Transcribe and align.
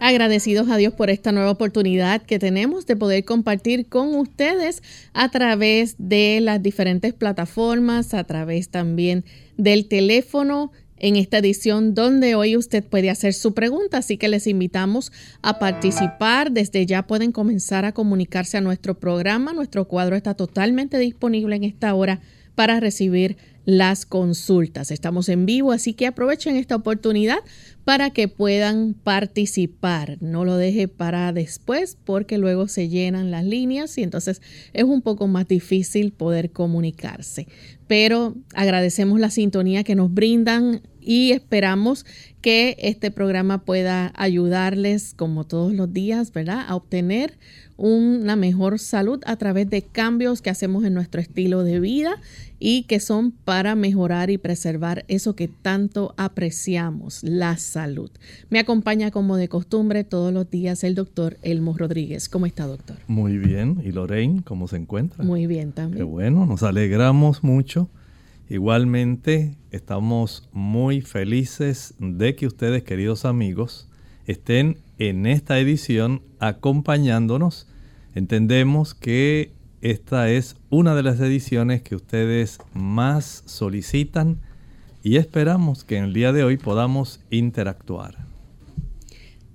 Agradecidos 0.00 0.70
a 0.70 0.76
Dios 0.76 0.94
por 0.94 1.10
esta 1.10 1.32
nueva 1.32 1.50
oportunidad 1.50 2.22
que 2.22 2.38
tenemos 2.38 2.86
de 2.86 2.96
poder 2.96 3.24
compartir 3.24 3.88
con 3.88 4.14
ustedes 4.14 4.82
a 5.12 5.28
través 5.30 5.96
de 5.98 6.40
las 6.40 6.62
diferentes 6.62 7.12
plataformas, 7.12 8.14
a 8.14 8.24
través 8.24 8.68
también 8.68 9.24
del 9.56 9.86
teléfono 9.86 10.72
en 11.00 11.16
esta 11.16 11.38
edición 11.38 11.94
donde 11.94 12.34
hoy 12.34 12.56
usted 12.56 12.84
puede 12.84 13.10
hacer 13.10 13.34
su 13.34 13.54
pregunta, 13.54 13.98
así 13.98 14.16
que 14.16 14.28
les 14.28 14.46
invitamos 14.46 15.12
a 15.42 15.58
participar. 15.58 16.52
Desde 16.52 16.86
ya 16.86 17.06
pueden 17.06 17.32
comenzar 17.32 17.84
a 17.84 17.92
comunicarse 17.92 18.56
a 18.56 18.60
nuestro 18.60 18.98
programa. 18.98 19.52
Nuestro 19.52 19.86
cuadro 19.86 20.16
está 20.16 20.34
totalmente 20.34 20.98
disponible 20.98 21.56
en 21.56 21.64
esta 21.64 21.94
hora 21.94 22.20
para 22.58 22.80
recibir 22.80 23.36
las 23.66 24.04
consultas. 24.04 24.90
Estamos 24.90 25.28
en 25.28 25.46
vivo, 25.46 25.70
así 25.70 25.92
que 25.92 26.08
aprovechen 26.08 26.56
esta 26.56 26.74
oportunidad 26.74 27.38
para 27.84 28.10
que 28.10 28.26
puedan 28.26 28.94
participar. 28.94 30.18
No 30.20 30.44
lo 30.44 30.56
deje 30.56 30.88
para 30.88 31.32
después 31.32 31.96
porque 32.04 32.36
luego 32.36 32.66
se 32.66 32.88
llenan 32.88 33.30
las 33.30 33.44
líneas 33.44 33.96
y 33.96 34.02
entonces 34.02 34.42
es 34.72 34.82
un 34.82 35.02
poco 35.02 35.28
más 35.28 35.46
difícil 35.46 36.10
poder 36.10 36.50
comunicarse. 36.50 37.46
Pero 37.86 38.34
agradecemos 38.54 39.20
la 39.20 39.30
sintonía 39.30 39.84
que 39.84 39.94
nos 39.94 40.12
brindan 40.12 40.82
y 41.00 41.30
esperamos 41.30 42.06
que 42.40 42.76
este 42.78 43.10
programa 43.10 43.64
pueda 43.64 44.12
ayudarles 44.16 45.14
como 45.14 45.44
todos 45.44 45.72
los 45.72 45.92
días, 45.92 46.32
¿verdad? 46.32 46.64
A 46.68 46.76
obtener 46.76 47.34
una 47.76 48.34
mejor 48.34 48.78
salud 48.80 49.20
a 49.24 49.36
través 49.36 49.70
de 49.70 49.82
cambios 49.82 50.42
que 50.42 50.50
hacemos 50.50 50.84
en 50.84 50.94
nuestro 50.94 51.20
estilo 51.20 51.62
de 51.62 51.78
vida 51.78 52.16
y 52.58 52.82
que 52.84 52.98
son 52.98 53.30
para 53.30 53.76
mejorar 53.76 54.30
y 54.30 54.38
preservar 54.38 55.04
eso 55.06 55.36
que 55.36 55.46
tanto 55.46 56.12
apreciamos, 56.16 57.22
la 57.22 57.56
salud. 57.56 58.10
Me 58.50 58.58
acompaña 58.58 59.12
como 59.12 59.36
de 59.36 59.48
costumbre 59.48 60.02
todos 60.02 60.32
los 60.32 60.50
días 60.50 60.82
el 60.82 60.96
doctor 60.96 61.38
Elmo 61.42 61.76
Rodríguez. 61.76 62.28
¿Cómo 62.28 62.46
está, 62.46 62.66
doctor? 62.66 62.96
Muy 63.06 63.38
bien. 63.38 63.80
¿Y 63.84 63.92
Lorraine, 63.92 64.42
cómo 64.42 64.66
se 64.66 64.76
encuentra? 64.76 65.22
Muy 65.24 65.46
bien 65.46 65.72
también. 65.72 65.98
Qué 65.98 66.02
bueno, 66.02 66.46
nos 66.46 66.64
alegramos 66.64 67.44
mucho. 67.44 67.88
Igualmente, 68.50 69.56
estamos 69.72 70.48
muy 70.52 71.02
felices 71.02 71.94
de 71.98 72.34
que 72.34 72.46
ustedes, 72.46 72.82
queridos 72.82 73.26
amigos, 73.26 73.90
estén 74.26 74.78
en 74.98 75.26
esta 75.26 75.58
edición 75.58 76.22
acompañándonos. 76.38 77.68
Entendemos 78.14 78.94
que 78.94 79.52
esta 79.82 80.30
es 80.30 80.56
una 80.70 80.94
de 80.94 81.02
las 81.02 81.20
ediciones 81.20 81.82
que 81.82 81.94
ustedes 81.94 82.58
más 82.72 83.42
solicitan 83.44 84.40
y 85.02 85.16
esperamos 85.16 85.84
que 85.84 85.98
en 85.98 86.04
el 86.04 86.14
día 86.14 86.32
de 86.32 86.42
hoy 86.42 86.56
podamos 86.56 87.20
interactuar. 87.30 88.16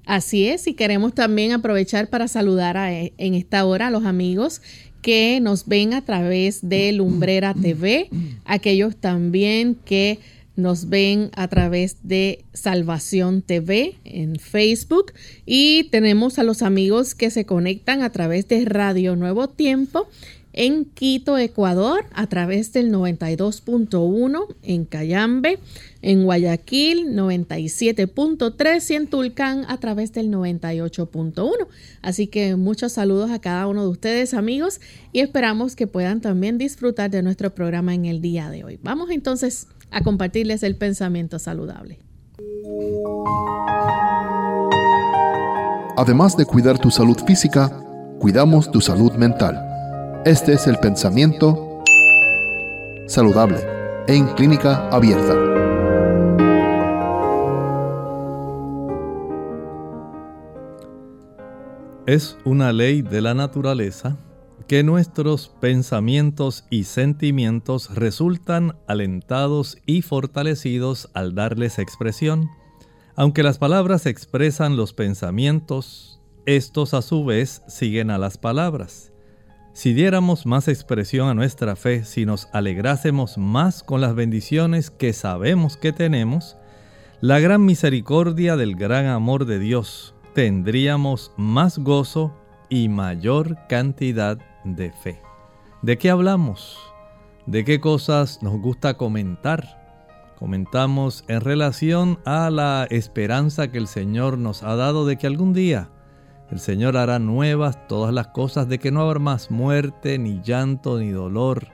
Así 0.05 0.47
es, 0.47 0.67
y 0.67 0.73
queremos 0.73 1.13
también 1.13 1.53
aprovechar 1.53 2.09
para 2.09 2.27
saludar 2.27 2.77
en 2.77 3.33
esta 3.35 3.65
hora 3.65 3.87
a 3.87 3.91
los 3.91 4.05
amigos 4.05 4.61
que 5.01 5.39
nos 5.41 5.67
ven 5.67 5.93
a 5.93 6.03
través 6.03 6.67
de 6.67 6.91
Lumbrera 6.93 7.53
TV, 7.53 8.09
aquellos 8.45 8.95
también 8.95 9.75
que 9.75 10.19
nos 10.55 10.89
ven 10.89 11.29
a 11.35 11.47
través 11.47 11.97
de 12.03 12.45
Salvación 12.53 13.41
TV 13.41 13.95
en 14.05 14.37
Facebook 14.37 15.13
y 15.45 15.85
tenemos 15.85 16.37
a 16.37 16.43
los 16.43 16.61
amigos 16.61 17.15
que 17.15 17.31
se 17.31 17.45
conectan 17.45 18.01
a 18.01 18.11
través 18.11 18.47
de 18.47 18.63
Radio 18.65 19.15
Nuevo 19.15 19.49
Tiempo 19.49 20.07
en 20.53 20.85
Quito, 20.85 21.37
Ecuador, 21.37 22.05
a 22.13 22.27
través 22.27 22.71
del 22.73 22.91
92.1, 22.91 24.55
en 24.61 24.85
Cayambe, 24.85 25.57
en 26.03 26.25
Guayaquil, 26.25 27.15
97.3 27.15 28.91
y 28.91 28.93
en 28.93 29.07
Tulcán 29.07 29.65
a 29.69 29.77
través 29.77 30.11
del 30.11 30.29
98.1. 30.29 31.67
Así 32.01 32.27
que 32.27 32.55
muchos 32.57 32.91
saludos 32.91 33.31
a 33.31 33.39
cada 33.39 33.67
uno 33.67 33.83
de 33.83 33.87
ustedes, 33.87 34.33
amigos, 34.33 34.81
y 35.13 35.21
esperamos 35.21 35.75
que 35.75 35.87
puedan 35.87 36.19
también 36.19 36.57
disfrutar 36.57 37.09
de 37.09 37.23
nuestro 37.23 37.55
programa 37.55 37.95
en 37.95 38.05
el 38.05 38.21
día 38.21 38.49
de 38.49 38.65
hoy. 38.65 38.79
Vamos 38.83 39.09
entonces 39.09 39.67
a 39.91 40.01
compartirles 40.01 40.61
el 40.63 40.75
pensamiento 40.75 41.39
saludable. 41.39 41.99
Además 45.95 46.35
de 46.35 46.45
cuidar 46.45 46.79
tu 46.79 46.91
salud 46.91 47.17
física, 47.25 47.69
cuidamos 48.19 48.69
tu 48.69 48.81
salud 48.81 49.13
mental. 49.13 50.21
Este 50.25 50.53
es 50.53 50.67
el 50.67 50.77
pensamiento 50.79 51.81
saludable 53.07 53.59
en 54.07 54.27
clínica 54.33 54.89
abierta. 54.89 55.53
Es 62.05 62.37
una 62.43 62.73
ley 62.73 63.01
de 63.01 63.21
la 63.21 63.33
naturaleza 63.33 64.17
que 64.67 64.83
nuestros 64.83 65.47
pensamientos 65.61 66.65
y 66.69 66.83
sentimientos 66.83 67.95
resultan 67.95 68.75
alentados 68.87 69.77
y 69.85 70.01
fortalecidos 70.01 71.09
al 71.13 71.33
darles 71.33 71.79
expresión. 71.79 72.49
Aunque 73.15 73.41
las 73.41 73.57
palabras 73.57 74.05
expresan 74.05 74.75
los 74.75 74.91
pensamientos, 74.91 76.19
estos 76.45 76.93
a 76.93 77.01
su 77.01 77.23
vez 77.23 77.61
siguen 77.69 78.11
a 78.11 78.17
las 78.17 78.37
palabras. 78.37 79.13
Si 79.71 79.93
diéramos 79.93 80.45
más 80.45 80.67
expresión 80.67 81.29
a 81.29 81.33
nuestra 81.33 81.77
fe, 81.77 82.03
si 82.03 82.25
nos 82.25 82.49
alegrásemos 82.51 83.37
más 83.37 83.81
con 83.81 84.01
las 84.01 84.13
bendiciones 84.13 84.91
que 84.91 85.13
sabemos 85.13 85.77
que 85.77 85.93
tenemos, 85.93 86.57
la 87.21 87.39
gran 87.39 87.63
misericordia 87.63 88.57
del 88.57 88.75
gran 88.75 89.05
amor 89.05 89.45
de 89.45 89.57
Dios, 89.57 90.12
tendríamos 90.33 91.31
más 91.37 91.77
gozo 91.77 92.33
y 92.69 92.89
mayor 92.89 93.57
cantidad 93.69 94.37
de 94.63 94.91
fe. 94.91 95.21
¿De 95.81 95.97
qué 95.97 96.09
hablamos? 96.09 96.79
¿De 97.45 97.63
qué 97.63 97.79
cosas 97.79 98.41
nos 98.41 98.59
gusta 98.59 98.95
comentar? 98.95 99.81
Comentamos 100.39 101.23
en 101.27 101.41
relación 101.41 102.19
a 102.25 102.49
la 102.49 102.87
esperanza 102.89 103.69
que 103.69 103.77
el 103.77 103.87
Señor 103.87 104.37
nos 104.37 104.63
ha 104.63 104.75
dado 104.75 105.05
de 105.05 105.17
que 105.17 105.27
algún 105.27 105.53
día 105.53 105.89
el 106.49 106.59
Señor 106.59 106.97
hará 106.97 107.19
nuevas 107.19 107.87
todas 107.87 108.13
las 108.13 108.27
cosas, 108.27 108.67
de 108.67 108.77
que 108.79 108.91
no 108.91 109.01
habrá 109.01 109.19
más 109.19 109.49
muerte, 109.49 110.19
ni 110.19 110.41
llanto, 110.41 110.99
ni 110.99 111.09
dolor, 111.09 111.69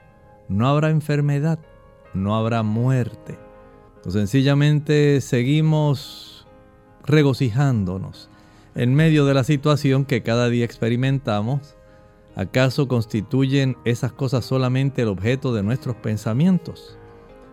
no 0.48 0.68
habrá 0.68 0.90
enfermedad, 0.90 1.58
no 2.14 2.36
habrá 2.36 2.62
muerte. 2.62 3.38
Sencillamente 4.08 5.20
seguimos 5.20 6.46
regocijándonos 7.04 8.29
en 8.74 8.94
medio 8.94 9.24
de 9.24 9.34
la 9.34 9.44
situación 9.44 10.04
que 10.04 10.22
cada 10.22 10.48
día 10.48 10.64
experimentamos. 10.64 11.76
¿Acaso 12.36 12.88
constituyen 12.88 13.76
esas 13.84 14.12
cosas 14.12 14.44
solamente 14.44 15.02
el 15.02 15.08
objeto 15.08 15.52
de 15.52 15.62
nuestros 15.62 15.96
pensamientos? 15.96 16.96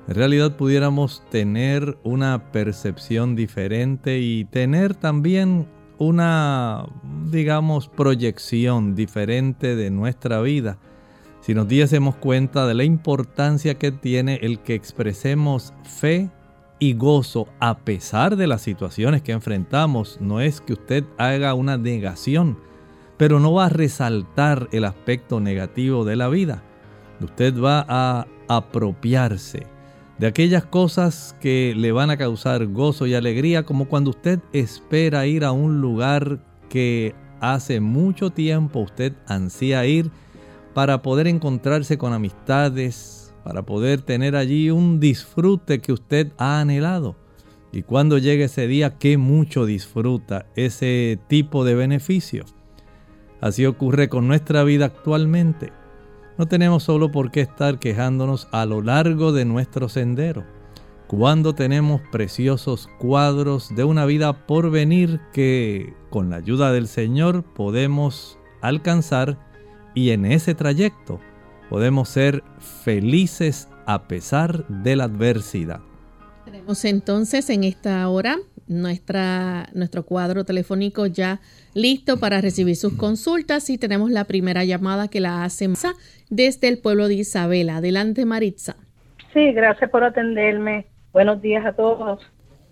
En 0.07 0.15
realidad 0.15 0.55
pudiéramos 0.55 1.23
tener 1.29 1.97
una 2.03 2.51
percepción 2.51 3.35
diferente 3.35 4.19
y 4.19 4.45
tener 4.45 4.95
también 4.95 5.67
una, 5.97 6.85
digamos, 7.29 7.89
proyección 7.89 8.95
diferente 8.95 9.75
de 9.75 9.89
nuestra 9.89 10.41
vida 10.41 10.77
si 11.47 11.53
nos 11.53 11.69
diésemos 11.69 12.17
cuenta 12.17 12.67
de 12.67 12.73
la 12.73 12.83
importancia 12.83 13.75
que 13.75 13.93
tiene 13.93 14.35
el 14.41 14.59
que 14.59 14.73
expresemos 14.73 15.73
fe 15.83 16.29
y 16.79 16.93
gozo 16.93 17.47
a 17.59 17.79
pesar 17.79 18.35
de 18.35 18.47
las 18.47 18.61
situaciones 18.61 19.21
que 19.21 19.31
enfrentamos. 19.31 20.17
No 20.21 20.41
es 20.41 20.61
que 20.61 20.73
usted 20.73 21.03
haga 21.17 21.53
una 21.53 21.77
negación, 21.77 22.57
pero 23.17 23.39
no 23.39 23.53
va 23.53 23.65
a 23.65 23.69
resaltar 23.69 24.69
el 24.71 24.85
aspecto 24.85 25.39
negativo 25.39 26.05
de 26.05 26.15
la 26.15 26.29
vida. 26.29 26.63
Usted 27.19 27.59
va 27.59 27.85
a 27.87 28.27
apropiarse 28.47 29.65
de 30.17 30.27
aquellas 30.27 30.65
cosas 30.65 31.35
que 31.39 31.73
le 31.75 31.91
van 31.91 32.09
a 32.09 32.17
causar 32.17 32.65
gozo 32.67 33.05
y 33.05 33.13
alegría, 33.13 33.63
como 33.63 33.87
cuando 33.87 34.11
usted 34.11 34.39
espera 34.51 35.27
ir 35.27 35.45
a 35.45 35.51
un 35.51 35.81
lugar 35.81 36.39
que 36.69 37.15
hace 37.39 37.79
mucho 37.79 38.31
tiempo 38.31 38.79
usted 38.79 39.13
ansía 39.27 39.85
ir 39.85 40.09
para 40.73 41.01
poder 41.01 41.27
encontrarse 41.27 41.97
con 41.97 42.13
amistades, 42.13 43.16
para 43.47 43.61
poder 43.61 44.01
tener 44.01 44.35
allí 44.35 44.71
un 44.71 44.99
disfrute 44.99 45.79
que 45.79 45.93
usted 45.93 46.33
ha 46.37 46.59
anhelado. 46.59 47.15
Y 47.71 47.83
cuando 47.83 48.17
llegue 48.17 48.43
ese 48.43 48.67
día, 48.67 48.97
qué 48.97 49.17
mucho 49.17 49.65
disfruta 49.65 50.47
ese 50.57 51.17
tipo 51.29 51.63
de 51.63 51.73
beneficio. 51.73 52.43
Así 53.39 53.65
ocurre 53.65 54.09
con 54.09 54.27
nuestra 54.27 54.65
vida 54.65 54.87
actualmente. 54.87 55.71
No 56.37 56.47
tenemos 56.47 56.83
solo 56.83 57.09
por 57.09 57.31
qué 57.31 57.39
estar 57.39 57.79
quejándonos 57.79 58.49
a 58.51 58.65
lo 58.65 58.81
largo 58.81 59.31
de 59.31 59.45
nuestro 59.45 59.87
sendero, 59.87 60.43
cuando 61.07 61.55
tenemos 61.55 62.01
preciosos 62.11 62.89
cuadros 62.99 63.73
de 63.73 63.85
una 63.85 64.05
vida 64.05 64.45
por 64.45 64.71
venir 64.71 65.21
que 65.31 65.93
con 66.09 66.29
la 66.31 66.35
ayuda 66.35 66.73
del 66.73 66.89
Señor 66.89 67.45
podemos 67.45 68.37
alcanzar 68.61 69.37
y 69.95 70.09
en 70.09 70.25
ese 70.25 70.53
trayecto 70.53 71.21
podemos 71.69 72.09
ser 72.09 72.43
felices 72.83 73.69
a 73.85 74.07
pesar 74.07 74.65
de 74.67 74.95
la 74.95 75.05
adversidad. 75.05 75.79
Tenemos 76.45 76.85
entonces 76.85 77.49
en 77.49 77.63
esta 77.63 78.07
hora 78.07 78.37
nuestra, 78.67 79.67
nuestro 79.73 80.03
cuadro 80.03 80.45
telefónico 80.45 81.05
ya 81.05 81.39
listo 81.73 82.17
para 82.17 82.41
recibir 82.41 82.75
sus 82.75 82.93
consultas 82.93 83.69
y 83.69 83.77
tenemos 83.77 84.11
la 84.11 84.25
primera 84.25 84.63
llamada 84.63 85.07
que 85.07 85.19
la 85.19 85.43
hace 85.43 85.69
desde 86.29 86.67
el 86.67 86.79
pueblo 86.79 87.07
de 87.07 87.15
Isabela. 87.15 87.77
Adelante 87.77 88.25
Maritza. 88.25 88.75
Sí, 89.33 89.51
gracias 89.53 89.89
por 89.89 90.03
atenderme. 90.03 90.87
Buenos 91.11 91.41
días 91.41 91.65
a 91.65 91.73
todos. 91.73 92.21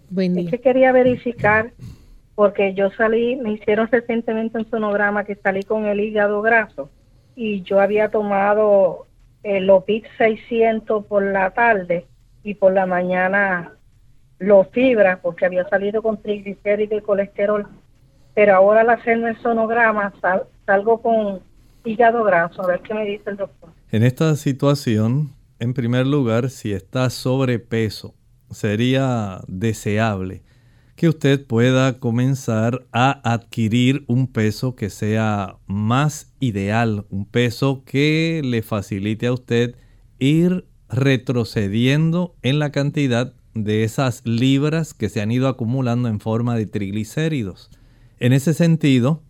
Buen 0.09 0.35
día. 0.35 0.45
Es 0.45 0.51
que 0.51 0.61
quería 0.61 0.91
verificar 0.91 1.71
porque 2.35 2.73
yo 2.73 2.89
salí, 2.91 3.37
me 3.37 3.53
hicieron 3.53 3.87
recientemente 3.89 4.57
un 4.57 4.69
sonograma 4.69 5.23
que 5.23 5.35
salí 5.35 5.63
con 5.63 5.85
el 5.85 6.01
hígado 6.01 6.41
graso 6.41 6.89
y 7.35 7.61
yo 7.63 7.79
había 7.79 8.09
tomado 8.09 9.07
el 9.43 9.69
OPIT 9.69 10.05
600 10.17 11.05
por 11.05 11.23
la 11.23 11.51
tarde 11.51 12.05
y 12.43 12.55
por 12.55 12.73
la 12.73 12.85
mañana 12.85 13.73
los 14.39 14.67
fibra 14.69 15.19
porque 15.21 15.45
había 15.45 15.67
salido 15.69 16.01
con 16.01 16.21
triglicéridos 16.21 17.01
y 17.01 17.05
colesterol, 17.05 17.67
pero 18.33 18.55
ahora 18.55 18.81
al 18.81 18.89
hacerme 18.89 19.29
el 19.29 19.41
sonograma 19.41 20.13
salgo 20.65 21.01
con 21.01 21.41
hígado 21.83 22.23
graso, 22.23 22.63
a 22.63 22.67
ver 22.67 22.81
qué 22.81 22.93
me 22.93 23.05
dice 23.05 23.29
el 23.29 23.37
doctor. 23.37 23.69
En 23.91 24.03
esta 24.03 24.35
situación, 24.35 25.33
en 25.59 25.73
primer 25.73 26.07
lugar, 26.07 26.49
si 26.49 26.73
está 26.73 27.09
sobrepeso, 27.09 28.15
sería 28.49 29.41
deseable 29.47 30.41
que 30.95 31.09
usted 31.09 31.45
pueda 31.45 31.99
comenzar 31.99 32.87
a 32.91 33.11
adquirir 33.29 34.05
un 34.07 34.27
peso 34.27 34.75
que 34.75 34.89
sea 34.89 35.57
más 35.67 36.33
ideal, 36.39 37.05
un 37.09 37.25
peso 37.25 37.83
que 37.85 38.41
le 38.43 38.61
facilite 38.61 39.27
a 39.27 39.33
usted 39.33 39.75
ir 40.19 40.65
retrocediendo 40.89 42.35
en 42.41 42.59
la 42.59 42.71
cantidad 42.71 43.33
de 43.53 43.83
esas 43.83 44.21
libras 44.25 44.93
que 44.93 45.09
se 45.09 45.21
han 45.21 45.31
ido 45.31 45.47
acumulando 45.47 46.07
en 46.07 46.19
forma 46.19 46.55
de 46.55 46.65
triglicéridos. 46.65 47.69
En 48.19 48.33
ese 48.33 48.53
sentido, 48.53 49.21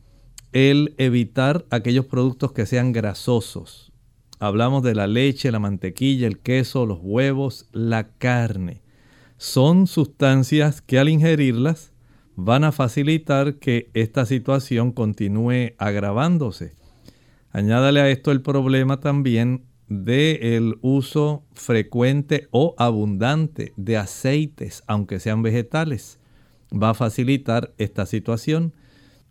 el 0.51 0.93
evitar 0.97 1.65
aquellos 1.69 2.05
productos 2.05 2.51
que 2.51 2.65
sean 2.65 2.91
grasosos. 2.91 3.91
Hablamos 4.39 4.83
de 4.83 4.95
la 4.95 5.07
leche, 5.07 5.51
la 5.51 5.59
mantequilla, 5.59 6.27
el 6.27 6.39
queso, 6.39 6.85
los 6.85 6.99
huevos, 7.01 7.67
la 7.71 8.09
carne. 8.17 8.81
Son 9.45 9.85
sustancias 9.85 10.81
que 10.81 10.97
al 10.97 11.07
ingerirlas 11.07 11.91
van 12.35 12.63
a 12.63 12.71
facilitar 12.71 13.57
que 13.57 13.91
esta 13.93 14.25
situación 14.25 14.91
continúe 14.91 15.75
agravándose. 15.77 16.73
Añádale 17.51 18.01
a 18.01 18.09
esto 18.09 18.31
el 18.31 18.41
problema 18.41 19.01
también 19.01 19.63
del 19.87 20.79
uso 20.81 21.43
frecuente 21.53 22.47
o 22.49 22.73
abundante 22.79 23.71
de 23.77 23.97
aceites, 23.97 24.83
aunque 24.87 25.19
sean 25.19 25.43
vegetales. 25.43 26.17
Va 26.73 26.89
a 26.89 26.95
facilitar 26.95 27.71
esta 27.77 28.07
situación. 28.07 28.73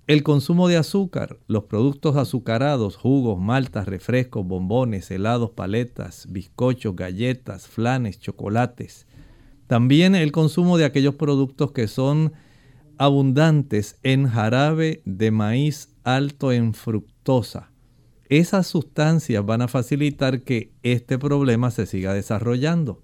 El 0.07 0.23
consumo 0.23 0.69
de 0.69 0.77
azúcar, 0.77 1.41
los 1.49 1.65
productos 1.65 2.15
azucarados, 2.15 2.95
jugos, 2.97 3.41
maltas, 3.41 3.87
refrescos, 3.87 4.47
bombones, 4.47 5.11
helados, 5.11 5.51
paletas, 5.51 6.29
bizcochos, 6.31 6.95
galletas, 6.95 7.67
flanes, 7.67 8.21
chocolates. 8.21 9.09
También 9.75 10.15
el 10.15 10.31
consumo 10.31 10.79
de 10.79 10.85
aquellos 10.85 11.17
productos 11.17 11.73
que 11.73 11.89
son 11.89 12.33
abundantes 12.97 13.99
en 14.05 14.29
jarabe 14.29 15.03
de 15.05 15.33
maíz 15.33 15.89
alto 16.05 16.53
en 16.53 16.75
fructosa 16.75 17.73
esas 18.29 18.67
sustancias 18.67 19.45
van 19.45 19.63
a 19.63 19.69
facilitar 19.69 20.43
que 20.43 20.73
este 20.83 21.19
problema 21.19 21.71
se 21.71 21.87
siga 21.87 22.15
desarrollando. 22.15 23.03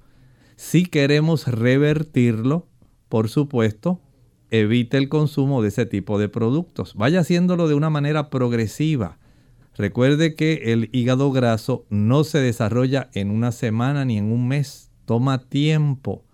Si 0.57 0.87
queremos 0.87 1.47
revertirlo, 1.47 2.69
por 3.09 3.29
supuesto, 3.29 4.01
evite 4.51 4.97
el 4.97 5.09
consumo 5.09 5.63
de 5.63 5.69
ese 5.69 5.87
tipo 5.87 6.19
de 6.19 6.29
productos. 6.29 6.95
Vaya 6.95 7.21
haciéndolo 7.21 7.69
de 7.69 7.75
una 7.75 7.91
manera 7.91 8.31
progresiva. 8.31 9.19
Recuerde 9.77 10.35
que 10.35 10.73
el 10.73 10.89
hígado 10.93 11.33
graso 11.33 11.85
no 11.91 12.25
se 12.25 12.39
desarrolla 12.39 13.11
en 13.15 13.31
una 13.31 13.53
semana 13.53 14.05
ni 14.05 14.19
en 14.19 14.31
un 14.33 14.49
mes, 14.49 14.91
toma 15.05 15.49
tiempo. 15.49 16.25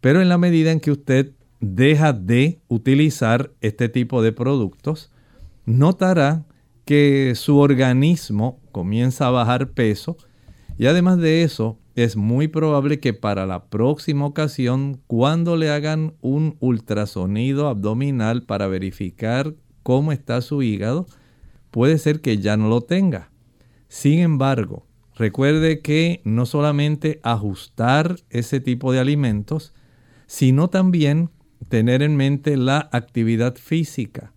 Pero 0.00 0.22
en 0.22 0.28
la 0.28 0.38
medida 0.38 0.70
en 0.70 0.80
que 0.80 0.90
usted 0.90 1.32
deja 1.60 2.12
de 2.12 2.60
utilizar 2.68 3.50
este 3.60 3.88
tipo 3.88 4.22
de 4.22 4.32
productos, 4.32 5.10
notará 5.66 6.44
que 6.84 7.34
su 7.34 7.58
organismo 7.58 8.60
comienza 8.72 9.26
a 9.26 9.30
bajar 9.30 9.70
peso 9.70 10.16
y 10.78 10.86
además 10.86 11.18
de 11.18 11.42
eso 11.42 11.78
es 11.96 12.16
muy 12.16 12.46
probable 12.46 13.00
que 13.00 13.12
para 13.12 13.44
la 13.44 13.64
próxima 13.64 14.24
ocasión 14.24 15.00
cuando 15.08 15.56
le 15.56 15.68
hagan 15.70 16.14
un 16.20 16.56
ultrasonido 16.60 17.66
abdominal 17.66 18.44
para 18.44 18.68
verificar 18.68 19.54
cómo 19.82 20.12
está 20.12 20.40
su 20.40 20.62
hígado, 20.62 21.06
puede 21.72 21.98
ser 21.98 22.20
que 22.20 22.38
ya 22.38 22.56
no 22.56 22.68
lo 22.68 22.82
tenga. 22.82 23.30
Sin 23.88 24.20
embargo, 24.20 24.86
recuerde 25.16 25.80
que 25.80 26.20
no 26.24 26.46
solamente 26.46 27.18
ajustar 27.24 28.16
ese 28.30 28.60
tipo 28.60 28.92
de 28.92 29.00
alimentos, 29.00 29.74
sino 30.28 30.70
también 30.70 31.30
tener 31.68 32.04
en 32.04 32.14
mente 32.14 32.56
la 32.56 32.88
actividad 32.92 33.56
física 33.56 34.32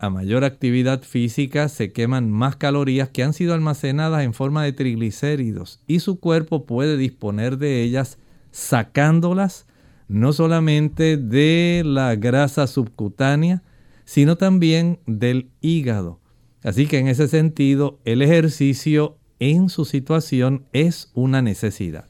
a 0.00 0.10
mayor 0.10 0.44
actividad 0.44 1.02
física 1.02 1.68
se 1.68 1.92
queman 1.92 2.30
más 2.30 2.54
calorías 2.54 3.08
que 3.08 3.24
han 3.24 3.32
sido 3.32 3.52
almacenadas 3.52 4.22
en 4.22 4.32
forma 4.32 4.62
de 4.62 4.72
triglicéridos 4.72 5.80
y 5.88 5.98
su 5.98 6.20
cuerpo 6.20 6.66
puede 6.66 6.96
disponer 6.96 7.58
de 7.58 7.82
ellas 7.82 8.18
sacándolas 8.52 9.66
no 10.06 10.32
solamente 10.32 11.16
de 11.16 11.82
la 11.84 12.14
grasa 12.14 12.68
subcutánea, 12.68 13.62
sino 14.04 14.36
también 14.36 15.00
del 15.06 15.50
hígado. 15.60 16.20
Así 16.62 16.86
que 16.86 16.98
en 16.98 17.08
ese 17.08 17.26
sentido, 17.26 17.98
el 18.04 18.22
ejercicio 18.22 19.18
en 19.40 19.68
su 19.68 19.84
situación 19.84 20.64
es 20.72 21.10
una 21.12 21.42
necesidad. 21.42 22.06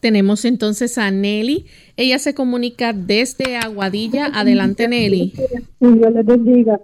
Tenemos 0.00 0.44
entonces 0.44 0.98
a 0.98 1.10
Nelly. 1.10 1.66
Ella 1.96 2.18
se 2.18 2.34
comunica 2.34 2.92
desde 2.92 3.56
Aguadilla. 3.56 4.26
Adelante, 4.26 4.88
Nelly. 4.88 5.34
Dios 5.80 6.12
les 6.14 6.26
bendiga. 6.26 6.80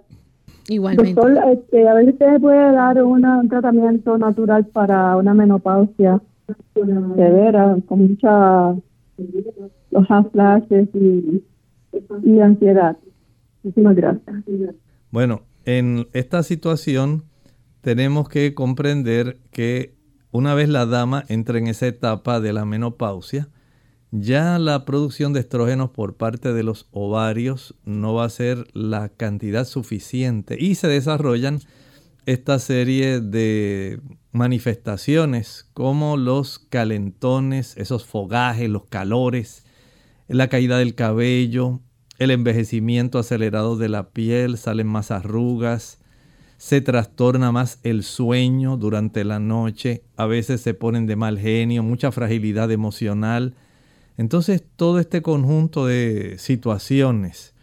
Igualmente. 0.67 1.13
Doctor, 1.13 1.37
este, 1.53 1.87
a 1.87 1.93
ver 1.93 2.05
si 2.05 2.11
usted 2.11 2.41
puede 2.41 2.71
dar 2.73 3.01
un 3.03 3.47
tratamiento 3.49 4.17
natural 4.17 4.65
para 4.65 5.15
una 5.15 5.33
menopausia 5.33 6.21
severa, 7.15 7.77
con 7.87 8.07
mucha 8.07 8.75
los 9.91 10.07
flashes 10.31 10.89
y, 10.93 11.43
y 12.23 12.39
ansiedad. 12.39 12.97
Muchísimas 13.63 13.95
gracias. 13.95 14.35
Bueno, 15.11 15.43
en 15.65 16.07
esta 16.13 16.43
situación 16.43 17.23
tenemos 17.81 18.27
que 18.29 18.53
comprender 18.53 19.37
que 19.51 19.94
una 20.35 20.53
vez 20.53 20.67
la 20.67 20.85
dama 20.85 21.23
entra 21.29 21.57
en 21.59 21.67
esa 21.67 21.87
etapa 21.87 22.41
de 22.41 22.51
la 22.51 22.65
menopausia, 22.65 23.47
ya 24.11 24.59
la 24.59 24.83
producción 24.83 25.31
de 25.31 25.39
estrógenos 25.39 25.91
por 25.91 26.17
parte 26.17 26.51
de 26.51 26.61
los 26.61 26.87
ovarios 26.91 27.73
no 27.85 28.15
va 28.15 28.25
a 28.25 28.29
ser 28.29 28.67
la 28.73 29.07
cantidad 29.07 29.65
suficiente. 29.65 30.57
Y 30.59 30.75
se 30.75 30.89
desarrollan 30.89 31.61
esta 32.25 32.59
serie 32.59 33.21
de 33.21 34.01
manifestaciones 34.33 35.69
como 35.73 36.17
los 36.17 36.59
calentones, 36.59 37.77
esos 37.77 38.03
fogajes, 38.03 38.69
los 38.69 38.87
calores, 38.87 39.63
la 40.27 40.49
caída 40.49 40.77
del 40.77 40.95
cabello, 40.95 41.79
el 42.19 42.31
envejecimiento 42.31 43.19
acelerado 43.19 43.77
de 43.77 43.87
la 43.87 44.09
piel, 44.09 44.57
salen 44.57 44.87
más 44.87 45.11
arrugas, 45.11 45.99
se 46.57 46.81
trastorna 46.81 47.51
más 47.51 47.79
el 47.83 48.03
sueño 48.03 48.77
durante 48.77 49.23
la 49.23 49.39
noche, 49.39 50.03
a 50.15 50.25
veces 50.25 50.61
se 50.61 50.73
ponen 50.73 51.05
de 51.05 51.15
mal 51.15 51.37
genio, 51.37 51.83
mucha 51.83 52.11
fragilidad 52.11 52.71
emocional. 52.71 53.55
Entonces 54.17 54.63
todo 54.75 54.99
este 54.99 55.21
conjunto 55.21 55.85
de 55.85 56.35
situaciones 56.37 57.53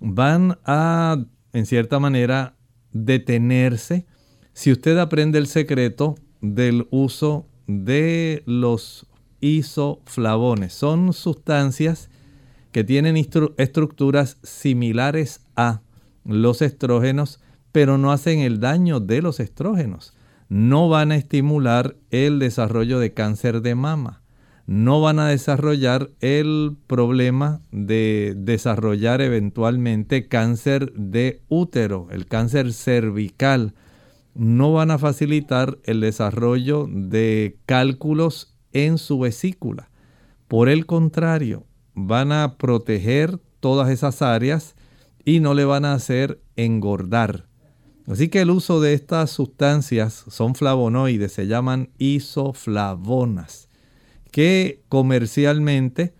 van 0.00 0.58
a, 0.64 1.24
en 1.52 1.66
cierta 1.66 2.00
manera, 2.00 2.56
detenerse 2.92 4.06
si 4.52 4.72
usted 4.72 4.98
aprende 4.98 5.38
el 5.38 5.46
secreto 5.46 6.16
del 6.40 6.88
uso 6.90 7.46
de 7.66 8.42
los 8.46 9.06
isoflavones. 9.40 10.72
Son 10.72 11.12
sustancias 11.12 12.10
que 12.72 12.84
tienen 12.84 13.16
estructuras 13.16 14.38
similares 14.42 15.40
a 15.56 15.82
los 16.24 16.62
estrógenos, 16.62 17.40
pero 17.72 17.98
no 17.98 18.12
hacen 18.12 18.40
el 18.40 18.60
daño 18.60 19.00
de 19.00 19.22
los 19.22 19.40
estrógenos. 19.40 20.14
No 20.48 20.88
van 20.88 21.12
a 21.12 21.16
estimular 21.16 21.96
el 22.10 22.38
desarrollo 22.38 22.98
de 22.98 23.12
cáncer 23.14 23.62
de 23.62 23.74
mama. 23.74 24.22
No 24.66 25.00
van 25.00 25.18
a 25.18 25.28
desarrollar 25.28 26.10
el 26.20 26.76
problema 26.86 27.60
de 27.72 28.34
desarrollar 28.36 29.20
eventualmente 29.20 30.28
cáncer 30.28 30.92
de 30.94 31.42
útero, 31.48 32.08
el 32.10 32.26
cáncer 32.26 32.72
cervical. 32.72 33.74
No 34.34 34.72
van 34.72 34.90
a 34.90 34.98
facilitar 34.98 35.78
el 35.84 36.00
desarrollo 36.00 36.86
de 36.88 37.58
cálculos 37.66 38.56
en 38.72 38.98
su 38.98 39.18
vesícula. 39.18 39.90
Por 40.46 40.68
el 40.68 40.86
contrario, 40.86 41.64
van 41.94 42.32
a 42.32 42.56
proteger 42.56 43.38
todas 43.60 43.90
esas 43.90 44.22
áreas 44.22 44.74
y 45.24 45.40
no 45.40 45.54
le 45.54 45.64
van 45.64 45.84
a 45.84 45.94
hacer 45.94 46.40
engordar. 46.56 47.49
Así 48.10 48.28
que 48.28 48.40
el 48.40 48.50
uso 48.50 48.80
de 48.80 48.92
estas 48.92 49.30
sustancias 49.30 50.24
son 50.26 50.56
flavonoides, 50.56 51.32
se 51.32 51.46
llaman 51.46 51.90
isoflavonas, 51.98 53.68
que 54.32 54.82
comercialmente 54.88 56.12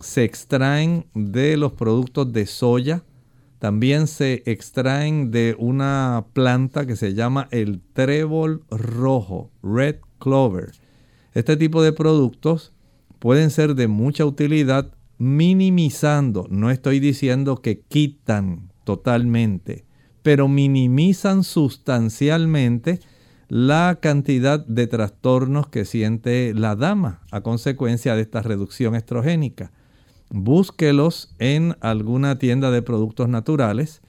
se 0.00 0.24
extraen 0.24 1.06
de 1.14 1.56
los 1.56 1.70
productos 1.70 2.32
de 2.32 2.46
soya, 2.46 3.04
también 3.60 4.08
se 4.08 4.42
extraen 4.46 5.30
de 5.30 5.54
una 5.56 6.26
planta 6.32 6.84
que 6.84 6.96
se 6.96 7.14
llama 7.14 7.46
el 7.52 7.80
trébol 7.92 8.64
rojo, 8.68 9.52
red 9.62 9.98
clover. 10.18 10.72
Este 11.32 11.56
tipo 11.56 11.80
de 11.80 11.92
productos 11.92 12.72
pueden 13.20 13.50
ser 13.50 13.76
de 13.76 13.86
mucha 13.86 14.24
utilidad 14.24 14.92
minimizando, 15.16 16.48
no 16.50 16.72
estoy 16.72 16.98
diciendo 16.98 17.62
que 17.62 17.82
quitan 17.82 18.72
totalmente, 18.82 19.85
pero 20.26 20.48
minimizan 20.48 21.44
sustancialmente 21.44 22.98
la 23.48 24.00
cantidad 24.02 24.58
de 24.58 24.88
trastornos 24.88 25.68
que 25.68 25.84
siente 25.84 26.52
la 26.52 26.74
dama 26.74 27.20
a 27.30 27.42
consecuencia 27.42 28.16
de 28.16 28.22
esta 28.22 28.42
reducción 28.42 28.96
estrogénica. 28.96 29.70
Búsquelos 30.30 31.32
en 31.38 31.76
alguna 31.78 32.40
tienda 32.40 32.72
de 32.72 32.82
productos 32.82 33.28
naturales. 33.28 34.02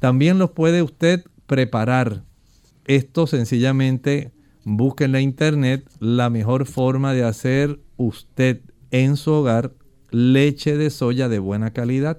También 0.00 0.40
los 0.40 0.50
puede 0.50 0.82
usted 0.82 1.22
preparar. 1.46 2.24
Esto 2.86 3.28
sencillamente 3.28 4.32
busque 4.64 5.04
en 5.04 5.12
la 5.12 5.20
internet 5.20 5.88
la 6.00 6.30
mejor 6.30 6.66
forma 6.66 7.12
de 7.12 7.22
hacer 7.22 7.78
usted 7.96 8.60
en 8.90 9.16
su 9.16 9.30
hogar 9.30 9.72
leche 10.10 10.76
de 10.76 10.90
soya 10.90 11.28
de 11.28 11.38
buena 11.38 11.72
calidad. 11.72 12.18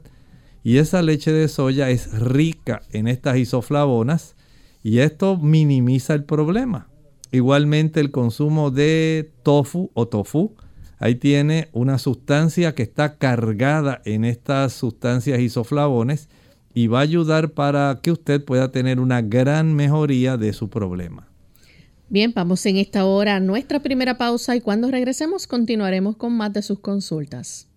Y 0.64 0.78
esa 0.78 1.02
leche 1.02 1.32
de 1.32 1.48
soya 1.48 1.90
es 1.90 2.12
rica 2.12 2.82
en 2.92 3.08
estas 3.08 3.38
isoflavonas 3.38 4.36
y 4.84 5.00
esto 5.00 5.38
minimiza 5.38 6.14
el 6.14 6.24
problema. 6.24 6.88
Igualmente 7.32 8.00
el 8.00 8.12
consumo 8.12 8.72
de 8.72 9.32
tofu 9.44 9.90
o 9.94 10.08
tofu, 10.08 10.56
ahí 11.00 11.16
tiene 11.16 11.70
una 11.72 11.98
sustancia 11.98 12.76
que 12.76 12.84
está 12.84 13.18
cargada 13.18 14.02
en 14.06 14.26
estas 14.26 14.74
sustancias 14.74 15.40
isoflavones 15.40 16.30
y 16.74 16.88
va 16.88 17.00
a 17.00 17.04
ayudar 17.04 17.52
para 17.52 18.00
que 18.04 18.12
usted 18.12 18.44
pueda 18.44 18.72
tener 18.72 19.00
una 19.00 19.22
gran 19.22 19.74
mejoría 19.74 20.38
de 20.38 20.54
su 20.54 20.70
problema. 20.70 21.28
Bien, 22.10 22.34
vamos 22.36 22.66
en 22.66 22.76
esta 22.76 23.06
hora 23.06 23.38
a 23.38 23.40
nuestra 23.40 23.82
primera 23.82 24.18
pausa 24.18 24.56
y 24.56 24.62
cuando 24.62 24.92
regresemos 24.92 25.48
continuaremos 25.48 26.18
con 26.18 26.34
más 26.34 26.52
de 26.52 26.62
sus 26.62 26.80
consultas. 26.80 27.71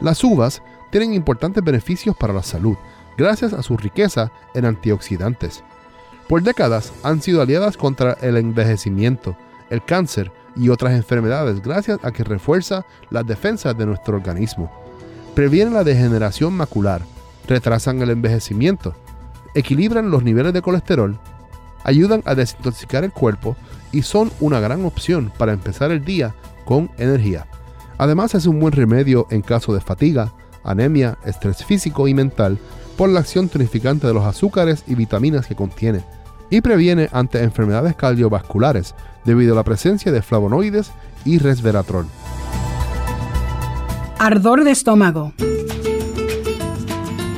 Las 0.00 0.22
uvas 0.22 0.62
tienen 0.90 1.14
importantes 1.14 1.62
beneficios 1.62 2.16
para 2.16 2.32
la 2.32 2.42
salud 2.42 2.76
gracias 3.16 3.52
a 3.52 3.62
su 3.62 3.76
riqueza 3.76 4.30
en 4.54 4.64
antioxidantes. 4.64 5.64
Por 6.28 6.42
décadas 6.42 6.92
han 7.02 7.20
sido 7.20 7.42
aliadas 7.42 7.76
contra 7.76 8.12
el 8.20 8.36
envejecimiento, 8.36 9.36
el 9.70 9.84
cáncer 9.84 10.30
y 10.54 10.68
otras 10.68 10.92
enfermedades 10.92 11.62
gracias 11.62 11.98
a 12.02 12.12
que 12.12 12.22
refuerza 12.22 12.86
las 13.10 13.26
defensas 13.26 13.76
de 13.76 13.86
nuestro 13.86 14.16
organismo. 14.16 14.70
Previenen 15.34 15.74
la 15.74 15.84
degeneración 15.84 16.54
macular, 16.54 17.02
retrasan 17.46 18.00
el 18.02 18.10
envejecimiento, 18.10 18.94
equilibran 19.54 20.10
los 20.10 20.22
niveles 20.22 20.52
de 20.52 20.62
colesterol, 20.62 21.18
ayudan 21.82 22.22
a 22.24 22.34
desintoxicar 22.34 23.04
el 23.04 23.12
cuerpo 23.12 23.56
y 23.90 24.02
son 24.02 24.30
una 24.40 24.60
gran 24.60 24.84
opción 24.84 25.32
para 25.38 25.52
empezar 25.52 25.90
el 25.90 26.04
día 26.04 26.34
con 26.64 26.90
energía. 26.98 27.46
Además 27.98 28.34
es 28.34 28.46
un 28.46 28.60
buen 28.60 28.72
remedio 28.72 29.26
en 29.30 29.42
caso 29.42 29.74
de 29.74 29.80
fatiga, 29.80 30.32
anemia, 30.64 31.18
estrés 31.24 31.64
físico 31.64 32.08
y 32.08 32.14
mental 32.14 32.58
por 32.96 33.08
la 33.08 33.20
acción 33.20 33.48
tonificante 33.48 34.06
de 34.06 34.14
los 34.14 34.24
azúcares 34.24 34.84
y 34.86 34.94
vitaminas 34.94 35.46
que 35.46 35.56
contiene, 35.56 36.04
y 36.50 36.60
previene 36.60 37.08
ante 37.12 37.42
enfermedades 37.42 37.94
cardiovasculares 37.96 38.94
debido 39.24 39.52
a 39.52 39.56
la 39.56 39.64
presencia 39.64 40.12
de 40.12 40.22
flavonoides 40.22 40.90
y 41.24 41.38
resveratrol. 41.38 42.06
Ardor 44.18 44.64
de 44.64 44.70
estómago. 44.70 45.32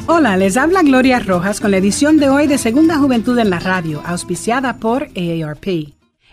Hola, 0.06 0.36
les 0.36 0.56
habla 0.56 0.82
Gloria 0.82 1.20
Rojas 1.20 1.60
con 1.60 1.70
la 1.70 1.76
edición 1.76 2.16
de 2.16 2.30
hoy 2.30 2.46
de 2.46 2.58
Segunda 2.58 2.98
Juventud 2.98 3.38
en 3.38 3.50
la 3.50 3.60
Radio, 3.60 4.02
auspiciada 4.04 4.78
por 4.78 5.08
AARP. 5.14 5.99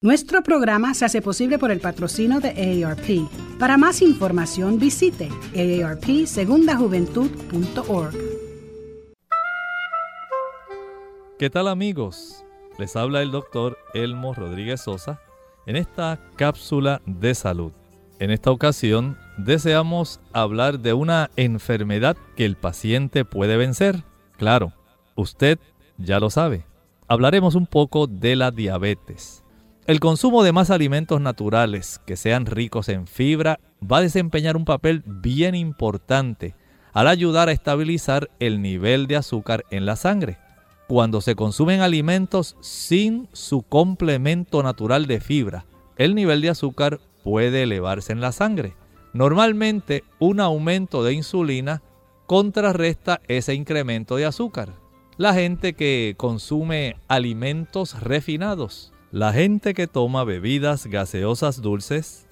Nuestro 0.00 0.44
programa 0.44 0.94
se 0.94 1.06
hace 1.06 1.20
posible 1.20 1.58
por 1.58 1.72
el 1.72 1.80
patrocino 1.80 2.38
de 2.38 2.84
AARP. 2.84 3.28
Para 3.58 3.76
más 3.76 4.00
información 4.00 4.78
visite 4.78 5.28
aarpsegundajuventud.org. 5.56 8.14
¿Qué 11.36 11.50
tal 11.50 11.66
amigos? 11.66 12.44
Les 12.78 12.94
habla 12.94 13.22
el 13.22 13.32
doctor 13.32 13.76
Elmo 13.92 14.34
Rodríguez 14.34 14.82
Sosa 14.82 15.20
en 15.66 15.74
esta 15.74 16.20
cápsula 16.36 17.02
de 17.04 17.34
salud. 17.34 17.72
En 18.20 18.30
esta 18.30 18.52
ocasión 18.52 19.18
deseamos 19.36 20.20
hablar 20.32 20.78
de 20.78 20.92
una 20.92 21.32
enfermedad 21.34 22.16
que 22.36 22.44
el 22.44 22.54
paciente 22.54 23.24
puede 23.24 23.56
vencer. 23.56 24.04
Claro, 24.36 24.72
usted 25.16 25.58
ya 25.96 26.20
lo 26.20 26.30
sabe. 26.30 26.66
Hablaremos 27.08 27.56
un 27.56 27.66
poco 27.66 28.06
de 28.06 28.36
la 28.36 28.52
diabetes. 28.52 29.37
El 29.88 30.00
consumo 30.00 30.42
de 30.42 30.52
más 30.52 30.68
alimentos 30.68 31.18
naturales 31.22 31.98
que 32.04 32.18
sean 32.18 32.44
ricos 32.44 32.90
en 32.90 33.06
fibra 33.06 33.58
va 33.82 33.96
a 33.96 34.02
desempeñar 34.02 34.54
un 34.54 34.66
papel 34.66 35.02
bien 35.06 35.54
importante 35.54 36.54
al 36.92 37.08
ayudar 37.08 37.48
a 37.48 37.52
estabilizar 37.52 38.28
el 38.38 38.60
nivel 38.60 39.06
de 39.06 39.16
azúcar 39.16 39.64
en 39.70 39.86
la 39.86 39.96
sangre. 39.96 40.36
Cuando 40.88 41.22
se 41.22 41.36
consumen 41.36 41.80
alimentos 41.80 42.54
sin 42.60 43.30
su 43.32 43.62
complemento 43.62 44.62
natural 44.62 45.06
de 45.06 45.22
fibra, 45.22 45.64
el 45.96 46.14
nivel 46.14 46.42
de 46.42 46.50
azúcar 46.50 47.00
puede 47.24 47.62
elevarse 47.62 48.12
en 48.12 48.20
la 48.20 48.32
sangre. 48.32 48.74
Normalmente 49.14 50.04
un 50.18 50.40
aumento 50.40 51.02
de 51.02 51.14
insulina 51.14 51.80
contrarresta 52.26 53.22
ese 53.26 53.54
incremento 53.54 54.16
de 54.16 54.26
azúcar. 54.26 54.74
La 55.16 55.32
gente 55.32 55.72
que 55.72 56.12
consume 56.18 56.96
alimentos 57.08 57.98
refinados, 58.02 58.92
la 59.10 59.32
gente 59.32 59.74
que 59.74 59.86
toma 59.86 60.24
bebidas 60.24 60.86
gaseosas 60.86 61.62
dulces 61.62 62.26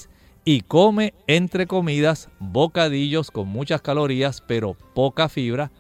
y 0.44 0.60
come 0.60 1.14
entre 1.26 1.66
comidas 1.66 2.28
bocadillos 2.38 3.30
con 3.30 3.48
muchas 3.48 3.80
calorías 3.80 4.42
pero 4.46 4.76
poca 4.94 5.28
fibra, 5.28 5.72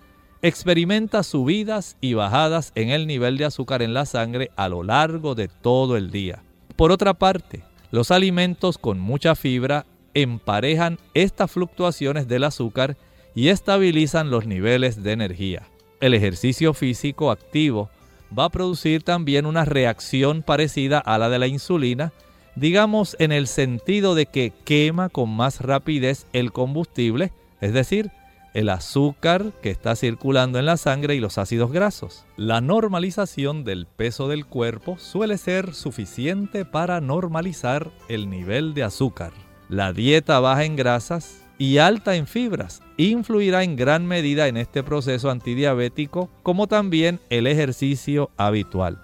experimenta 0.42 1.22
subidas 1.22 1.96
y 2.00 2.14
bajadas 2.14 2.72
en 2.74 2.90
el 2.90 3.06
nivel 3.06 3.36
de 3.36 3.44
azúcar 3.44 3.82
en 3.82 3.94
la 3.94 4.06
sangre 4.06 4.50
a 4.56 4.68
lo 4.68 4.82
largo 4.82 5.34
de 5.34 5.48
todo 5.48 5.96
el 5.96 6.10
día. 6.10 6.42
Por 6.76 6.92
otra 6.92 7.14
parte, 7.14 7.62
los 7.90 8.10
alimentos 8.10 8.78
con 8.78 8.98
mucha 8.98 9.34
fibra 9.34 9.86
emparejan 10.14 10.98
estas 11.14 11.50
fluctuaciones 11.50 12.26
del 12.26 12.44
azúcar 12.44 12.96
y 13.34 13.48
estabilizan 13.48 14.30
los 14.30 14.46
niveles 14.46 15.02
de 15.02 15.12
energía. 15.12 15.68
El 16.00 16.14
ejercicio 16.14 16.74
físico 16.74 17.30
activo 17.30 17.90
va 18.36 18.44
a 18.44 18.50
producir 18.50 19.02
también 19.02 19.46
una 19.46 19.64
reacción 19.64 20.42
parecida 20.42 20.98
a 20.98 21.18
la 21.18 21.28
de 21.28 21.38
la 21.38 21.46
insulina, 21.46 22.12
digamos 22.54 23.16
en 23.18 23.32
el 23.32 23.46
sentido 23.46 24.14
de 24.14 24.26
que 24.26 24.52
quema 24.64 25.08
con 25.08 25.30
más 25.30 25.60
rapidez 25.60 26.26
el 26.32 26.52
combustible, 26.52 27.32
es 27.60 27.72
decir, 27.72 28.10
el 28.54 28.70
azúcar 28.70 29.52
que 29.62 29.70
está 29.70 29.94
circulando 29.96 30.58
en 30.58 30.64
la 30.64 30.78
sangre 30.78 31.14
y 31.14 31.20
los 31.20 31.36
ácidos 31.36 31.72
grasos. 31.72 32.24
La 32.38 32.62
normalización 32.62 33.64
del 33.64 33.86
peso 33.86 34.28
del 34.28 34.46
cuerpo 34.46 34.96
suele 34.98 35.36
ser 35.36 35.74
suficiente 35.74 36.64
para 36.64 37.02
normalizar 37.02 37.90
el 38.08 38.30
nivel 38.30 38.72
de 38.72 38.84
azúcar. 38.84 39.32
La 39.68 39.92
dieta 39.92 40.40
baja 40.40 40.64
en 40.64 40.76
grasas 40.76 41.42
y 41.58 41.78
alta 41.78 42.16
en 42.16 42.26
fibras 42.26 42.80
influirá 42.96 43.62
en 43.62 43.76
gran 43.76 44.06
medida 44.06 44.48
en 44.48 44.56
este 44.56 44.82
proceso 44.82 45.30
antidiabético 45.30 46.30
como 46.42 46.66
también 46.66 47.20
el 47.30 47.46
ejercicio 47.46 48.30
habitual. 48.36 49.00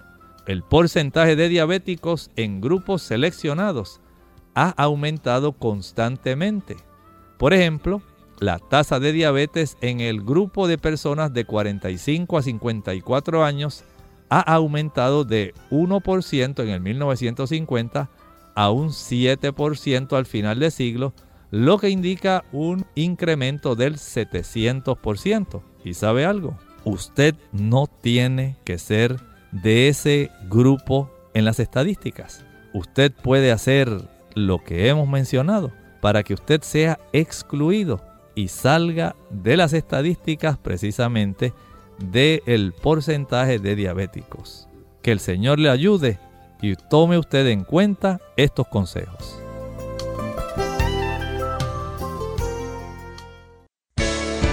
El 0.47 0.63
porcentaje 0.63 1.35
de 1.35 1.47
diabéticos 1.49 2.31
en 2.35 2.59
grupos 2.59 3.01
seleccionados 3.01 4.01
ha 4.55 4.69
aumentado 4.69 5.53
constantemente. 5.53 6.75
Por 7.37 7.53
ejemplo, 7.53 8.01
la 8.39 8.59
tasa 8.59 8.99
de 8.99 9.13
diabetes 9.13 9.77
en 9.81 10.01
el 10.01 10.21
grupo 10.21 10.67
de 10.67 10.77
personas 10.77 11.33
de 11.33 11.45
45 11.45 12.37
a 12.37 12.41
54 12.41 13.43
años 13.43 13.83
ha 14.29 14.41
aumentado 14.41 15.23
de 15.23 15.53
1% 15.69 16.63
en 16.63 16.69
el 16.69 16.81
1950 16.81 18.09
a 18.55 18.71
un 18.71 18.89
7% 18.89 20.17
al 20.17 20.25
final 20.25 20.59
del 20.59 20.71
siglo 20.71 21.13
lo 21.53 21.77
que 21.77 21.91
indica 21.91 22.45
un 22.51 22.83
incremento 22.95 23.75
del 23.75 23.97
700%. 23.97 25.61
¿Y 25.85 25.93
sabe 25.93 26.25
algo? 26.25 26.57
Usted 26.83 27.35
no 27.51 27.85
tiene 27.85 28.57
que 28.63 28.79
ser 28.79 29.19
de 29.51 29.87
ese 29.87 30.31
grupo 30.49 31.11
en 31.35 31.45
las 31.45 31.59
estadísticas. 31.59 32.43
Usted 32.73 33.11
puede 33.11 33.51
hacer 33.51 34.09
lo 34.33 34.63
que 34.63 34.87
hemos 34.89 35.07
mencionado 35.07 35.71
para 36.01 36.23
que 36.23 36.33
usted 36.33 36.63
sea 36.63 36.99
excluido 37.13 38.01
y 38.33 38.47
salga 38.47 39.15
de 39.29 39.55
las 39.55 39.73
estadísticas 39.73 40.57
precisamente 40.57 41.53
del 41.99 42.73
porcentaje 42.81 43.59
de 43.59 43.75
diabéticos. 43.75 44.67
Que 45.03 45.11
el 45.11 45.19
Señor 45.19 45.59
le 45.59 45.69
ayude 45.69 46.17
y 46.63 46.75
tome 46.89 47.19
usted 47.19 47.45
en 47.45 47.63
cuenta 47.63 48.19
estos 48.37 48.67
consejos. 48.69 49.42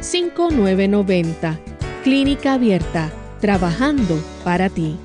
5990. 0.00 1.58
Clínica 2.02 2.54
Abierta, 2.54 3.12
trabajando 3.40 4.18
para 4.44 4.68
ti. 4.68 4.96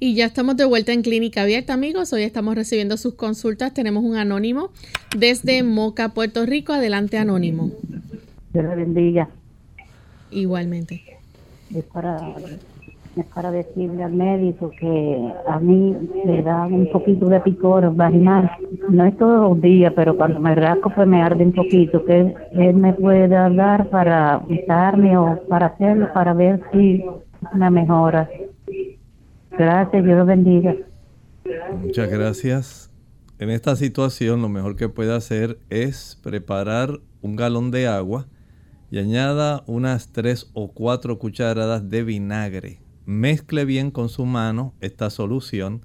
Y 0.00 0.14
ya 0.14 0.26
estamos 0.26 0.56
de 0.56 0.66
vuelta 0.66 0.92
en 0.92 1.02
Clínica 1.02 1.42
Abierta, 1.42 1.72
amigos. 1.72 2.12
Hoy 2.12 2.22
estamos 2.22 2.54
recibiendo 2.54 2.96
sus 2.96 3.14
consultas. 3.14 3.72
Tenemos 3.72 4.04
un 4.04 4.16
anónimo 4.16 4.70
desde 5.16 5.62
Moca, 5.62 6.10
Puerto 6.10 6.44
Rico. 6.44 6.72
Adelante, 6.74 7.16
anónimo. 7.16 7.70
Dios 8.52 8.64
le 8.66 8.76
bendiga. 8.76 9.30
Igualmente. 10.30 11.02
Es 11.74 11.84
para 11.84 12.34
es 13.16 13.26
para 13.26 13.50
decirle 13.50 14.02
al 14.02 14.12
médico 14.12 14.70
que 14.78 15.32
a 15.46 15.58
mí 15.60 15.96
me 16.24 16.42
da 16.42 16.66
un 16.66 16.90
poquito 16.90 17.26
de 17.26 17.40
picor 17.40 17.94
vaginal. 17.94 18.50
No 18.88 19.04
es 19.04 19.16
todos 19.16 19.50
los 19.50 19.60
días, 19.60 19.92
pero 19.94 20.16
cuando 20.16 20.40
me 20.40 20.54
rasco 20.54 20.90
pues 20.94 21.06
me 21.06 21.22
arde 21.22 21.44
un 21.44 21.52
poquito. 21.52 22.04
Que 22.04 22.34
él 22.52 22.74
me 22.74 22.92
puede 22.94 23.28
dar 23.28 23.88
para 23.90 24.42
usarme 24.48 25.16
o 25.16 25.40
para 25.48 25.66
hacerlo, 25.66 26.12
para 26.12 26.34
ver 26.34 26.60
si 26.72 27.04
me 27.54 27.70
mejora. 27.70 28.28
Gracias, 29.52 30.04
Dios 30.04 30.18
lo 30.18 30.26
bendiga. 30.26 30.74
Muchas 31.80 32.10
gracias. 32.10 32.90
En 33.38 33.50
esta 33.50 33.76
situación 33.76 34.42
lo 34.42 34.48
mejor 34.48 34.76
que 34.76 34.88
puede 34.88 35.14
hacer 35.14 35.58
es 35.70 36.18
preparar 36.22 37.00
un 37.20 37.36
galón 37.36 37.70
de 37.70 37.86
agua 37.86 38.26
y 38.90 38.98
añada 38.98 39.62
unas 39.66 40.12
tres 40.12 40.50
o 40.54 40.72
cuatro 40.72 41.18
cucharadas 41.18 41.88
de 41.88 42.04
vinagre 42.04 42.83
mezcle 43.06 43.64
bien 43.64 43.90
con 43.90 44.08
su 44.08 44.26
mano 44.26 44.74
esta 44.80 45.10
solución. 45.10 45.82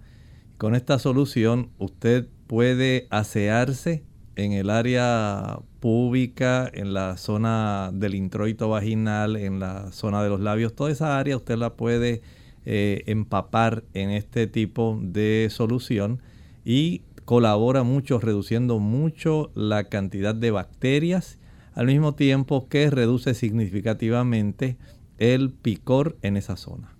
Con 0.57 0.75
esta 0.75 0.99
solución 0.99 1.69
usted 1.77 2.27
puede 2.47 3.07
asearse 3.09 4.03
en 4.35 4.53
el 4.53 4.69
área 4.69 5.59
púbica, 5.79 6.69
en 6.73 6.93
la 6.93 7.17
zona 7.17 7.91
del 7.93 8.15
introito 8.15 8.69
vaginal, 8.69 9.35
en 9.35 9.59
la 9.59 9.91
zona 9.91 10.23
de 10.23 10.29
los 10.29 10.39
labios, 10.39 10.73
toda 10.73 10.91
esa 10.91 11.19
área 11.19 11.37
usted 11.37 11.57
la 11.57 11.75
puede 11.75 12.21
eh, 12.65 13.03
empapar 13.07 13.83
en 13.93 14.09
este 14.11 14.47
tipo 14.47 14.99
de 15.01 15.47
solución 15.49 16.21
y 16.63 17.01
colabora 17.25 17.83
mucho 17.83 18.19
reduciendo 18.19 18.79
mucho 18.79 19.51
la 19.55 19.85
cantidad 19.85 20.35
de 20.35 20.51
bacterias 20.51 21.37
al 21.73 21.87
mismo 21.87 22.15
tiempo 22.15 22.67
que 22.67 22.89
reduce 22.89 23.33
significativamente 23.33 24.77
el 25.17 25.51
picor 25.51 26.17
en 26.21 26.37
esa 26.37 26.57
zona. 26.57 26.98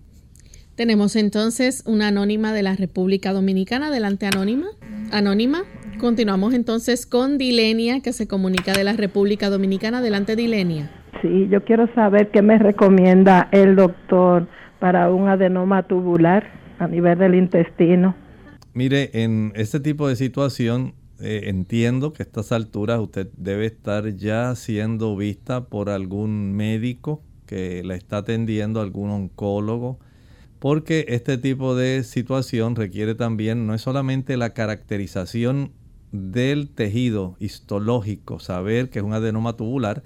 Tenemos 0.80 1.14
entonces 1.14 1.84
una 1.86 2.08
anónima 2.08 2.54
de 2.54 2.62
la 2.62 2.74
República 2.74 3.34
Dominicana. 3.34 3.88
Adelante, 3.88 4.24
anónima. 4.24 4.68
Anónima. 5.12 5.64
Continuamos 6.00 6.54
entonces 6.54 7.04
con 7.04 7.36
Dilenia, 7.36 8.00
que 8.00 8.14
se 8.14 8.26
comunica 8.26 8.72
de 8.72 8.82
la 8.82 8.94
República 8.94 9.50
Dominicana. 9.50 9.98
Adelante, 9.98 10.36
Dilenia. 10.36 10.90
Sí, 11.20 11.48
yo 11.50 11.62
quiero 11.66 11.86
saber 11.94 12.30
qué 12.30 12.40
me 12.40 12.58
recomienda 12.58 13.50
el 13.52 13.76
doctor 13.76 14.48
para 14.78 15.10
un 15.10 15.28
adenoma 15.28 15.82
tubular 15.82 16.50
a 16.78 16.88
nivel 16.88 17.18
del 17.18 17.34
intestino. 17.34 18.16
Mire, 18.72 19.10
en 19.12 19.52
este 19.56 19.80
tipo 19.80 20.08
de 20.08 20.16
situación 20.16 20.94
eh, 21.20 21.42
entiendo 21.48 22.14
que 22.14 22.22
a 22.22 22.24
estas 22.24 22.52
alturas 22.52 23.00
usted 23.00 23.28
debe 23.36 23.66
estar 23.66 24.16
ya 24.16 24.54
siendo 24.54 25.14
vista 25.14 25.66
por 25.66 25.90
algún 25.90 26.54
médico 26.54 27.20
que 27.44 27.82
la 27.84 27.96
está 27.96 28.16
atendiendo, 28.16 28.80
algún 28.80 29.10
oncólogo, 29.10 29.98
porque 30.60 31.06
este 31.08 31.38
tipo 31.38 31.74
de 31.74 32.04
situación 32.04 32.76
requiere 32.76 33.16
también 33.16 33.66
no 33.66 33.74
es 33.74 33.80
solamente 33.80 34.36
la 34.36 34.50
caracterización 34.50 35.72
del 36.12 36.68
tejido 36.68 37.36
histológico, 37.40 38.38
saber 38.38 38.90
que 38.90 39.00
es 39.00 39.04
un 39.04 39.14
adenoma 39.14 39.56
tubular, 39.56 40.04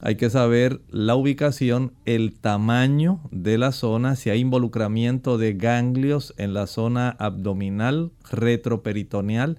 hay 0.00 0.14
que 0.14 0.30
saber 0.30 0.80
la 0.90 1.16
ubicación, 1.16 1.92
el 2.04 2.38
tamaño 2.38 3.20
de 3.32 3.58
la 3.58 3.72
zona, 3.72 4.14
si 4.14 4.30
hay 4.30 4.38
involucramiento 4.38 5.38
de 5.38 5.54
ganglios 5.54 6.34
en 6.36 6.54
la 6.54 6.68
zona 6.68 7.10
abdominal, 7.18 8.12
retroperitoneal. 8.30 9.58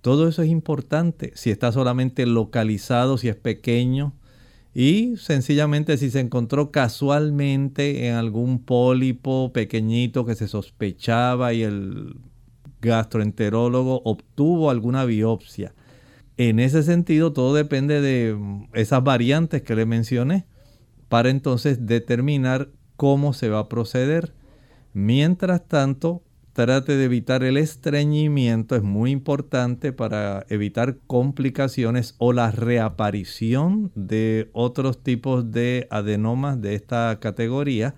Todo 0.00 0.26
eso 0.26 0.42
es 0.42 0.48
importante. 0.48 1.30
Si 1.36 1.50
está 1.50 1.70
solamente 1.70 2.26
localizado, 2.26 3.16
si 3.16 3.28
es 3.28 3.36
pequeño. 3.36 4.12
Y 4.78 5.16
sencillamente 5.16 5.96
si 5.96 6.10
se 6.10 6.20
encontró 6.20 6.70
casualmente 6.70 8.08
en 8.08 8.14
algún 8.14 8.58
pólipo 8.58 9.50
pequeñito 9.52 10.26
que 10.26 10.34
se 10.34 10.48
sospechaba 10.48 11.54
y 11.54 11.62
el 11.62 12.16
gastroenterólogo 12.82 14.02
obtuvo 14.04 14.70
alguna 14.70 15.06
biopsia 15.06 15.72
en 16.36 16.58
ese 16.58 16.82
sentido, 16.82 17.32
todo 17.32 17.54
depende 17.54 18.00
de 18.00 18.36
esas 18.74 19.02
variantes 19.02 19.62
que 19.62 19.74
le 19.74 19.86
mencioné 19.86 20.44
para 21.08 21.30
entonces 21.30 21.86
determinar 21.86 22.68
cómo 22.96 23.32
se 23.32 23.48
va 23.48 23.60
a 23.60 23.68
proceder. 23.68 24.34
Mientras 24.92 25.66
tanto, 25.66 26.22
trate 26.56 26.96
de 26.96 27.04
evitar 27.04 27.44
el 27.44 27.58
estreñimiento, 27.58 28.76
es 28.76 28.82
muy 28.82 29.10
importante 29.10 29.92
para 29.92 30.46
evitar 30.48 30.96
complicaciones 31.06 32.14
o 32.16 32.32
la 32.32 32.50
reaparición 32.50 33.92
de 33.94 34.48
otros 34.54 35.02
tipos 35.02 35.52
de 35.52 35.86
adenomas 35.90 36.62
de 36.62 36.74
esta 36.74 37.18
categoría. 37.20 37.94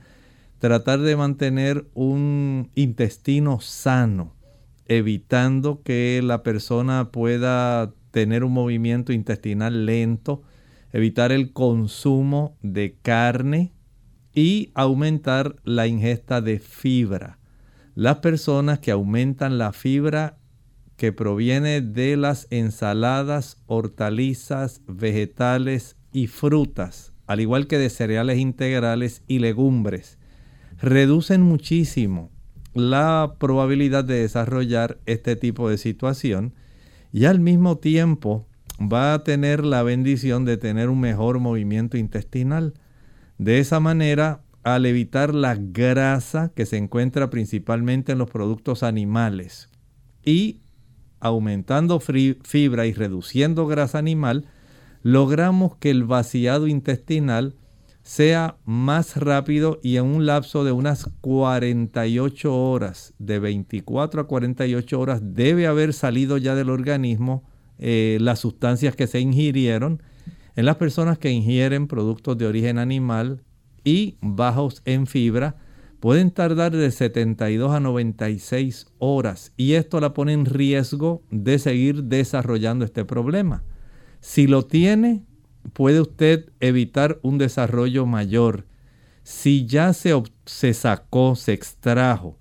Tratar 0.58 0.98
de 0.98 1.14
mantener 1.14 1.86
un 1.94 2.72
intestino 2.74 3.60
sano, 3.60 4.34
evitando 4.86 5.80
que 5.84 6.20
la 6.24 6.42
persona 6.42 7.12
pueda 7.12 7.94
tener 8.10 8.42
un 8.42 8.54
movimiento 8.54 9.12
intestinal 9.12 9.86
lento, 9.86 10.42
evitar 10.92 11.30
el 11.30 11.52
consumo 11.52 12.56
de 12.62 12.96
carne 13.02 13.72
y 14.34 14.72
aumentar 14.74 15.54
la 15.62 15.86
ingesta 15.86 16.40
de 16.40 16.58
fibra. 16.58 17.37
Las 17.98 18.18
personas 18.18 18.78
que 18.78 18.92
aumentan 18.92 19.58
la 19.58 19.72
fibra 19.72 20.38
que 20.96 21.12
proviene 21.12 21.80
de 21.80 22.16
las 22.16 22.46
ensaladas, 22.50 23.60
hortalizas, 23.66 24.82
vegetales 24.86 25.96
y 26.12 26.28
frutas, 26.28 27.12
al 27.26 27.40
igual 27.40 27.66
que 27.66 27.76
de 27.76 27.90
cereales 27.90 28.38
integrales 28.38 29.24
y 29.26 29.40
legumbres, 29.40 30.16
reducen 30.80 31.42
muchísimo 31.42 32.30
la 32.72 33.34
probabilidad 33.40 34.04
de 34.04 34.20
desarrollar 34.20 35.00
este 35.06 35.34
tipo 35.34 35.68
de 35.68 35.76
situación 35.76 36.54
y 37.12 37.24
al 37.24 37.40
mismo 37.40 37.78
tiempo 37.78 38.46
va 38.80 39.12
a 39.12 39.24
tener 39.24 39.64
la 39.64 39.82
bendición 39.82 40.44
de 40.44 40.56
tener 40.56 40.88
un 40.88 41.00
mejor 41.00 41.40
movimiento 41.40 41.96
intestinal. 41.96 42.74
De 43.38 43.58
esa 43.58 43.80
manera, 43.80 44.42
al 44.74 44.86
evitar 44.86 45.34
la 45.34 45.56
grasa 45.56 46.52
que 46.54 46.66
se 46.66 46.76
encuentra 46.76 47.30
principalmente 47.30 48.12
en 48.12 48.18
los 48.18 48.30
productos 48.30 48.82
animales 48.82 49.68
y 50.24 50.60
aumentando 51.20 52.00
fibra 52.00 52.86
y 52.86 52.92
reduciendo 52.92 53.66
grasa 53.66 53.98
animal, 53.98 54.46
logramos 55.02 55.76
que 55.76 55.90
el 55.90 56.04
vaciado 56.04 56.66
intestinal 56.66 57.56
sea 58.02 58.56
más 58.64 59.16
rápido 59.16 59.80
y 59.82 59.96
en 59.96 60.06
un 60.06 60.24
lapso 60.24 60.64
de 60.64 60.72
unas 60.72 61.10
48 61.20 62.56
horas, 62.56 63.14
de 63.18 63.38
24 63.38 64.22
a 64.22 64.26
48 64.26 65.00
horas, 65.00 65.20
debe 65.22 65.66
haber 65.66 65.92
salido 65.92 66.38
ya 66.38 66.54
del 66.54 66.70
organismo 66.70 67.44
eh, 67.78 68.18
las 68.20 68.38
sustancias 68.38 68.96
que 68.96 69.06
se 69.06 69.20
ingirieron. 69.20 70.02
En 70.56 70.64
las 70.64 70.76
personas 70.76 71.18
que 71.18 71.30
ingieren 71.30 71.86
productos 71.86 72.38
de 72.38 72.46
origen 72.46 72.78
animal 72.78 73.42
y 73.84 74.16
bajos 74.20 74.82
en 74.84 75.06
fibra, 75.06 75.56
pueden 76.00 76.30
tardar 76.30 76.74
de 76.74 76.90
72 76.90 77.72
a 77.72 77.80
96 77.80 78.86
horas 78.98 79.52
y 79.56 79.74
esto 79.74 80.00
la 80.00 80.14
pone 80.14 80.32
en 80.32 80.44
riesgo 80.44 81.22
de 81.30 81.58
seguir 81.58 82.04
desarrollando 82.04 82.84
este 82.84 83.04
problema. 83.04 83.64
Si 84.20 84.46
lo 84.46 84.64
tiene, 84.64 85.22
puede 85.72 86.00
usted 86.00 86.50
evitar 86.60 87.18
un 87.22 87.38
desarrollo 87.38 88.06
mayor. 88.06 88.66
Si 89.22 89.66
ya 89.66 89.92
se, 89.92 90.12
se 90.44 90.74
sacó, 90.74 91.34
se 91.36 91.52
extrajo 91.52 92.38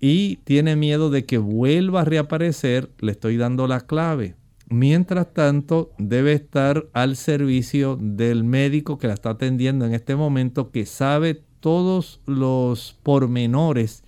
y 0.00 0.36
tiene 0.44 0.74
miedo 0.74 1.10
de 1.10 1.24
que 1.24 1.38
vuelva 1.38 2.00
a 2.00 2.04
reaparecer, 2.04 2.90
le 2.98 3.12
estoy 3.12 3.36
dando 3.36 3.68
la 3.68 3.80
clave. 3.80 4.34
Mientras 4.72 5.34
tanto, 5.34 5.92
debe 5.98 6.32
estar 6.32 6.86
al 6.94 7.16
servicio 7.16 7.98
del 8.00 8.42
médico 8.42 8.96
que 8.96 9.06
la 9.06 9.12
está 9.12 9.30
atendiendo 9.30 9.84
en 9.84 9.92
este 9.92 10.16
momento, 10.16 10.70
que 10.70 10.86
sabe 10.86 11.42
todos 11.60 12.20
los 12.24 12.96
pormenores 13.02 14.02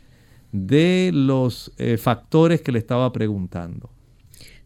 de 0.52 1.10
los 1.12 1.70
eh, 1.76 1.98
factores 1.98 2.62
que 2.62 2.72
le 2.72 2.78
estaba 2.78 3.12
preguntando. 3.12 3.90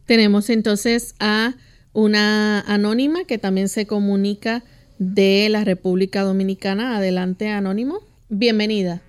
Tenemos 0.05 0.49
entonces 0.49 1.15
a 1.19 1.55
una 1.91 2.61
anónima 2.61 3.25
que 3.25 3.37
también 3.37 3.67
se 3.67 3.85
comunica 3.85 4.63
de 4.99 5.49
la 5.49 5.65
República 5.65 6.21
Dominicana. 6.21 6.95
Adelante, 6.95 7.49
anónimo. 7.49 7.99
Bienvenida. 8.29 9.01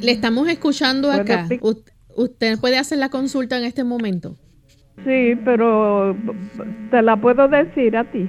Le 0.00 0.12
estamos 0.12 0.48
escuchando 0.48 1.12
acá. 1.12 1.46
¿Usted 2.14 2.58
puede 2.58 2.78
hacer 2.78 2.96
la 2.96 3.10
consulta 3.10 3.58
en 3.58 3.64
este 3.64 3.84
momento? 3.84 4.38
Sí, 5.04 5.38
pero 5.44 6.16
te 6.90 7.02
la 7.02 7.16
puedo 7.16 7.48
decir 7.48 7.96
a 7.96 8.04
ti. 8.04 8.28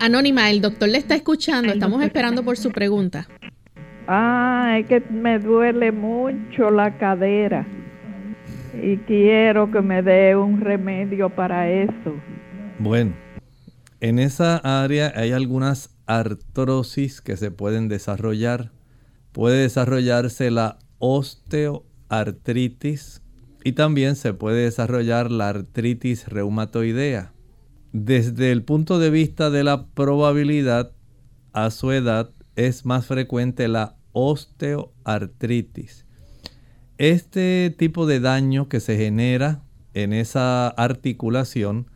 Anónima, 0.00 0.50
el 0.50 0.60
doctor 0.60 0.88
le 0.88 0.98
está 0.98 1.14
escuchando. 1.14 1.72
Estamos 1.72 2.02
esperando 2.02 2.42
por 2.42 2.56
su 2.56 2.70
pregunta. 2.70 3.28
Ah, 4.08 4.78
es 4.78 4.86
que 4.86 5.00
me 5.10 5.38
duele 5.38 5.92
mucho 5.92 6.70
la 6.70 6.98
cadera 6.98 7.64
y 8.82 8.96
quiero 8.98 9.70
que 9.70 9.80
me 9.80 10.02
dé 10.02 10.34
un 10.34 10.60
remedio 10.60 11.30
para 11.30 11.70
eso. 11.70 12.12
Bueno, 12.78 13.14
en 14.00 14.18
esa 14.18 14.56
área 14.56 15.12
hay 15.14 15.30
algunas 15.30 15.96
artrosis 16.06 17.20
que 17.20 17.36
se 17.36 17.52
pueden 17.52 17.88
desarrollar. 17.88 18.72
Puede 19.30 19.62
desarrollarse 19.62 20.50
la 20.50 20.80
osteoartritis 20.98 23.21
y 23.64 23.72
también 23.72 24.16
se 24.16 24.34
puede 24.34 24.64
desarrollar 24.64 25.30
la 25.30 25.48
artritis 25.48 26.28
reumatoidea. 26.28 27.32
Desde 27.92 28.52
el 28.52 28.62
punto 28.62 28.98
de 28.98 29.10
vista 29.10 29.50
de 29.50 29.64
la 29.64 29.86
probabilidad, 29.86 30.92
a 31.52 31.70
su 31.70 31.92
edad 31.92 32.30
es 32.56 32.84
más 32.84 33.06
frecuente 33.06 33.68
la 33.68 33.96
osteoartritis. 34.12 36.06
Este 36.98 37.74
tipo 37.76 38.06
de 38.06 38.20
daño 38.20 38.68
que 38.68 38.80
se 38.80 38.96
genera 38.96 39.62
en 39.94 40.12
esa 40.12 40.68
articulación 40.68 41.90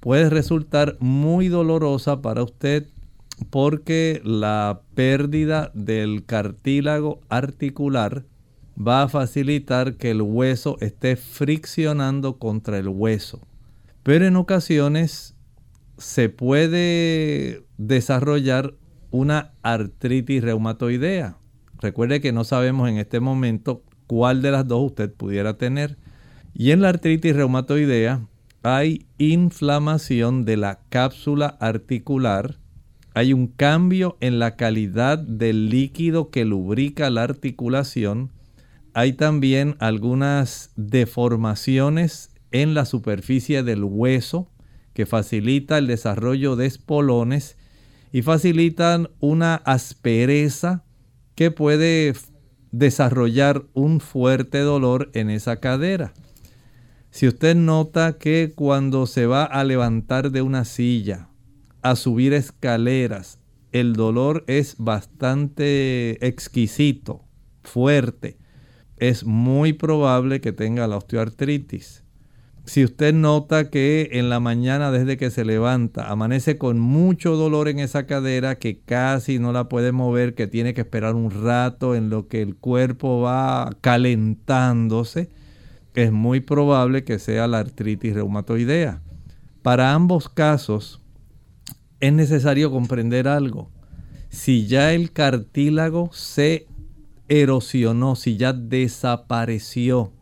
puede 0.00 0.30
resultar 0.30 0.96
muy 1.00 1.48
dolorosa 1.48 2.22
para 2.22 2.42
usted 2.42 2.88
porque 3.50 4.20
la 4.24 4.82
pérdida 4.94 5.70
del 5.74 6.24
cartílago 6.24 7.20
articular 7.28 8.24
va 8.76 9.02
a 9.02 9.08
facilitar 9.08 9.96
que 9.96 10.10
el 10.10 10.22
hueso 10.22 10.76
esté 10.80 11.16
friccionando 11.16 12.38
contra 12.38 12.78
el 12.78 12.88
hueso. 12.88 13.40
Pero 14.02 14.26
en 14.26 14.36
ocasiones 14.36 15.34
se 15.98 16.28
puede 16.28 17.64
desarrollar 17.78 18.74
una 19.10 19.52
artritis 19.62 20.42
reumatoidea. 20.42 21.38
Recuerde 21.80 22.20
que 22.20 22.32
no 22.32 22.44
sabemos 22.44 22.88
en 22.88 22.98
este 22.98 23.20
momento 23.20 23.82
cuál 24.06 24.42
de 24.42 24.50
las 24.50 24.66
dos 24.66 24.86
usted 24.86 25.12
pudiera 25.12 25.56
tener. 25.56 25.96
Y 26.52 26.70
en 26.70 26.82
la 26.82 26.88
artritis 26.88 27.34
reumatoidea 27.34 28.26
hay 28.62 29.06
inflamación 29.18 30.44
de 30.44 30.56
la 30.56 30.80
cápsula 30.88 31.56
articular, 31.60 32.58
hay 33.12 33.32
un 33.32 33.46
cambio 33.46 34.16
en 34.20 34.38
la 34.38 34.56
calidad 34.56 35.18
del 35.18 35.68
líquido 35.68 36.30
que 36.30 36.44
lubrica 36.44 37.10
la 37.10 37.22
articulación, 37.22 38.30
hay 38.94 39.12
también 39.12 39.76
algunas 39.80 40.70
deformaciones 40.76 42.30
en 42.52 42.74
la 42.74 42.84
superficie 42.84 43.62
del 43.62 43.82
hueso 43.84 44.50
que 44.94 45.04
facilita 45.04 45.78
el 45.78 45.88
desarrollo 45.88 46.54
de 46.54 46.66
espolones 46.66 47.56
y 48.12 48.22
facilitan 48.22 49.10
una 49.18 49.56
aspereza 49.56 50.84
que 51.34 51.50
puede 51.50 52.14
desarrollar 52.70 53.64
un 53.74 53.98
fuerte 53.98 54.60
dolor 54.60 55.10
en 55.14 55.30
esa 55.30 55.56
cadera. 55.56 56.14
Si 57.10 57.26
usted 57.26 57.56
nota 57.56 58.18
que 58.18 58.52
cuando 58.54 59.06
se 59.06 59.26
va 59.26 59.44
a 59.44 59.64
levantar 59.64 60.30
de 60.30 60.42
una 60.42 60.64
silla, 60.64 61.28
a 61.82 61.96
subir 61.96 62.32
escaleras, 62.32 63.40
el 63.72 63.94
dolor 63.94 64.44
es 64.46 64.76
bastante 64.78 66.24
exquisito, 66.26 67.24
fuerte, 67.64 68.38
es 69.08 69.24
muy 69.24 69.72
probable 69.72 70.40
que 70.40 70.52
tenga 70.52 70.86
la 70.86 70.96
osteoartritis. 70.96 72.04
Si 72.66 72.82
usted 72.82 73.12
nota 73.12 73.68
que 73.68 74.08
en 74.12 74.30
la 74.30 74.40
mañana 74.40 74.90
desde 74.90 75.18
que 75.18 75.30
se 75.30 75.44
levanta 75.44 76.10
amanece 76.10 76.56
con 76.56 76.78
mucho 76.78 77.36
dolor 77.36 77.68
en 77.68 77.78
esa 77.78 78.06
cadera, 78.06 78.58
que 78.58 78.80
casi 78.80 79.38
no 79.38 79.52
la 79.52 79.68
puede 79.68 79.92
mover, 79.92 80.34
que 80.34 80.46
tiene 80.46 80.72
que 80.72 80.80
esperar 80.80 81.14
un 81.14 81.30
rato 81.30 81.94
en 81.94 82.08
lo 82.08 82.26
que 82.26 82.40
el 82.40 82.56
cuerpo 82.56 83.20
va 83.20 83.70
calentándose, 83.82 85.28
es 85.94 86.10
muy 86.10 86.40
probable 86.40 87.04
que 87.04 87.18
sea 87.18 87.46
la 87.46 87.58
artritis 87.58 88.14
reumatoidea. 88.14 89.02
Para 89.62 89.92
ambos 89.92 90.30
casos 90.30 91.02
es 92.00 92.12
necesario 92.14 92.70
comprender 92.70 93.28
algo. 93.28 93.70
Si 94.30 94.66
ya 94.66 94.92
el 94.94 95.12
cartílago 95.12 96.10
se 96.12 96.66
erosionó, 97.28 98.16
si 98.16 98.36
ya 98.36 98.52
desapareció, 98.52 100.12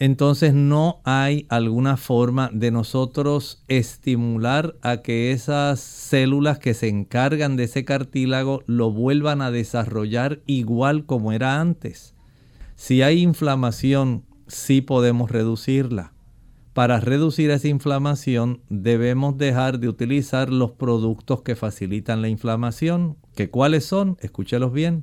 entonces 0.00 0.54
no 0.54 1.00
hay 1.02 1.46
alguna 1.48 1.96
forma 1.96 2.50
de 2.52 2.70
nosotros 2.70 3.64
estimular 3.66 4.76
a 4.80 4.98
que 4.98 5.32
esas 5.32 5.80
células 5.80 6.60
que 6.60 6.74
se 6.74 6.88
encargan 6.88 7.56
de 7.56 7.64
ese 7.64 7.84
cartílago 7.84 8.62
lo 8.66 8.92
vuelvan 8.92 9.42
a 9.42 9.50
desarrollar 9.50 10.40
igual 10.46 11.04
como 11.04 11.32
era 11.32 11.60
antes. 11.60 12.14
Si 12.76 13.02
hay 13.02 13.22
inflamación 13.22 14.24
sí 14.46 14.80
podemos 14.80 15.32
reducirla. 15.32 16.12
Para 16.74 17.00
reducir 17.00 17.50
esa 17.50 17.66
inflamación 17.66 18.60
debemos 18.68 19.36
dejar 19.36 19.80
de 19.80 19.88
utilizar 19.88 20.48
los 20.48 20.70
productos 20.70 21.42
que 21.42 21.56
facilitan 21.56 22.22
la 22.22 22.28
inflamación. 22.28 23.16
¿Que 23.34 23.50
cuáles 23.50 23.84
son? 23.84 24.16
Escúchelos 24.20 24.72
bien. 24.72 25.02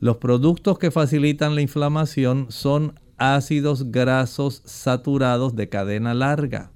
Los 0.00 0.16
productos 0.16 0.78
que 0.78 0.90
facilitan 0.90 1.54
la 1.54 1.60
inflamación 1.60 2.46
son 2.48 2.98
ácidos 3.18 3.92
grasos 3.92 4.62
saturados 4.64 5.54
de 5.54 5.68
cadena 5.68 6.14
larga. 6.14 6.72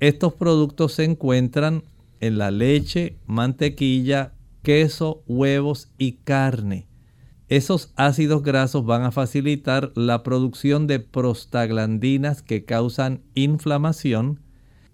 Estos 0.00 0.34
productos 0.34 0.92
se 0.92 1.04
encuentran 1.04 1.82
en 2.20 2.38
la 2.38 2.50
leche, 2.50 3.18
mantequilla, 3.26 4.34
queso, 4.62 5.22
huevos 5.26 5.90
y 5.98 6.12
carne 6.24 6.88
esos 7.48 7.92
ácidos 7.96 8.42
grasos 8.42 8.84
van 8.84 9.04
a 9.04 9.10
facilitar 9.10 9.90
la 9.94 10.22
producción 10.22 10.86
de 10.86 11.00
prostaglandinas 11.00 12.42
que 12.42 12.66
causan 12.66 13.22
inflamación. 13.34 14.40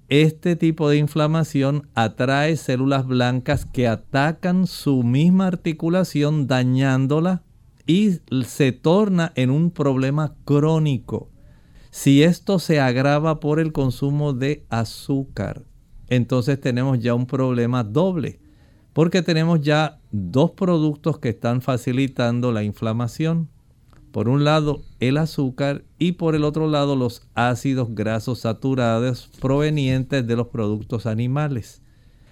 Este 0.08 0.54
tipo 0.54 0.88
de 0.88 0.98
inflamación 0.98 1.88
atrae 1.94 2.56
células 2.56 3.06
blancas 3.06 3.66
que 3.66 3.88
atacan 3.88 4.68
su 4.68 5.02
misma 5.02 5.48
articulación 5.48 6.46
dañándola 6.46 7.42
y 7.86 8.20
se 8.44 8.72
torna 8.72 9.32
en 9.34 9.50
un 9.50 9.70
problema 9.70 10.34
crónico. 10.44 11.30
Si 11.90 12.22
esto 12.22 12.58
se 12.58 12.80
agrava 12.80 13.40
por 13.40 13.60
el 13.60 13.72
consumo 13.72 14.32
de 14.32 14.64
azúcar, 14.68 15.64
entonces 16.08 16.60
tenemos 16.60 16.98
ya 16.98 17.14
un 17.14 17.26
problema 17.26 17.84
doble 17.84 18.40
porque 18.94 19.22
tenemos 19.22 19.60
ya 19.60 20.00
dos 20.12 20.52
productos 20.52 21.18
que 21.18 21.30
están 21.30 21.60
facilitando 21.60 22.52
la 22.52 22.62
inflamación. 22.62 23.50
Por 24.12 24.28
un 24.28 24.44
lado 24.44 24.82
el 25.00 25.18
azúcar 25.18 25.84
y 25.98 26.12
por 26.12 26.36
el 26.36 26.44
otro 26.44 26.68
lado 26.68 26.94
los 26.94 27.26
ácidos 27.34 27.88
grasos 27.94 28.40
saturados 28.40 29.30
provenientes 29.40 30.24
de 30.24 30.36
los 30.36 30.46
productos 30.46 31.06
animales. 31.06 31.82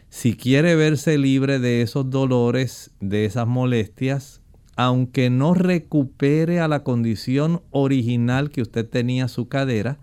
Si 0.09 0.37
quiere 0.37 0.77
verse 0.77 1.19
libre 1.19 1.59
de 1.59 1.83
esos 1.83 2.09
dolores, 2.11 2.93
de 3.01 3.25
esas 3.25 3.49
molestias, 3.49 4.42
aunque 4.77 5.31
no 5.31 5.55
recupere 5.55 6.61
a 6.61 6.69
la 6.69 6.83
condición 6.83 7.63
original 7.71 8.51
que 8.51 8.63
usted 8.63 8.89
tenía 8.89 9.29
su 9.29 9.49
cadera, 9.49 9.99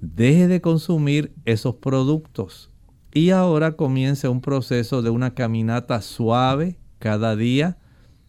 deje 0.00 0.48
de 0.48 0.60
consumir 0.60 1.32
esos 1.44 1.76
productos 1.76 2.70
y 3.14 3.30
ahora 3.30 3.72
comienza 3.72 4.30
un 4.30 4.40
proceso 4.40 5.02
de 5.02 5.10
una 5.10 5.34
caminata 5.34 6.00
suave 6.00 6.78
cada 6.98 7.36
día. 7.36 7.78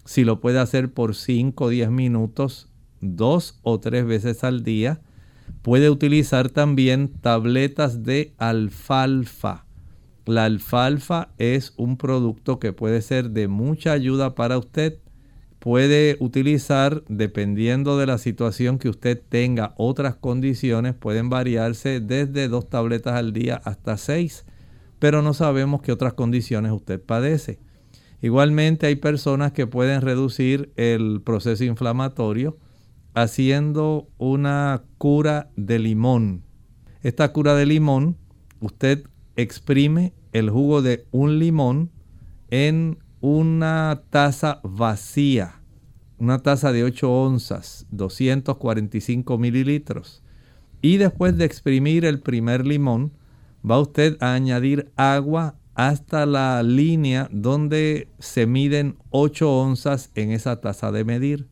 Si 0.05 0.23
lo 0.23 0.41
puede 0.41 0.59
hacer 0.59 0.93
por 0.93 1.15
5 1.15 1.63
o 1.63 1.69
10 1.69 1.89
minutos, 1.89 2.67
dos 3.03 3.59
o 3.61 3.79
tres 3.79 4.05
veces 4.05 4.43
al 4.43 4.63
día. 4.63 5.01
Puede 5.61 5.89
utilizar 5.89 6.49
también 6.49 7.09
tabletas 7.21 8.03
de 8.03 8.33
alfalfa. 8.37 9.65
La 10.25 10.45
alfalfa 10.45 11.29
es 11.37 11.73
un 11.77 11.97
producto 11.97 12.59
que 12.59 12.73
puede 12.73 13.01
ser 13.01 13.31
de 13.31 13.47
mucha 13.47 13.91
ayuda 13.91 14.35
para 14.35 14.57
usted. 14.57 14.99
Puede 15.63 16.17
utilizar, 16.19 17.03
dependiendo 17.07 17.97
de 17.97 18.05
la 18.05 18.17
situación 18.17 18.77
que 18.77 18.89
usted 18.89 19.21
tenga, 19.29 19.73
otras 19.77 20.15
condiciones 20.15 20.93
pueden 20.93 21.29
variarse 21.29 22.01
desde 22.01 22.49
dos 22.49 22.69
tabletas 22.69 23.15
al 23.15 23.31
día 23.31 23.61
hasta 23.63 23.97
seis 23.97 24.45
pero 25.03 25.21
no 25.21 25.33
sabemos 25.33 25.81
qué 25.81 25.91
otras 25.91 26.13
condiciones 26.13 26.71
usted 26.71 26.97
padece. 26.97 27.59
Igualmente 28.21 28.87
hay 28.87 28.95
personas 28.95 29.51
que 29.51 29.67
pueden 29.67 29.99
reducir 29.99 30.71
el 30.77 31.21
proceso 31.21 31.65
inflamatorio 31.65 32.57
haciendo 33.13 34.07
una 34.17 34.83
cura 34.97 35.51
de 35.57 35.77
limón. 35.77 36.43
Esta 37.01 37.33
cura 37.33 37.53
de 37.53 37.65
limón, 37.65 38.15
usted 38.61 39.03
exprime 39.35 40.13
el 40.31 40.49
jugo 40.49 40.81
de 40.81 41.05
un 41.11 41.37
limón 41.37 41.91
en 42.49 42.97
una 43.23 44.03
taza 44.09 44.59
vacía, 44.63 45.61
una 46.17 46.39
taza 46.39 46.73
de 46.73 46.83
8 46.83 47.09
onzas, 47.09 47.87
245 47.91 49.37
mililitros. 49.37 50.21
Y 50.81 50.97
después 50.97 51.37
de 51.37 51.45
exprimir 51.45 52.03
el 52.03 52.19
primer 52.19 52.67
limón, 52.67 53.13
va 53.63 53.79
usted 53.79 54.17
a 54.19 54.33
añadir 54.33 54.91
agua 54.97 55.55
hasta 55.73 56.25
la 56.25 56.61
línea 56.63 57.29
donde 57.31 58.09
se 58.19 58.45
miden 58.45 58.97
8 59.11 59.49
onzas 59.49 60.11
en 60.15 60.31
esa 60.31 60.59
taza 60.59 60.91
de 60.91 61.05
medir. 61.05 61.47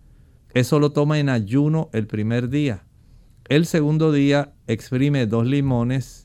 Eso 0.54 0.78
lo 0.78 0.92
toma 0.92 1.20
en 1.20 1.30
ayuno 1.30 1.90
el 1.94 2.06
primer 2.06 2.50
día. 2.50 2.84
El 3.48 3.66
segundo 3.66 4.12
día 4.12 4.54
exprime 4.68 5.26
dos 5.26 5.46
limones 5.46 6.21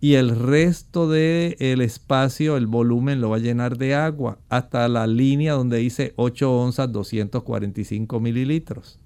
y 0.00 0.14
el 0.14 0.30
resto 0.30 1.08
del 1.08 1.56
el 1.58 1.82
espacio, 1.82 2.56
el 2.56 2.66
volumen, 2.66 3.20
lo 3.20 3.30
va 3.30 3.36
a 3.36 3.40
llenar 3.40 3.76
de 3.76 3.94
agua 3.94 4.38
hasta 4.48 4.88
la 4.88 5.06
línea 5.06 5.52
donde 5.52 5.76
dice 5.76 6.14
8 6.16 6.58
onzas 6.58 6.90
245 6.90 8.18
mililitros. 8.18 8.98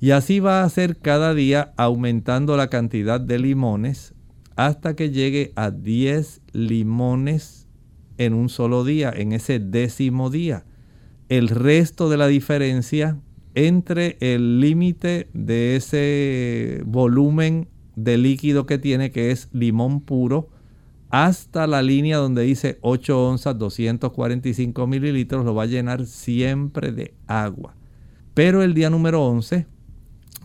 Y 0.00 0.12
así 0.12 0.40
va 0.40 0.62
a 0.62 0.64
hacer 0.64 0.96
cada 0.96 1.34
día 1.34 1.74
aumentando 1.76 2.56
la 2.56 2.68
cantidad 2.68 3.20
de 3.20 3.38
limones 3.38 4.14
hasta 4.56 4.96
que 4.96 5.10
llegue 5.10 5.52
a 5.56 5.70
10 5.70 6.40
limones 6.52 7.66
en 8.16 8.32
un 8.32 8.48
solo 8.48 8.84
día, 8.84 9.12
en 9.14 9.32
ese 9.32 9.58
décimo 9.58 10.30
día. 10.30 10.64
El 11.28 11.48
resto 11.48 12.08
de 12.08 12.16
la 12.16 12.28
diferencia 12.28 13.18
entre 13.54 14.16
el 14.20 14.60
límite 14.60 15.28
de 15.34 15.76
ese 15.76 16.82
volumen 16.86 17.68
de 17.96 18.18
líquido 18.18 18.66
que 18.66 18.78
tiene, 18.78 19.10
que 19.10 19.30
es 19.30 19.48
limón 19.52 20.00
puro, 20.00 20.48
hasta 21.10 21.66
la 21.66 21.82
línea 21.82 22.18
donde 22.18 22.42
dice 22.42 22.78
8 22.82 23.28
onzas, 23.28 23.58
245 23.58 24.86
mililitros, 24.86 25.44
lo 25.44 25.54
va 25.54 25.64
a 25.64 25.66
llenar 25.66 26.06
siempre 26.06 26.92
de 26.92 27.14
agua. 27.26 27.74
Pero 28.34 28.62
el 28.62 28.74
día 28.74 28.90
número 28.90 29.24
11 29.24 29.66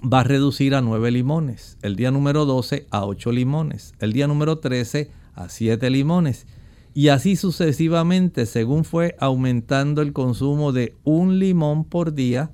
va 0.01 0.21
a 0.21 0.23
reducir 0.23 0.75
a 0.75 0.81
9 0.81 1.11
limones, 1.11 1.77
el 1.81 1.95
día 1.95 2.11
número 2.11 2.45
12 2.45 2.87
a 2.89 3.05
8 3.05 3.31
limones, 3.31 3.93
el 3.99 4.13
día 4.13 4.27
número 4.27 4.57
13 4.57 5.11
a 5.35 5.49
7 5.49 5.89
limones. 5.89 6.47
Y 6.93 7.09
así 7.09 7.35
sucesivamente, 7.35 8.45
según 8.45 8.85
fue 8.85 9.15
aumentando 9.19 10.01
el 10.01 10.13
consumo 10.13 10.71
de 10.71 10.95
un 11.03 11.39
limón 11.39 11.83
por 11.83 12.13
día, 12.13 12.51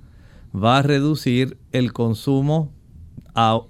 va 0.54 0.80
a 0.80 0.82
reducir 0.82 1.58
el 1.71 1.93
consumo 1.93 2.71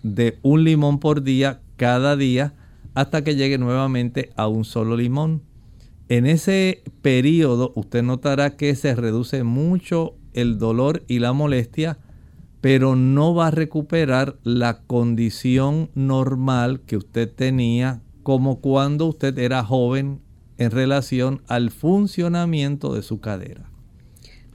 de 0.03 0.39
un 0.41 0.63
limón 0.63 0.99
por 0.99 1.23
día 1.23 1.61
cada 1.77 2.15
día 2.15 2.53
hasta 2.93 3.23
que 3.23 3.35
llegue 3.35 3.57
nuevamente 3.57 4.31
a 4.35 4.47
un 4.47 4.65
solo 4.65 4.97
limón. 4.97 5.41
En 6.09 6.25
ese 6.25 6.83
periodo 7.01 7.71
usted 7.75 8.03
notará 8.03 8.57
que 8.57 8.75
se 8.75 8.95
reduce 8.95 9.43
mucho 9.43 10.15
el 10.33 10.57
dolor 10.57 11.03
y 11.07 11.19
la 11.19 11.33
molestia, 11.33 11.99
pero 12.59 12.95
no 12.95 13.33
va 13.33 13.47
a 13.47 13.51
recuperar 13.51 14.37
la 14.43 14.81
condición 14.81 15.89
normal 15.95 16.81
que 16.81 16.97
usted 16.97 17.31
tenía 17.31 18.01
como 18.23 18.59
cuando 18.59 19.07
usted 19.07 19.37
era 19.39 19.63
joven 19.63 20.19
en 20.57 20.71
relación 20.71 21.41
al 21.47 21.71
funcionamiento 21.71 22.93
de 22.93 23.01
su 23.01 23.19
cadera. 23.19 23.71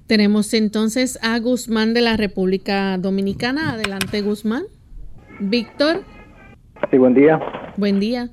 Tenemos 0.06 0.54
entonces 0.54 1.18
a 1.20 1.38
Guzmán 1.40 1.94
de 1.94 2.00
la 2.00 2.16
República 2.16 2.96
Dominicana. 2.96 3.72
Adelante, 3.72 4.22
Guzmán. 4.22 4.64
Víctor. 5.38 6.02
Sí, 6.90 6.98
buen 6.98 7.14
día. 7.14 7.40
Buen 7.76 8.00
día. 8.00 8.30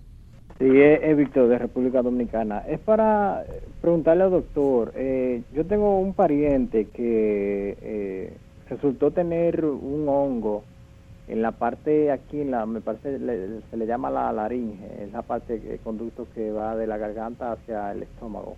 Sí, 0.59 0.69
es, 0.81 1.17
Víctor 1.17 1.49
de 1.49 1.57
República 1.57 2.01
Dominicana. 2.01 2.59
Es 2.59 2.79
para 2.79 3.43
preguntarle 3.81 4.23
al 4.23 4.31
doctor, 4.31 4.93
eh, 4.95 5.41
yo 5.53 5.65
tengo 5.65 5.99
un 5.99 6.13
pariente 6.13 6.87
que 6.93 7.77
eh, 7.81 8.33
resultó 8.69 9.11
tener 9.11 9.65
un 9.65 10.07
hongo 10.07 10.63
en 11.27 11.41
la 11.41 11.51
parte 11.51 12.11
aquí, 12.11 12.41
en 12.41 12.51
la, 12.51 12.65
me 12.65 12.79
parece, 12.79 13.19
se 13.69 13.77
le 13.77 13.85
llama 13.85 14.09
la 14.09 14.31
laringe, 14.31 15.03
es 15.03 15.11
la 15.11 15.21
parte, 15.21 15.61
el 15.69 15.79
conducto 15.79 16.27
que 16.33 16.51
va 16.51 16.75
de 16.75 16.87
la 16.87 16.97
garganta 16.97 17.51
hacia 17.51 17.91
el 17.91 18.03
estómago. 18.03 18.55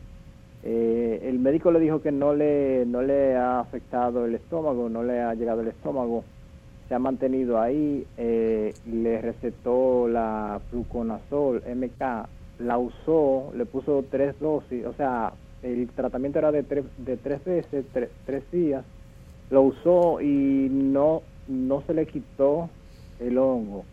Eh, 0.64 1.22
el 1.24 1.40
médico 1.40 1.72
le 1.72 1.80
dijo 1.80 2.02
que 2.02 2.12
no 2.12 2.34
le, 2.34 2.86
no 2.86 3.02
le 3.02 3.36
ha 3.36 3.60
afectado 3.60 4.26
el 4.26 4.36
estómago, 4.36 4.90
no 4.90 5.04
le 5.04 5.22
ha 5.22 5.34
llegado 5.34 5.62
el 5.62 5.68
estómago 5.70 6.24
se 6.88 6.96
ha 6.96 7.00
mantenido 7.00 7.60
ahí, 7.60 8.06
eh, 8.18 8.74
le 8.86 9.22
recetó 9.22 10.08
la 10.08 10.62
fluconazol 10.70 11.64
MK, 11.66 12.28
la 12.60 12.78
usó, 12.78 13.52
le 13.56 13.66
puso 13.66 14.06
tres 14.10 14.40
dosis, 14.40 14.86
o 14.86 14.94
sea, 14.94 15.34
el 15.62 15.90
tratamiento 15.90 16.40
era 16.40 16.52
de 16.52 16.64
tres, 16.64 16.86
de 16.98 17.18
tres 17.18 17.44
veces, 17.44 17.86
tres 18.26 18.52
días, 18.52 18.86
lo 19.50 19.64
usó 19.64 20.22
y 20.22 20.70
no, 20.70 21.24
no 21.48 21.82
se 21.88 21.94
le 21.94 22.06
quitó 22.06 22.70
el 23.20 23.38
hongo. 23.38 23.86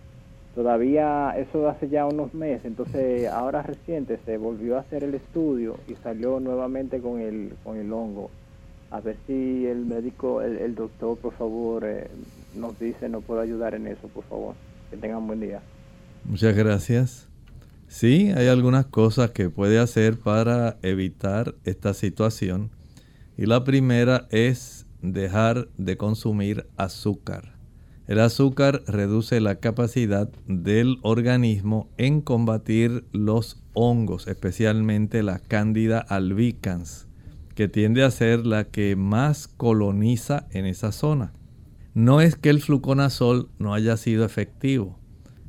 Todavía 0.54 1.34
eso 1.38 1.66
hace 1.66 1.88
ya 1.88 2.04
unos 2.04 2.34
meses, 2.34 2.66
entonces 2.66 3.26
ahora 3.28 3.62
reciente 3.62 4.18
se 4.26 4.36
volvió 4.36 4.76
a 4.76 4.80
hacer 4.80 5.02
el 5.02 5.14
estudio 5.14 5.76
y 5.88 5.94
salió 6.02 6.40
nuevamente 6.40 7.00
con 7.00 7.20
el, 7.20 7.54
con 7.64 7.78
el 7.78 7.90
hongo. 7.90 8.30
A 8.90 9.00
ver 9.00 9.16
si 9.26 9.66
el 9.66 9.86
médico, 9.86 10.42
el, 10.42 10.74
doctor, 10.74 11.16
por 11.18 11.32
favor, 11.38 11.84
eh, 11.86 12.10
nos 12.54 12.78
dice, 12.78 13.08
nos 13.08 13.24
puede 13.24 13.42
ayudar 13.42 13.74
en 13.74 13.86
eso, 13.86 14.08
por 14.08 14.24
favor. 14.24 14.54
Que 14.90 14.96
tengan 14.96 15.26
buen 15.26 15.40
día. 15.40 15.62
Muchas 16.24 16.54
gracias. 16.54 17.28
Sí, 17.88 18.32
hay 18.34 18.46
algunas 18.46 18.86
cosas 18.86 19.30
que 19.30 19.50
puede 19.50 19.78
hacer 19.78 20.18
para 20.18 20.78
evitar 20.82 21.54
esta 21.64 21.94
situación. 21.94 22.70
Y 23.36 23.46
la 23.46 23.64
primera 23.64 24.26
es 24.30 24.86
dejar 25.02 25.68
de 25.76 25.96
consumir 25.96 26.66
azúcar. 26.76 27.56
El 28.06 28.20
azúcar 28.20 28.82
reduce 28.86 29.40
la 29.40 29.56
capacidad 29.56 30.28
del 30.46 30.98
organismo 31.02 31.88
en 31.96 32.20
combatir 32.20 33.04
los 33.12 33.62
hongos, 33.74 34.26
especialmente 34.26 35.22
la 35.22 35.38
cándida 35.38 35.98
albicans, 35.98 37.06
que 37.54 37.68
tiende 37.68 38.02
a 38.02 38.10
ser 38.10 38.44
la 38.46 38.64
que 38.64 38.96
más 38.96 39.48
coloniza 39.48 40.46
en 40.50 40.66
esa 40.66 40.92
zona 40.92 41.32
no 41.94 42.20
es 42.20 42.36
que 42.36 42.50
el 42.50 42.60
fluconazol 42.60 43.48
no 43.58 43.74
haya 43.74 43.96
sido 43.96 44.24
efectivo, 44.24 44.98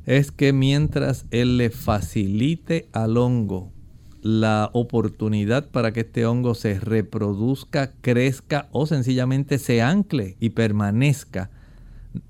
es 0.06 0.30
que 0.30 0.52
mientras 0.52 1.26
él 1.30 1.56
le 1.56 1.70
facilite 1.70 2.88
al 2.92 3.16
hongo 3.16 3.72
la 4.20 4.70
oportunidad 4.72 5.68
para 5.70 5.92
que 5.92 6.00
este 6.00 6.24
hongo 6.24 6.54
se 6.54 6.80
reproduzca, 6.80 7.92
crezca 8.00 8.68
o 8.72 8.86
sencillamente 8.86 9.58
se 9.58 9.82
ancle 9.82 10.36
y 10.40 10.50
permanezca, 10.50 11.50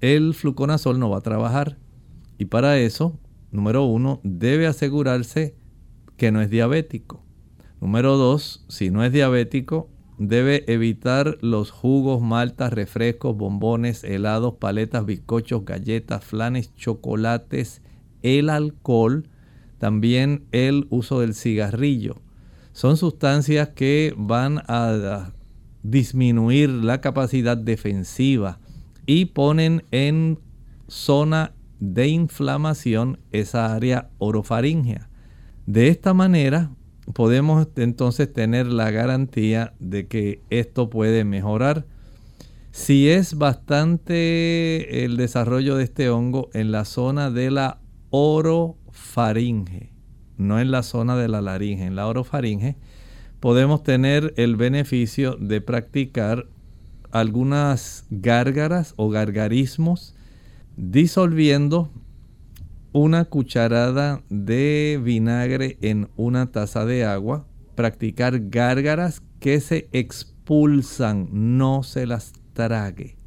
el 0.00 0.34
fluconazol 0.34 0.98
no 0.98 1.10
va 1.10 1.18
a 1.18 1.22
trabajar. 1.22 1.76
Y 2.38 2.46
para 2.46 2.78
eso, 2.78 3.18
número 3.52 3.84
uno, 3.84 4.20
debe 4.24 4.66
asegurarse 4.66 5.54
que 6.16 6.32
no 6.32 6.40
es 6.40 6.50
diabético. 6.50 7.22
Número 7.80 8.16
dos, 8.16 8.64
si 8.68 8.90
no 8.90 9.04
es 9.04 9.12
diabético, 9.12 9.88
debe 10.18 10.64
evitar 10.72 11.38
los 11.40 11.70
jugos, 11.70 12.22
maltas, 12.22 12.72
refrescos, 12.72 13.36
bombones, 13.36 14.04
helados, 14.04 14.54
paletas, 14.54 15.04
bizcochos, 15.06 15.64
galletas, 15.64 16.24
flanes, 16.24 16.74
chocolates, 16.74 17.82
el 18.22 18.48
alcohol, 18.48 19.28
también 19.78 20.44
el 20.52 20.86
uso 20.90 21.20
del 21.20 21.34
cigarrillo. 21.34 22.16
Son 22.72 22.96
sustancias 22.96 23.70
que 23.70 24.14
van 24.16 24.62
a 24.66 25.32
disminuir 25.82 26.70
la 26.70 27.00
capacidad 27.00 27.56
defensiva 27.56 28.58
y 29.06 29.26
ponen 29.26 29.84
en 29.90 30.38
zona 30.88 31.52
de 31.80 32.08
inflamación 32.08 33.18
esa 33.32 33.74
área 33.74 34.10
orofaringea. 34.18 35.08
De 35.66 35.88
esta 35.88 36.14
manera, 36.14 36.70
podemos 37.12 37.68
entonces 37.76 38.32
tener 38.32 38.66
la 38.66 38.90
garantía 38.90 39.74
de 39.78 40.06
que 40.06 40.40
esto 40.50 40.88
puede 40.90 41.24
mejorar. 41.24 41.84
Si 42.72 43.08
es 43.08 43.34
bastante 43.34 45.04
el 45.04 45.16
desarrollo 45.16 45.76
de 45.76 45.84
este 45.84 46.08
hongo 46.08 46.50
en 46.54 46.72
la 46.72 46.84
zona 46.84 47.30
de 47.30 47.50
la 47.50 47.78
orofaringe, 48.10 49.92
no 50.36 50.58
en 50.60 50.70
la 50.70 50.82
zona 50.82 51.16
de 51.16 51.28
la 51.28 51.40
laringe, 51.40 51.84
en 51.84 51.94
la 51.94 52.06
orofaringe, 52.06 52.76
podemos 53.38 53.82
tener 53.82 54.32
el 54.36 54.56
beneficio 54.56 55.36
de 55.36 55.60
practicar 55.60 56.46
algunas 57.12 58.06
gárgaras 58.10 58.94
o 58.96 59.08
gargarismos 59.08 60.16
disolviendo 60.76 61.90
una 62.94 63.24
cucharada 63.24 64.22
de 64.30 65.00
vinagre 65.02 65.78
en 65.80 66.08
una 66.14 66.52
taza 66.52 66.86
de 66.86 67.04
agua, 67.04 67.44
practicar 67.74 68.50
gárgaras 68.50 69.20
que 69.40 69.60
se 69.60 69.88
expulsan, 69.90 71.28
no 71.32 71.82
se 71.82 72.06
las 72.06 72.32
trague. 72.52 73.18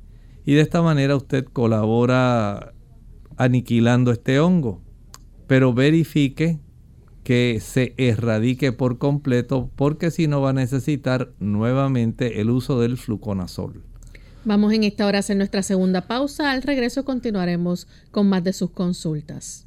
Y 0.45 0.53
de 0.53 0.61
esta 0.61 0.81
manera 0.81 1.17
usted 1.17 1.43
colabora 1.43 2.73
aniquilando 3.35 4.13
este 4.13 4.39
hongo, 4.39 4.81
pero 5.47 5.73
verifique 5.73 6.59
que 7.25 7.59
se 7.61 7.93
erradique 7.97 8.71
por 8.71 8.97
completo 8.97 9.69
porque 9.75 10.11
si 10.11 10.27
no 10.27 10.39
va 10.39 10.51
a 10.51 10.53
necesitar 10.53 11.33
nuevamente 11.39 12.39
el 12.39 12.51
uso 12.51 12.79
del 12.79 12.95
fluconazol. 12.95 13.83
Vamos 14.47 14.71
en 14.71 14.85
esta 14.85 15.05
hora 15.05 15.17
a 15.17 15.19
hacer 15.19 15.35
nuestra 15.35 15.61
segunda 15.61 16.07
pausa. 16.07 16.51
Al 16.51 16.61
regreso 16.61 17.03
continuaremos 17.03 17.85
con 18.11 18.29
más 18.29 18.45
de 18.45 18.53
sus 18.53 18.71
consultas. 18.71 19.65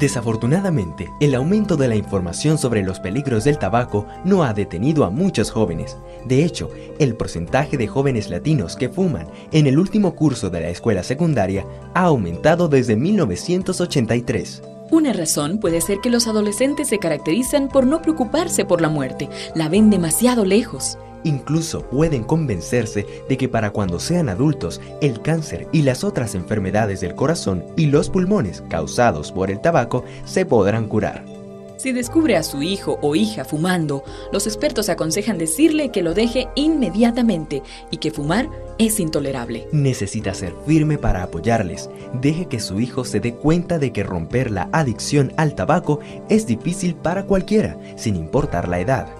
Desafortunadamente, 0.00 1.08
el 1.20 1.36
aumento 1.36 1.76
de 1.76 1.86
la 1.86 1.94
información 1.94 2.58
sobre 2.58 2.82
los 2.82 2.98
peligros 2.98 3.44
del 3.44 3.58
tabaco 3.58 4.08
no 4.24 4.42
ha 4.42 4.52
detenido 4.52 5.04
a 5.04 5.10
muchos 5.10 5.52
jóvenes. 5.52 5.96
De 6.24 6.44
hecho, 6.44 6.70
el 6.98 7.14
porcentaje 7.14 7.76
de 7.76 7.86
jóvenes 7.86 8.30
latinos 8.30 8.74
que 8.74 8.88
fuman 8.88 9.28
en 9.52 9.68
el 9.68 9.78
último 9.78 10.16
curso 10.16 10.50
de 10.50 10.62
la 10.62 10.70
escuela 10.70 11.04
secundaria 11.04 11.64
ha 11.94 12.06
aumentado 12.06 12.66
desde 12.66 12.96
1983. 12.96 14.69
Una 14.90 15.12
razón 15.12 15.58
puede 15.58 15.80
ser 15.80 16.00
que 16.00 16.10
los 16.10 16.26
adolescentes 16.26 16.88
se 16.88 16.98
caracterizan 16.98 17.68
por 17.68 17.86
no 17.86 18.02
preocuparse 18.02 18.64
por 18.64 18.80
la 18.80 18.88
muerte, 18.88 19.28
la 19.54 19.68
ven 19.68 19.88
demasiado 19.88 20.44
lejos. 20.44 20.98
Incluso 21.22 21.82
pueden 21.82 22.24
convencerse 22.24 23.06
de 23.28 23.36
que 23.36 23.48
para 23.48 23.70
cuando 23.70 24.00
sean 24.00 24.28
adultos, 24.28 24.80
el 25.00 25.20
cáncer 25.22 25.68
y 25.70 25.82
las 25.82 26.02
otras 26.02 26.34
enfermedades 26.34 27.00
del 27.00 27.14
corazón 27.14 27.64
y 27.76 27.86
los 27.86 28.10
pulmones 28.10 28.64
causados 28.68 29.30
por 29.30 29.50
el 29.50 29.60
tabaco 29.60 30.04
se 30.24 30.44
podrán 30.44 30.88
curar. 30.88 31.39
Si 31.80 31.92
descubre 31.92 32.36
a 32.36 32.42
su 32.42 32.60
hijo 32.60 32.98
o 33.00 33.16
hija 33.16 33.46
fumando, 33.46 34.04
los 34.32 34.46
expertos 34.46 34.90
aconsejan 34.90 35.38
decirle 35.38 35.90
que 35.90 36.02
lo 36.02 36.12
deje 36.12 36.48
inmediatamente 36.54 37.62
y 37.90 37.96
que 37.96 38.10
fumar 38.10 38.50
es 38.76 39.00
intolerable. 39.00 39.66
Necesita 39.72 40.34
ser 40.34 40.52
firme 40.66 40.98
para 40.98 41.22
apoyarles. 41.22 41.88
Deje 42.20 42.44
que 42.44 42.60
su 42.60 42.80
hijo 42.80 43.06
se 43.06 43.20
dé 43.20 43.34
cuenta 43.34 43.78
de 43.78 43.94
que 43.94 44.02
romper 44.02 44.50
la 44.50 44.68
adicción 44.72 45.32
al 45.38 45.54
tabaco 45.54 46.00
es 46.28 46.46
difícil 46.46 46.96
para 46.96 47.24
cualquiera, 47.24 47.78
sin 47.96 48.14
importar 48.14 48.68
la 48.68 48.80
edad. 48.80 49.19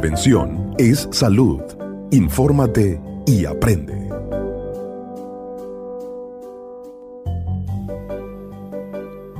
Prevención 0.00 0.76
es 0.78 1.08
salud. 1.10 1.60
Infórmate 2.12 3.02
y 3.26 3.46
aprende. 3.46 4.08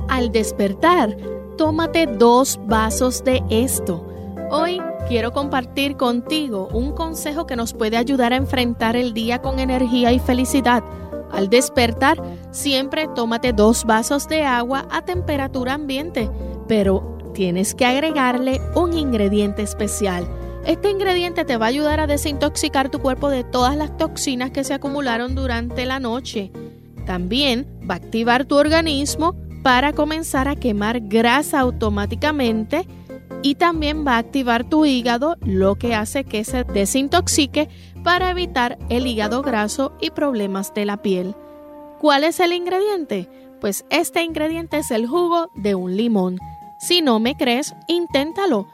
Al 0.09 0.33
despertar, 0.33 1.15
tómate 1.57 2.07
dos 2.07 2.59
vasos 2.65 3.23
de 3.23 3.41
esto. 3.49 4.05
Hoy 4.51 4.81
quiero 5.07 5.31
compartir 5.31 5.95
contigo 5.95 6.67
un 6.73 6.91
consejo 6.91 7.47
que 7.47 7.55
nos 7.55 7.73
puede 7.73 7.95
ayudar 7.95 8.33
a 8.33 8.35
enfrentar 8.35 8.97
el 8.97 9.13
día 9.13 9.41
con 9.41 9.59
energía 9.59 10.11
y 10.11 10.19
felicidad. 10.19 10.83
Al 11.31 11.49
despertar, 11.49 12.21
siempre 12.51 13.07
tómate 13.15 13.53
dos 13.53 13.85
vasos 13.85 14.27
de 14.27 14.43
agua 14.43 14.85
a 14.91 15.05
temperatura 15.05 15.75
ambiente, 15.75 16.29
pero 16.67 17.17
tienes 17.33 17.73
que 17.73 17.85
agregarle 17.85 18.59
un 18.75 18.91
ingrediente 18.91 19.61
especial. 19.61 20.27
Este 20.69 20.91
ingrediente 20.91 21.45
te 21.45 21.57
va 21.57 21.65
a 21.65 21.69
ayudar 21.69 21.99
a 21.99 22.05
desintoxicar 22.05 22.89
tu 22.89 22.99
cuerpo 22.99 23.31
de 23.31 23.43
todas 23.43 23.75
las 23.75 23.97
toxinas 23.97 24.51
que 24.51 24.63
se 24.63 24.75
acumularon 24.75 25.33
durante 25.33 25.87
la 25.87 25.99
noche. 25.99 26.51
También 27.07 27.65
va 27.89 27.95
a 27.95 27.97
activar 27.97 28.45
tu 28.45 28.55
organismo 28.55 29.35
para 29.63 29.93
comenzar 29.93 30.47
a 30.47 30.55
quemar 30.55 30.99
grasa 30.99 31.59
automáticamente 31.59 32.87
y 33.41 33.55
también 33.55 34.05
va 34.05 34.17
a 34.17 34.19
activar 34.19 34.63
tu 34.63 34.85
hígado, 34.85 35.37
lo 35.41 35.73
que 35.73 35.95
hace 35.95 36.23
que 36.23 36.43
se 36.43 36.65
desintoxique 36.65 37.67
para 38.03 38.29
evitar 38.29 38.77
el 38.89 39.07
hígado 39.07 39.41
graso 39.41 39.93
y 39.99 40.11
problemas 40.11 40.71
de 40.75 40.85
la 40.85 41.01
piel. 41.01 41.33
¿Cuál 41.97 42.23
es 42.23 42.39
el 42.39 42.53
ingrediente? 42.53 43.27
Pues 43.59 43.85
este 43.89 44.21
ingrediente 44.21 44.77
es 44.77 44.91
el 44.91 45.07
jugo 45.07 45.49
de 45.55 45.73
un 45.73 45.97
limón. 45.97 46.37
Si 46.79 47.01
no 47.01 47.19
me 47.19 47.33
crees, 47.33 47.73
inténtalo 47.87 48.67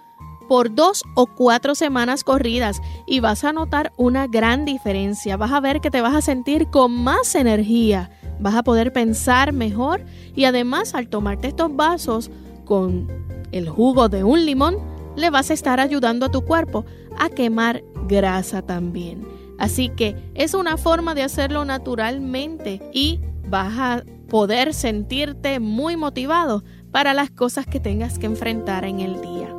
por 0.47 0.73
dos 0.73 1.03
o 1.15 1.27
cuatro 1.27 1.75
semanas 1.75 2.23
corridas 2.23 2.81
y 3.05 3.19
vas 3.19 3.43
a 3.43 3.53
notar 3.53 3.91
una 3.97 4.27
gran 4.27 4.65
diferencia. 4.65 5.37
Vas 5.37 5.51
a 5.51 5.59
ver 5.59 5.81
que 5.81 5.91
te 5.91 6.01
vas 6.01 6.15
a 6.15 6.21
sentir 6.21 6.67
con 6.67 6.91
más 6.91 7.35
energía, 7.35 8.09
vas 8.39 8.55
a 8.55 8.63
poder 8.63 8.93
pensar 8.93 9.53
mejor 9.53 10.03
y 10.35 10.45
además 10.45 10.93
al 10.95 11.07
tomarte 11.09 11.47
estos 11.47 11.75
vasos 11.75 12.31
con 12.65 13.07
el 13.51 13.69
jugo 13.69 14.09
de 14.09 14.23
un 14.23 14.45
limón, 14.45 14.77
le 15.15 15.29
vas 15.29 15.49
a 15.49 15.53
estar 15.53 15.79
ayudando 15.79 16.25
a 16.25 16.31
tu 16.31 16.41
cuerpo 16.41 16.85
a 17.17 17.29
quemar 17.29 17.83
grasa 18.07 18.61
también. 18.61 19.25
Así 19.57 19.89
que 19.89 20.15
es 20.33 20.53
una 20.53 20.77
forma 20.77 21.15
de 21.15 21.23
hacerlo 21.23 21.63
naturalmente 21.63 22.81
y 22.93 23.21
vas 23.47 23.73
a 23.77 24.03
poder 24.27 24.73
sentirte 24.73 25.59
muy 25.59 25.95
motivado 25.95 26.63
para 26.91 27.13
las 27.13 27.29
cosas 27.31 27.65
que 27.65 27.79
tengas 27.79 28.19
que 28.19 28.25
enfrentar 28.25 28.83
en 28.85 28.99
el 28.99 29.21
día. 29.21 29.54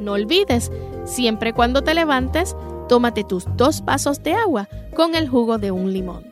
No 0.00 0.12
olvides, 0.12 0.70
siempre 1.04 1.52
cuando 1.52 1.82
te 1.82 1.94
levantes, 1.94 2.56
tómate 2.88 3.24
tus 3.24 3.44
dos 3.56 3.84
vasos 3.84 4.22
de 4.22 4.34
agua 4.34 4.68
con 4.94 5.14
el 5.14 5.28
jugo 5.28 5.58
de 5.58 5.70
un 5.70 5.92
limón. 5.92 6.24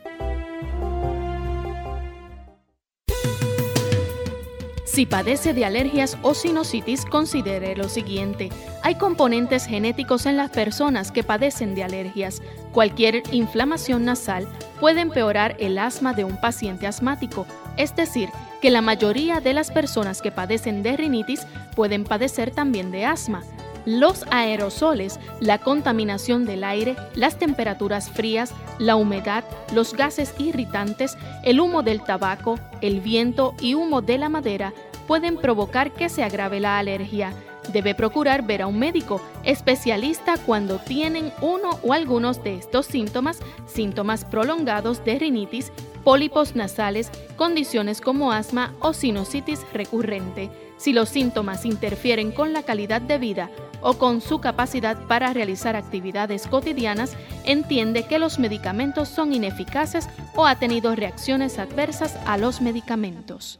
Si 4.97 5.05
padece 5.05 5.53
de 5.53 5.63
alergias 5.63 6.17
o 6.23 6.33
sinusitis, 6.33 7.05
considere 7.05 7.75
lo 7.75 7.87
siguiente. 7.87 8.49
Hay 8.81 8.95
componentes 8.95 9.67
genéticos 9.67 10.25
en 10.25 10.37
las 10.37 10.49
personas 10.49 11.11
que 11.11 11.21
padecen 11.21 11.75
de 11.75 11.83
alergias. 11.83 12.41
Cualquier 12.73 13.21
inflamación 13.31 14.05
nasal 14.05 14.47
puede 14.79 15.01
empeorar 15.01 15.55
el 15.59 15.77
asma 15.77 16.13
de 16.13 16.23
un 16.23 16.41
paciente 16.41 16.87
asmático, 16.87 17.45
es 17.77 17.95
decir, 17.95 18.29
que 18.61 18.71
la 18.71 18.81
mayoría 18.81 19.39
de 19.39 19.53
las 19.53 19.71
personas 19.71 20.21
que 20.21 20.31
padecen 20.31 20.83
de 20.83 20.97
rinitis 20.97 21.45
pueden 21.75 22.03
padecer 22.03 22.51
también 22.51 22.91
de 22.91 23.05
asma. 23.05 23.43
Los 23.85 24.25
aerosoles, 24.31 25.17
la 25.39 25.59
contaminación 25.59 26.45
del 26.45 26.65
aire, 26.65 26.97
las 27.15 27.39
temperaturas 27.39 28.09
frías, 28.09 28.53
la 28.79 28.97
humedad, 28.97 29.45
los 29.73 29.93
gases 29.93 30.33
irritantes, 30.39 31.17
el 31.43 31.61
humo 31.61 31.83
del 31.83 32.01
tabaco, 32.01 32.59
el 32.81 32.99
viento 32.99 33.55
y 33.61 33.75
humo 33.75 34.01
de 34.01 34.17
la 34.17 34.27
madera 34.27 34.73
pueden 35.07 35.37
provocar 35.37 35.93
que 35.93 36.09
se 36.09 36.21
agrave 36.21 36.59
la 36.59 36.77
alergia. 36.77 37.33
Debe 37.71 37.95
procurar 37.95 38.43
ver 38.43 38.61
a 38.61 38.67
un 38.67 38.77
médico 38.77 39.21
especialista 39.43 40.35
cuando 40.37 40.79
tienen 40.79 41.31
uno 41.41 41.79
o 41.81 41.93
algunos 41.93 42.43
de 42.43 42.55
estos 42.55 42.85
síntomas, 42.85 43.39
síntomas 43.65 44.25
prolongados 44.25 45.03
de 45.03 45.19
rinitis, 45.19 45.71
pólipos 46.07 46.55
nasales, 46.55 47.11
condiciones 47.35 47.99
como 47.99 48.31
asma 48.31 48.73
o 48.79 48.93
sinusitis 48.93 49.65
recurrente. 49.73 50.49
Si 50.77 50.93
los 50.93 51.09
síntomas 51.09 51.65
interfieren 51.65 52.31
con 52.31 52.53
la 52.53 52.63
calidad 52.63 53.01
de 53.01 53.17
vida 53.17 53.49
o 53.81 53.97
con 53.97 54.21
su 54.21 54.39
capacidad 54.39 54.97
para 55.07 55.33
realizar 55.33 55.75
actividades 55.75 56.47
cotidianas, 56.47 57.17
entiende 57.43 58.07
que 58.07 58.19
los 58.19 58.39
medicamentos 58.39 59.09
son 59.09 59.33
ineficaces 59.33 60.07
o 60.33 60.45
ha 60.45 60.57
tenido 60.57 60.95
reacciones 60.95 61.59
adversas 61.59 62.17
a 62.25 62.37
los 62.37 62.61
medicamentos. 62.61 63.59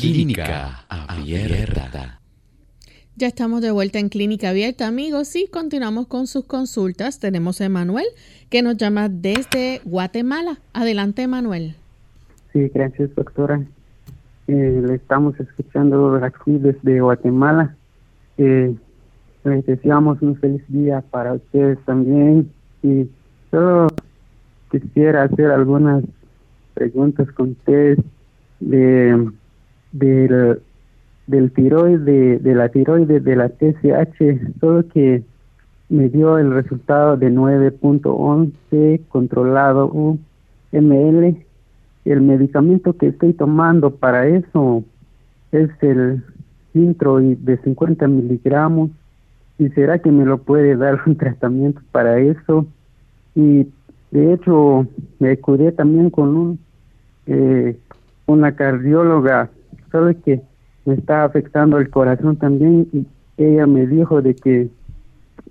Clínica 0.00 0.86
Abierta. 0.88 2.18
Ya 3.14 3.26
estamos 3.26 3.60
de 3.60 3.70
vuelta 3.70 3.98
en 3.98 4.08
Clínica 4.08 4.48
Abierta, 4.48 4.88
amigos, 4.88 5.36
y 5.36 5.48
continuamos 5.48 6.06
con 6.06 6.26
sus 6.26 6.46
consultas. 6.46 7.20
Tenemos 7.20 7.60
a 7.60 7.66
Emanuel, 7.66 8.06
que 8.48 8.62
nos 8.62 8.78
llama 8.78 9.10
desde 9.10 9.82
Guatemala. 9.84 10.60
Adelante, 10.72 11.20
Emanuel. 11.20 11.74
Sí, 12.54 12.70
gracias, 12.72 13.14
doctora. 13.14 13.60
Eh, 14.48 14.82
le 14.82 14.94
estamos 14.94 15.38
escuchando 15.38 16.14
aquí 16.24 16.52
desde 16.52 17.02
Guatemala. 17.02 17.76
Eh, 18.38 18.74
les 19.44 19.66
deseamos 19.66 20.22
un 20.22 20.36
feliz 20.36 20.62
día 20.68 21.02
para 21.10 21.34
ustedes 21.34 21.78
también. 21.84 22.50
Y 22.82 23.10
solo 23.50 23.88
quisiera 24.70 25.24
hacer 25.24 25.50
algunas 25.50 26.02
preguntas 26.72 27.30
con 27.32 27.50
ustedes 27.50 27.98
de 28.60 29.30
del, 29.92 30.60
del 31.26 31.52
tiroide, 31.52 32.38
de 32.38 32.54
la 32.54 32.68
tiroide 32.68 33.20
de 33.20 33.36
la 33.36 33.48
TSH, 33.48 34.58
solo 34.60 34.88
que 34.88 35.22
me 35.88 36.08
dio 36.08 36.38
el 36.38 36.52
resultado 36.52 37.16
de 37.16 37.30
9.11 37.30 39.00
controlado 39.08 39.86
UML. 39.88 41.36
El 42.04 42.20
medicamento 42.20 42.96
que 42.96 43.08
estoy 43.08 43.32
tomando 43.32 43.90
para 43.90 44.26
eso 44.26 44.82
es 45.52 45.70
el 45.82 46.24
Sintroid 46.72 47.36
de 47.38 47.58
50 47.58 48.08
miligramos 48.08 48.90
¿Y 49.62 49.68
será 49.70 50.00
que 50.00 50.10
me 50.10 50.24
lo 50.24 50.38
puede 50.38 50.76
dar 50.76 51.00
un 51.06 51.16
tratamiento 51.16 51.80
para 51.92 52.18
eso? 52.18 52.66
Y 53.34 53.68
de 54.10 54.34
hecho 54.34 54.86
me 55.18 55.36
curé 55.38 55.72
también 55.72 56.10
con 56.10 56.36
un 56.36 56.58
eh, 57.26 57.76
una 58.26 58.56
cardióloga, 58.56 59.50
solo 59.92 60.12
que 60.24 60.40
me 60.84 60.94
está 60.94 61.24
afectando 61.24 61.78
el 61.78 61.90
corazón 61.90 62.36
también 62.36 62.88
y 62.92 63.06
ella 63.36 63.66
me 63.66 63.86
dijo 63.86 64.20
de 64.20 64.34
que 64.34 64.68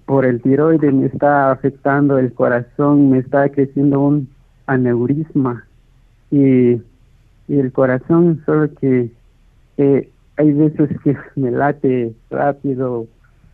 por 0.06 0.26
el 0.26 0.42
tiroides 0.42 0.94
me 0.94 1.06
está 1.06 1.52
afectando 1.52 2.18
el 2.18 2.34
corazón, 2.34 3.12
me 3.12 3.20
está 3.20 3.48
creciendo 3.50 4.02
un 4.02 4.28
aneurisma 4.66 5.66
y, 6.30 6.74
y 7.48 7.60
el 7.60 7.72
corazón 7.72 8.42
solo 8.46 8.74
que 8.76 9.12
eh, 9.78 10.10
hay 10.38 10.52
veces 10.54 10.90
que 11.04 11.16
me 11.36 11.52
late 11.52 12.14
rápido 12.30 13.08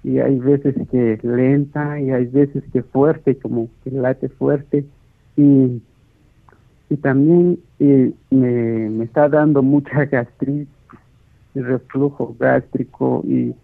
y 0.03 0.19
hay 0.19 0.39
veces 0.39 0.75
que 0.89 1.19
lenta 1.21 1.99
y 1.99 2.11
hay 2.11 2.25
veces 2.25 2.63
que 2.71 2.81
fuerte, 2.81 3.37
como 3.37 3.67
que 3.83 3.91
late 3.91 4.29
fuerte 4.29 4.85
y, 5.35 5.81
y 6.89 6.97
también 6.97 7.59
me, 7.79 8.13
me 8.29 9.03
está 9.03 9.27
dando 9.27 9.61
mucha 9.61 10.05
gastritis, 10.11 10.67
reflujo 11.61 12.35
gástrico 12.39 13.23
y, 13.25 13.55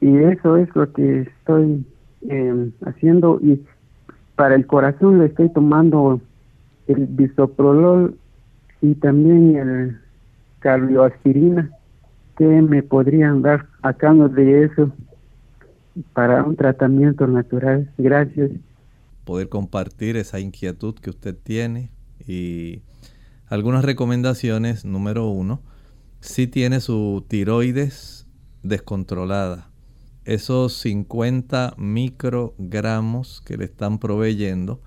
y 0.00 0.16
eso 0.18 0.56
es 0.56 0.68
lo 0.74 0.92
que 0.92 1.22
estoy 1.22 1.84
eh, 2.28 2.70
haciendo 2.84 3.38
y 3.42 3.64
para 4.34 4.54
el 4.54 4.66
corazón 4.66 5.18
le 5.18 5.26
estoy 5.26 5.48
tomando 5.50 6.20
el 6.88 7.06
bisoprolol 7.06 8.16
y 8.82 8.94
también 8.94 9.56
el 9.56 9.98
cardioaspirina 10.60 11.70
que 12.36 12.44
me 12.44 12.82
podrían 12.82 13.42
dar 13.42 13.66
a 13.82 13.94
cambio 13.94 14.28
de 14.28 14.64
eso 14.64 14.92
para 16.12 16.44
un 16.44 16.56
tratamiento 16.56 17.26
natural. 17.26 17.90
Gracias. 17.96 18.50
Poder 19.24 19.48
compartir 19.48 20.16
esa 20.16 20.38
inquietud 20.38 20.94
que 20.94 21.10
usted 21.10 21.34
tiene 21.34 21.90
y 22.26 22.82
algunas 23.48 23.84
recomendaciones. 23.84 24.84
Número 24.84 25.28
uno, 25.28 25.60
si 26.20 26.46
tiene 26.46 26.80
su 26.80 27.24
tiroides 27.28 28.26
descontrolada, 28.62 29.70
esos 30.24 30.72
50 30.78 31.74
microgramos 31.78 33.42
que 33.44 33.56
le 33.56 33.66
están 33.66 33.98
proveyendo, 33.98 34.82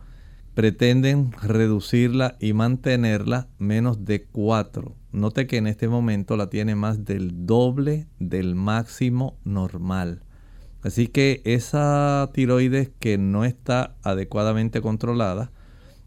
pretenden 0.53 1.32
reducirla 1.32 2.36
y 2.41 2.51
mantenerla 2.51 3.47
menos 3.57 4.03
de 4.03 4.25
4. 4.25 4.95
Note 5.11 5.47
que 5.47 5.57
en 5.57 5.67
este 5.67 5.88
momento 5.88 6.36
la 6.36 6.49
tiene 6.49 6.75
más 6.75 7.05
del 7.05 7.45
doble 7.45 8.07
del 8.19 8.55
máximo 8.55 9.39
normal. 9.45 10.23
Así 10.82 11.07
que 11.07 11.41
esa 11.45 12.30
tiroides 12.34 12.91
que 12.99 13.17
no 13.17 13.45
está 13.45 13.95
adecuadamente 14.03 14.82
controlada 14.82 15.51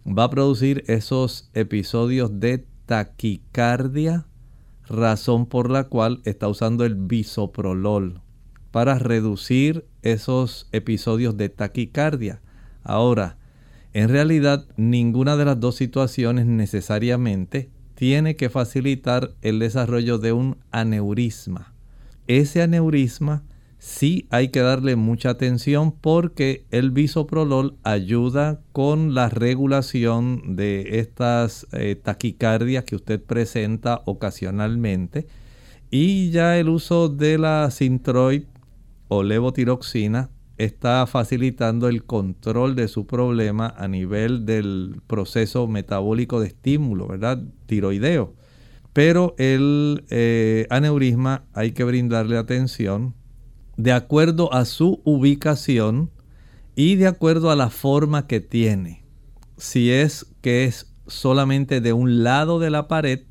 va 0.07 0.25
a 0.25 0.31
producir 0.31 0.85
esos 0.87 1.51
episodios 1.55 2.41
de 2.41 2.67
taquicardia, 2.87 4.27
razón 4.89 5.47
por 5.47 5.71
la 5.71 5.85
cual 5.85 6.21
está 6.25 6.49
usando 6.49 6.85
el 6.85 6.95
bisoprolol 6.95 8.21
para 8.71 8.99
reducir 8.99 9.85
esos 10.03 10.69
episodios 10.73 11.37
de 11.37 11.49
taquicardia. 11.49 12.41
Ahora, 12.83 13.37
en 13.93 14.09
realidad 14.09 14.67
ninguna 14.77 15.37
de 15.37 15.45
las 15.45 15.61
dos 15.61 15.77
situaciones 15.77 16.47
necesariamente 16.47 17.71
tiene 17.95 18.37
que 18.37 18.49
facilitar 18.49 19.33
el 19.43 19.59
desarrollo 19.59 20.19
de 20.19 20.33
un 20.33 20.57
aneurisma. 20.71 21.75
Ese 22.27 22.63
aneurisma 22.63 23.45
sí 23.83 24.29
hay 24.31 24.51
que 24.51 24.61
darle 24.61 24.95
mucha 24.95 25.31
atención 25.31 25.91
porque 25.91 26.67
el 26.71 26.93
bisoprolol 26.93 27.79
ayuda 27.83 28.61
con 28.71 29.13
la 29.13 29.29
regulación 29.29 30.55
de 30.55 31.01
estas 31.01 31.67
eh, 31.73 31.97
taquicardias 32.01 32.85
que 32.85 32.95
usted 32.95 33.21
presenta 33.21 34.03
ocasionalmente 34.05 35.27
y 35.91 36.31
ya 36.31 36.61
el 36.61 36.69
uso 36.69 37.09
de 37.09 37.39
la 37.39 37.69
Sintroid 37.73 38.45
o 39.09 39.25
levotiroxina 39.25 40.31
está 40.59 41.05
facilitando 41.09 41.89
el 41.89 42.05
control 42.05 42.77
de 42.77 42.87
su 42.87 43.09
problema 43.09 43.75
a 43.77 43.89
nivel 43.89 44.47
del 44.47 45.01
proceso 45.09 45.67
metabólico 45.67 46.41
de 46.41 46.47
estímulo, 46.47 47.09
¿verdad? 47.09 47.43
Tiroideo. 47.67 48.37
Pero 48.93 49.35
el 49.39 50.05
eh, 50.11 50.69
aneurisma 50.71 51.47
hay 51.53 51.73
que 51.73 51.83
brindarle 51.83 52.37
atención 52.37 53.15
de 53.77 53.93
acuerdo 53.93 54.53
a 54.53 54.65
su 54.65 55.01
ubicación 55.05 56.11
y 56.75 56.97
de 56.97 57.07
acuerdo 57.07 57.51
a 57.51 57.57
la 57.57 57.71
forma 57.71 58.27
que 58.27 58.41
tiene. 58.41 59.05
Si 59.57 59.91
es 59.91 60.27
que 60.41 60.65
es 60.65 60.93
solamente 61.07 61.81
de 61.81 61.93
un 61.93 62.23
lado 62.25 62.59
de 62.59 62.71
la 62.71 62.89
pared, 62.89 63.23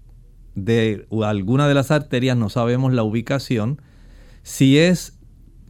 de 0.55 1.07
alguna 1.23 1.67
de 1.67 1.73
las 1.73 1.91
arterias, 1.91 2.37
no 2.37 2.49
sabemos 2.49 2.93
la 2.93 3.03
ubicación. 3.03 3.81
Si 4.43 4.77
es 4.77 5.19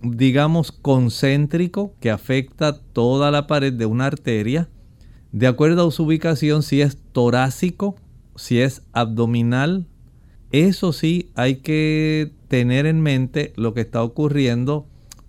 digamos, 0.01 0.71
concéntrico 0.71 1.95
que 1.99 2.09
afecta 2.09 2.81
toda 2.81 3.31
la 3.31 3.47
pared 3.47 3.73
de 3.73 3.85
una 3.85 4.07
arteria, 4.07 4.69
de 5.31 5.47
acuerdo 5.47 5.87
a 5.87 5.91
su 5.91 6.03
ubicación, 6.03 6.63
si 6.63 6.81
es 6.81 6.97
torácico, 7.11 7.95
si 8.35 8.59
es 8.59 8.83
abdominal, 8.91 9.87
eso 10.51 10.91
sí 10.91 11.31
hay 11.35 11.57
que 11.57 12.33
tener 12.51 12.85
en 12.85 12.99
mente 12.99 13.53
lo 13.55 13.73
que 13.73 13.79
está 13.79 14.03
ocurriendo 14.03 14.85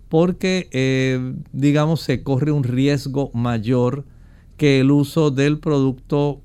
porque, 0.09 0.67
eh, 0.71 1.35
digamos, 1.53 2.01
se 2.01 2.21
corre 2.21 2.51
un 2.51 2.65
riesgo 2.65 3.31
mayor 3.33 4.03
que 4.57 4.81
el 4.81 4.91
uso 4.91 5.31
del 5.31 5.59
producto 5.59 6.41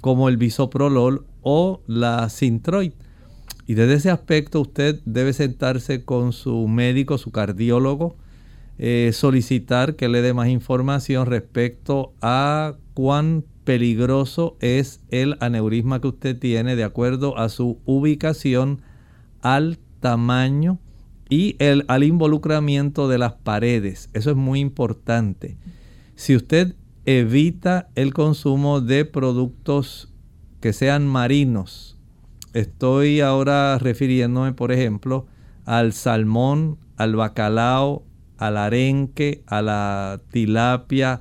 como 0.00 0.30
el 0.30 0.38
bisoprolol 0.38 1.26
o 1.42 1.82
la 1.86 2.30
Sintroid. 2.30 2.92
Y 3.66 3.74
desde 3.74 3.92
ese 3.92 4.10
aspecto 4.10 4.62
usted 4.62 5.02
debe 5.04 5.34
sentarse 5.34 6.02
con 6.06 6.32
su 6.32 6.66
médico, 6.66 7.18
su 7.18 7.30
cardiólogo, 7.30 8.16
eh, 8.78 9.10
solicitar 9.12 9.96
que 9.96 10.08
le 10.08 10.22
dé 10.22 10.32
más 10.32 10.48
información 10.48 11.26
respecto 11.26 12.14
a 12.22 12.76
cuán 12.94 13.44
peligroso 13.64 14.56
es 14.60 15.02
el 15.10 15.36
aneurisma 15.40 16.00
que 16.00 16.08
usted 16.08 16.38
tiene 16.38 16.74
de 16.74 16.84
acuerdo 16.84 17.36
a 17.36 17.50
su 17.50 17.80
ubicación, 17.84 18.80
al 19.42 19.78
tamaño 20.00 20.78
y 21.28 21.56
el, 21.58 21.84
al 21.88 22.04
involucramiento 22.04 23.08
de 23.08 23.18
las 23.18 23.34
paredes. 23.34 24.10
Eso 24.12 24.30
es 24.30 24.36
muy 24.36 24.60
importante. 24.60 25.56
Si 26.14 26.36
usted 26.36 26.76
evita 27.04 27.88
el 27.94 28.14
consumo 28.14 28.80
de 28.80 29.04
productos 29.04 30.12
que 30.60 30.72
sean 30.72 31.06
marinos, 31.06 31.96
Estoy 32.56 33.20
ahora 33.20 33.76
refiriéndome, 33.76 34.54
por 34.54 34.72
ejemplo, 34.72 35.26
al 35.66 35.92
salmón, 35.92 36.78
al 36.96 37.14
bacalao, 37.14 38.02
al 38.38 38.56
arenque, 38.56 39.44
a 39.46 39.60
la 39.60 40.22
tilapia, 40.30 41.20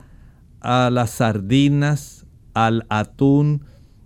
a 0.61 0.89
las 0.89 1.09
sardinas, 1.09 2.25
al 2.53 2.85
atún. 2.87 3.65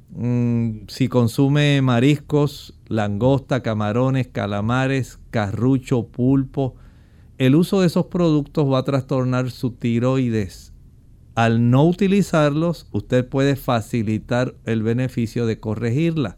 Mm, 0.10 0.88
si 0.88 1.08
consume 1.08 1.84
mariscos, 1.84 2.79
langosta, 2.90 3.62
camarones, 3.62 4.28
calamares, 4.28 5.20
carrucho, 5.30 6.08
pulpo, 6.08 6.76
el 7.38 7.56
uso 7.56 7.80
de 7.80 7.88
esos 7.88 8.08
productos 8.08 8.70
va 8.70 8.80
a 8.80 8.84
trastornar 8.84 9.50
su 9.52 9.72
tiroides. 9.72 10.74
Al 11.36 11.70
no 11.70 11.86
utilizarlos, 11.86 12.88
usted 12.92 13.26
puede 13.26 13.56
facilitar 13.56 14.56
el 14.66 14.84
beneficio 14.84 15.46
de 15.46 15.58
corregirla. 15.58 16.36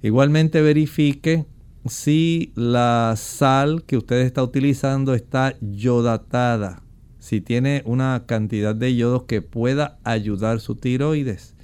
Igualmente 0.00 0.62
verifique 0.62 1.44
si 1.84 2.52
la 2.54 3.14
sal 3.18 3.84
que 3.84 3.98
usted 3.98 4.20
está 4.20 4.42
utilizando 4.42 5.12
está 5.12 5.56
yodatada, 5.60 6.82
si 7.18 7.42
tiene 7.42 7.82
una 7.84 8.24
cantidad 8.26 8.74
de 8.74 8.96
yodos 8.96 9.24
que 9.24 9.42
pueda 9.42 9.98
ayudar 10.04 10.60
su 10.60 10.74
tiroides. 10.74 11.54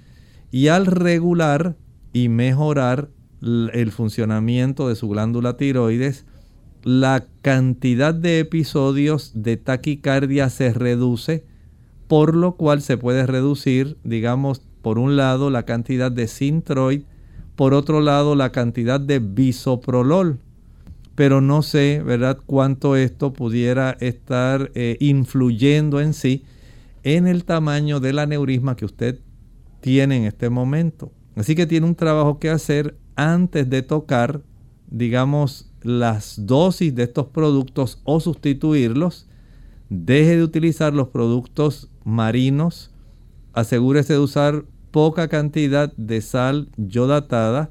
Y 0.51 0.69
al 0.69 0.85
regular 0.85 1.77
y 2.13 2.29
mejorar 2.29 3.09
el 3.43 3.93
funcionamiento 3.93 4.89
de 4.89 4.97
su 4.97 5.09
glándula 5.09 5.57
tiroides, 5.57 6.25
la 6.83 7.27
cantidad 7.43 8.15
de 8.15 8.39
episodios 8.41 9.33
de 9.35 9.57
taquicardia 9.57 10.51
se 10.51 10.73
reduce, 10.73 11.45
por 12.07 12.37
lo 12.37 12.57
cual 12.57 12.83
se 12.83 12.97
puede 12.97 13.27
reducir, 13.27 13.97
digamos, 14.05 14.63
por 14.83 14.99
un 14.99 15.17
lado, 15.17 15.51
la 15.51 15.65
cantidad 15.65 16.13
de 16.13 16.29
sintroid 16.29 17.03
por 17.57 17.73
otro 17.73 18.03
lado, 18.03 18.35
la 18.35 18.53
cantidad 18.53 19.01
de 19.01 19.19
bisoprolol. 19.19 20.39
Pero 21.15 21.41
no 21.41 21.63
sé, 21.63 22.03
¿verdad?, 22.05 22.39
cuánto 22.45 22.95
esto 22.95 23.33
pudiera 23.33 23.97
estar 24.01 24.71
eh, 24.75 24.99
influyendo 25.01 26.01
en 26.01 26.13
sí 26.13 26.45
en 27.03 27.27
el 27.27 27.45
tamaño 27.45 27.99
del 27.99 28.19
aneurisma 28.19 28.77
que 28.77 28.85
usted 28.85 29.19
tiene 29.81 30.19
en 30.19 30.25
este 30.25 30.51
momento. 30.51 31.11
Así 31.35 31.55
que 31.55 31.67
tiene 31.67 31.87
un 31.87 31.95
trabajo 31.95 32.39
que 32.39 32.51
hacer 32.51 32.97
antes 33.17 33.69
de 33.69 33.83
tocar, 33.83 34.43
digamos, 34.89 35.71
las 35.83 36.47
dosis 36.47 36.95
de 36.95 37.05
estos 37.05 37.27
productos 37.27 38.01
o 38.05 38.21
sustituirlos. 38.21 39.27
deje 39.89 40.37
de 40.37 40.43
utilizar 40.43 40.93
los 40.93 41.09
productos 41.09 41.89
marinos, 42.05 42.91
asegúrese 43.53 44.15
de 44.15 44.19
usar 44.19 44.65
poca 44.91 45.29
cantidad 45.29 45.93
de 45.97 46.21
sal 46.21 46.69
yodatada. 46.77 47.71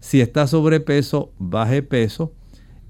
Si 0.00 0.20
está 0.20 0.46
sobrepeso, 0.46 1.32
baje 1.38 1.82
peso. 1.82 2.32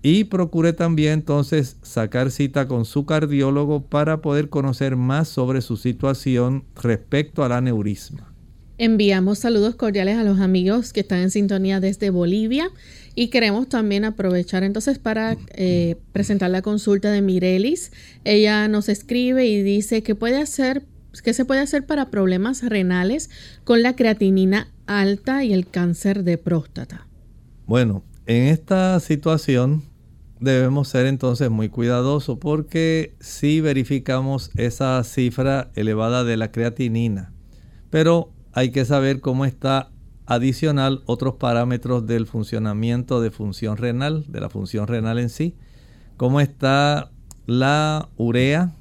Y 0.03 0.24
procure 0.24 0.72
también 0.72 1.12
entonces 1.12 1.76
sacar 1.82 2.30
cita 2.30 2.66
con 2.66 2.84
su 2.84 3.07
cardiólogo 3.07 3.84
para 3.84 4.20
poder 4.20 4.48
conocer 4.48 4.96
más 4.96 5.28
sobre 5.28 5.61
su 5.61 5.76
situación 5.76 6.64
respecto 6.74 7.44
al 7.44 7.53
aneurisma. 7.53 8.32
Enviamos 8.85 9.39
saludos 9.39 9.76
cordiales 9.76 10.18
a 10.18 10.24
los 10.24 10.41
amigos 10.41 10.93
que 10.93 10.99
están 10.99 11.20
en 11.20 11.30
sintonía 11.30 11.78
desde 11.78 12.11
Bolivia 12.11 12.68
y 13.14 13.28
queremos 13.28 13.68
también 13.68 14.05
aprovechar 14.05 14.64
entonces 14.64 14.99
para 14.99 15.37
eh, 15.55 15.99
presentar 16.11 16.51
la 16.51 16.62
consulta 16.62 17.12
de 17.12 17.22
Mirelis. 17.22 17.93
Ella 18.24 18.66
nos 18.66 18.89
escribe 18.89 19.47
y 19.47 19.62
dice 19.62 20.03
que 20.03 20.16
puede 20.16 20.39
hacer 20.39 20.83
¿Qué 21.22 21.33
se 21.33 21.45
puede 21.45 21.61
hacer 21.61 21.87
para 21.87 22.11
problemas 22.11 22.68
renales 22.68 23.30
con 23.62 23.83
la 23.83 23.95
creatinina 23.95 24.72
alta 24.87 25.45
y 25.45 25.53
el 25.53 25.68
cáncer 25.68 26.24
de 26.24 26.37
próstata? 26.37 27.07
Bueno, 27.66 28.03
en 28.26 28.49
esta 28.49 28.99
situación 28.99 29.85
debemos 30.41 30.89
ser 30.89 31.07
entonces 31.07 31.51
muy 31.51 31.68
cuidadosos 31.68 32.37
porque 32.41 33.14
si 33.20 33.61
verificamos 33.61 34.51
esa 34.57 35.05
cifra 35.05 35.70
elevada 35.76 36.24
de 36.24 36.37
la 36.37 36.51
creatinina, 36.51 37.33
pero 37.89 38.33
hay 38.53 38.70
que 38.70 38.84
saber 38.84 39.20
cómo 39.20 39.44
está 39.44 39.90
adicional 40.26 41.03
otros 41.07 41.34
parámetros 41.34 42.07
del 42.07 42.26
funcionamiento 42.26 43.20
de 43.20 43.30
función 43.30 43.76
renal, 43.76 44.24
de 44.28 44.40
la 44.40 44.48
función 44.48 44.86
renal 44.86 45.18
en 45.18 45.28
sí, 45.28 45.57
cómo 46.16 46.40
está 46.40 47.11
la 47.46 48.09
urea, 48.16 48.72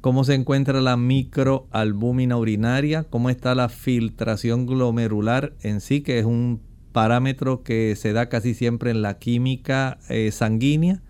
cómo 0.00 0.24
se 0.24 0.34
encuentra 0.34 0.80
la 0.80 0.96
microalbúmina 0.96 2.36
urinaria, 2.36 3.04
cómo 3.04 3.30
está 3.30 3.54
la 3.54 3.68
filtración 3.68 4.66
glomerular 4.66 5.54
en 5.62 5.80
sí, 5.80 6.02
que 6.02 6.18
es 6.18 6.24
un 6.24 6.62
parámetro 6.92 7.62
que 7.62 7.94
se 7.96 8.12
da 8.12 8.28
casi 8.28 8.54
siempre 8.54 8.90
en 8.90 9.02
la 9.02 9.18
química 9.18 9.98
eh, 10.08 10.30
sanguínea. 10.30 11.02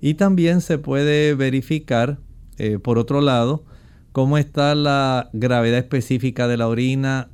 Y 0.00 0.14
también 0.14 0.60
se 0.60 0.78
puede 0.78 1.34
verificar, 1.34 2.18
eh, 2.58 2.78
por 2.78 2.98
otro 2.98 3.20
lado, 3.20 3.64
cómo 4.10 4.36
está 4.36 4.74
la 4.74 5.30
gravedad 5.32 5.78
específica 5.78 6.48
de 6.48 6.56
la 6.56 6.68
orina 6.68 7.30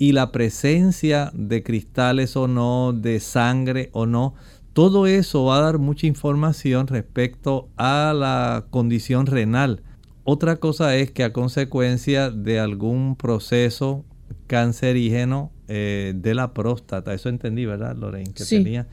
y 0.00 0.12
la 0.12 0.32
presencia 0.32 1.30
de 1.34 1.62
cristales 1.62 2.34
o 2.34 2.48
no, 2.48 2.94
de 2.94 3.20
sangre 3.20 3.90
o 3.92 4.06
no. 4.06 4.32
Todo 4.72 5.06
eso 5.06 5.44
va 5.44 5.58
a 5.58 5.60
dar 5.60 5.78
mucha 5.78 6.06
información 6.06 6.86
respecto 6.86 7.68
a 7.76 8.14
la 8.16 8.64
condición 8.70 9.26
renal. 9.26 9.82
Otra 10.24 10.56
cosa 10.56 10.96
es 10.96 11.10
que 11.10 11.22
a 11.22 11.34
consecuencia 11.34 12.30
de 12.30 12.58
algún 12.58 13.14
proceso 13.14 14.06
cancerígeno 14.46 15.52
eh, 15.68 16.14
de 16.16 16.34
la 16.34 16.54
próstata, 16.54 17.12
eso 17.12 17.28
entendí, 17.28 17.66
¿verdad, 17.66 17.94
Lorraine? 17.94 18.32
Que 18.32 18.46
tenía. 18.46 18.88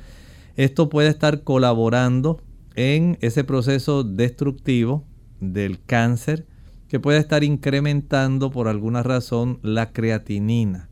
Esto 0.57 0.89
puede 0.89 1.07
estar 1.07 1.43
colaborando 1.43 2.41
en 2.75 3.17
ese 3.21 3.45
proceso 3.45 4.03
destructivo 4.03 5.05
del 5.39 5.81
cáncer 5.81 6.45
que 6.89 6.99
puede 6.99 7.19
estar 7.19 7.45
incrementando 7.45 8.51
por 8.51 8.67
alguna 8.67 9.03
razón 9.03 9.59
la 9.61 9.93
creatinina. 9.93 10.86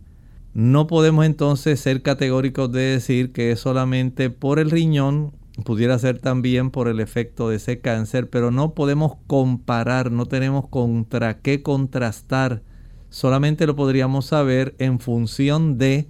No 0.56 0.88
podemos 0.88 1.26
entonces 1.26 1.82
ser 1.82 2.02
categóricos 2.02 2.72
de 2.72 2.80
decir 2.80 3.34
que 3.34 3.52
es 3.52 3.60
solamente 3.60 4.30
por 4.30 4.58
el 4.58 4.72
riñón 4.72 5.34
pudiera 5.66 6.00
ser 6.00 6.20
también 6.20 6.72
por 6.72 6.88
el 6.88 7.02
efecto 7.02 7.50
de 7.50 7.58
ese 7.58 7.82
cáncer, 7.82 8.30
pero 8.30 8.52
no 8.52 8.74
podemos 8.74 9.18
comparar, 9.28 10.14
no 10.14 10.28
tenemos 10.28 10.70
contra 10.70 11.40
qué 11.40 11.62
contrastar. 11.62 12.64
Solamente 13.10 13.68
lo 13.68 13.76
podríamos 13.76 14.28
saber 14.28 14.76
en 14.80 15.00
función 15.00 15.78
de 15.78 16.08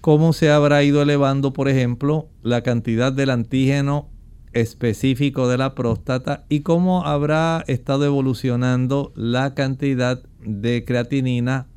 cómo 0.00 0.32
se 0.32 0.50
habrá 0.50 0.82
ido 0.82 1.00
elevando, 1.00 1.52
por 1.52 1.68
ejemplo, 1.68 2.28
la 2.42 2.62
cantidad 2.62 3.12
del 3.12 3.30
antígeno 3.30 4.08
específico 4.52 5.46
de 5.46 5.58
la 5.58 5.76
próstata 5.76 6.44
y 6.48 6.62
cómo 6.62 7.06
habrá 7.06 7.62
estado 7.68 8.04
evolucionando 8.04 9.12
la 9.14 9.54
cantidad 9.54 10.24
de 10.40 10.84
creatinina 10.84 11.68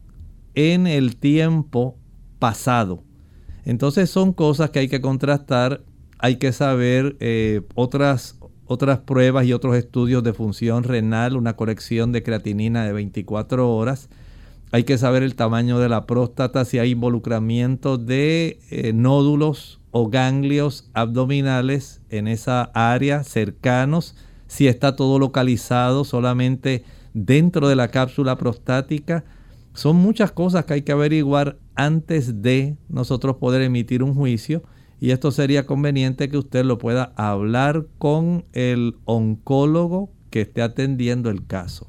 en 0.56 0.88
el 0.88 1.16
tiempo 1.18 1.99
pasado. 2.40 3.04
Entonces 3.66 4.10
son 4.10 4.34
cosas 4.34 4.72
que 4.72 4.80
hay 4.80 4.88
que 4.88 5.02
contrastar 5.02 5.82
hay 6.20 6.36
que 6.36 6.52
saber 6.52 7.16
eh, 7.22 7.62
otras, 7.76 8.38
otras 8.66 9.00
pruebas 9.00 9.46
y 9.46 9.54
otros 9.54 9.78
estudios 9.78 10.22
de 10.22 10.34
función 10.34 10.84
renal, 10.84 11.38
una 11.38 11.56
colección 11.56 12.12
de 12.12 12.22
creatinina 12.22 12.84
de 12.86 12.92
24 12.92 13.74
horas. 13.74 14.10
Hay 14.72 14.84
que 14.84 14.98
saber 14.98 15.24
el 15.24 15.36
tamaño 15.36 15.80
de 15.80 15.90
la 15.90 16.06
próstata, 16.06 16.66
si 16.66 16.78
hay 16.78 16.92
involucramiento 16.92 17.98
de 17.98 18.60
eh, 18.70 18.92
nódulos 18.94 19.80
o 19.92 20.10
ganglios 20.10 20.92
abdominales 20.94 22.02
en 22.10 22.28
esa 22.28 22.64
área 22.74 23.24
cercanos, 23.24 24.16
si 24.48 24.68
está 24.68 24.96
todo 24.98 25.20
localizado 25.20 26.04
solamente 26.04 26.84
dentro 27.14 27.70
de 27.70 27.78
la 27.78 27.88
cápsula 27.88 28.38
prostática. 28.38 29.24
Son 29.74 29.96
muchas 29.96 30.34
cosas 30.34 30.66
que 30.66 30.74
hay 30.74 30.82
que 30.82 30.92
averiguar 30.92 31.58
antes 31.80 32.42
de 32.42 32.76
nosotros 32.90 33.38
poder 33.38 33.62
emitir 33.62 34.04
un 34.04 34.14
juicio 34.14 34.64
y 35.00 35.12
esto 35.12 35.32
sería 35.32 35.66
conveniente 35.66 36.28
que 36.28 36.38
usted 36.38 36.66
lo 36.66 36.78
pueda 36.78 37.14
hablar 37.16 37.88
con 37.98 38.44
el 38.52 38.98
oncólogo 39.06 40.12
que 40.30 40.42
esté 40.42 40.62
atendiendo 40.62 41.30
el 41.30 41.48
caso. 41.48 41.88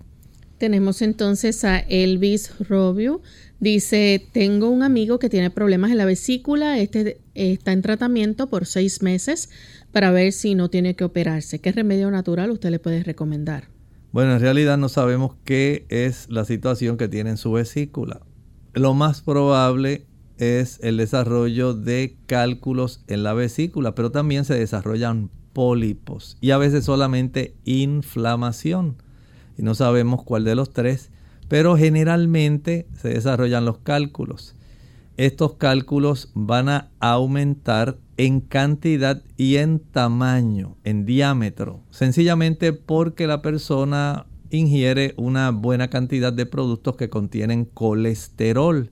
Tenemos 0.58 1.02
entonces 1.02 1.64
a 1.64 1.80
Elvis 1.80 2.52
Robio. 2.68 3.20
Dice, 3.58 4.24
tengo 4.32 4.70
un 4.70 4.84
amigo 4.84 5.18
que 5.18 5.28
tiene 5.28 5.50
problemas 5.50 5.90
en 5.90 5.98
la 5.98 6.04
vesícula, 6.04 6.78
este 6.78 7.20
está 7.34 7.72
en 7.72 7.82
tratamiento 7.82 8.48
por 8.48 8.66
seis 8.66 9.02
meses 9.02 9.50
para 9.90 10.12
ver 10.12 10.32
si 10.32 10.54
no 10.54 10.70
tiene 10.70 10.94
que 10.94 11.02
operarse. 11.02 11.58
¿Qué 11.58 11.72
remedio 11.72 12.12
natural 12.12 12.52
usted 12.52 12.70
le 12.70 12.78
puede 12.78 13.02
recomendar? 13.02 13.64
Bueno, 14.12 14.34
en 14.34 14.40
realidad 14.40 14.78
no 14.78 14.88
sabemos 14.88 15.34
qué 15.44 15.84
es 15.88 16.28
la 16.30 16.44
situación 16.44 16.96
que 16.96 17.08
tiene 17.08 17.30
en 17.30 17.36
su 17.38 17.50
vesícula. 17.50 18.20
Lo 18.72 18.94
más 18.94 19.20
probable 19.20 20.06
es 20.38 20.78
el 20.82 20.96
desarrollo 20.96 21.74
de 21.74 22.16
cálculos 22.26 23.02
en 23.08 23.24
la 23.24 23.34
vesícula, 23.34 23.94
pero 23.94 24.12
también 24.12 24.44
se 24.44 24.54
desarrollan 24.54 25.28
pólipos 25.52 26.36
y 26.40 26.52
a 26.52 26.58
veces 26.58 26.84
solamente 26.84 27.56
inflamación. 27.64 28.96
Y 29.58 29.62
no 29.62 29.74
sabemos 29.74 30.22
cuál 30.22 30.44
de 30.44 30.54
los 30.54 30.72
tres, 30.72 31.10
pero 31.48 31.76
generalmente 31.76 32.86
se 32.96 33.08
desarrollan 33.08 33.64
los 33.64 33.78
cálculos. 33.78 34.54
Estos 35.16 35.54
cálculos 35.54 36.30
van 36.34 36.68
a 36.68 36.90
aumentar 37.00 37.98
en 38.16 38.40
cantidad 38.40 39.22
y 39.36 39.56
en 39.56 39.80
tamaño, 39.80 40.76
en 40.84 41.04
diámetro, 41.04 41.82
sencillamente 41.90 42.72
porque 42.72 43.26
la 43.26 43.42
persona 43.42 44.26
ingiere 44.50 45.14
una 45.16 45.50
buena 45.50 45.88
cantidad 45.88 46.32
de 46.32 46.46
productos 46.46 46.96
que 46.96 47.08
contienen 47.08 47.64
colesterol 47.64 48.90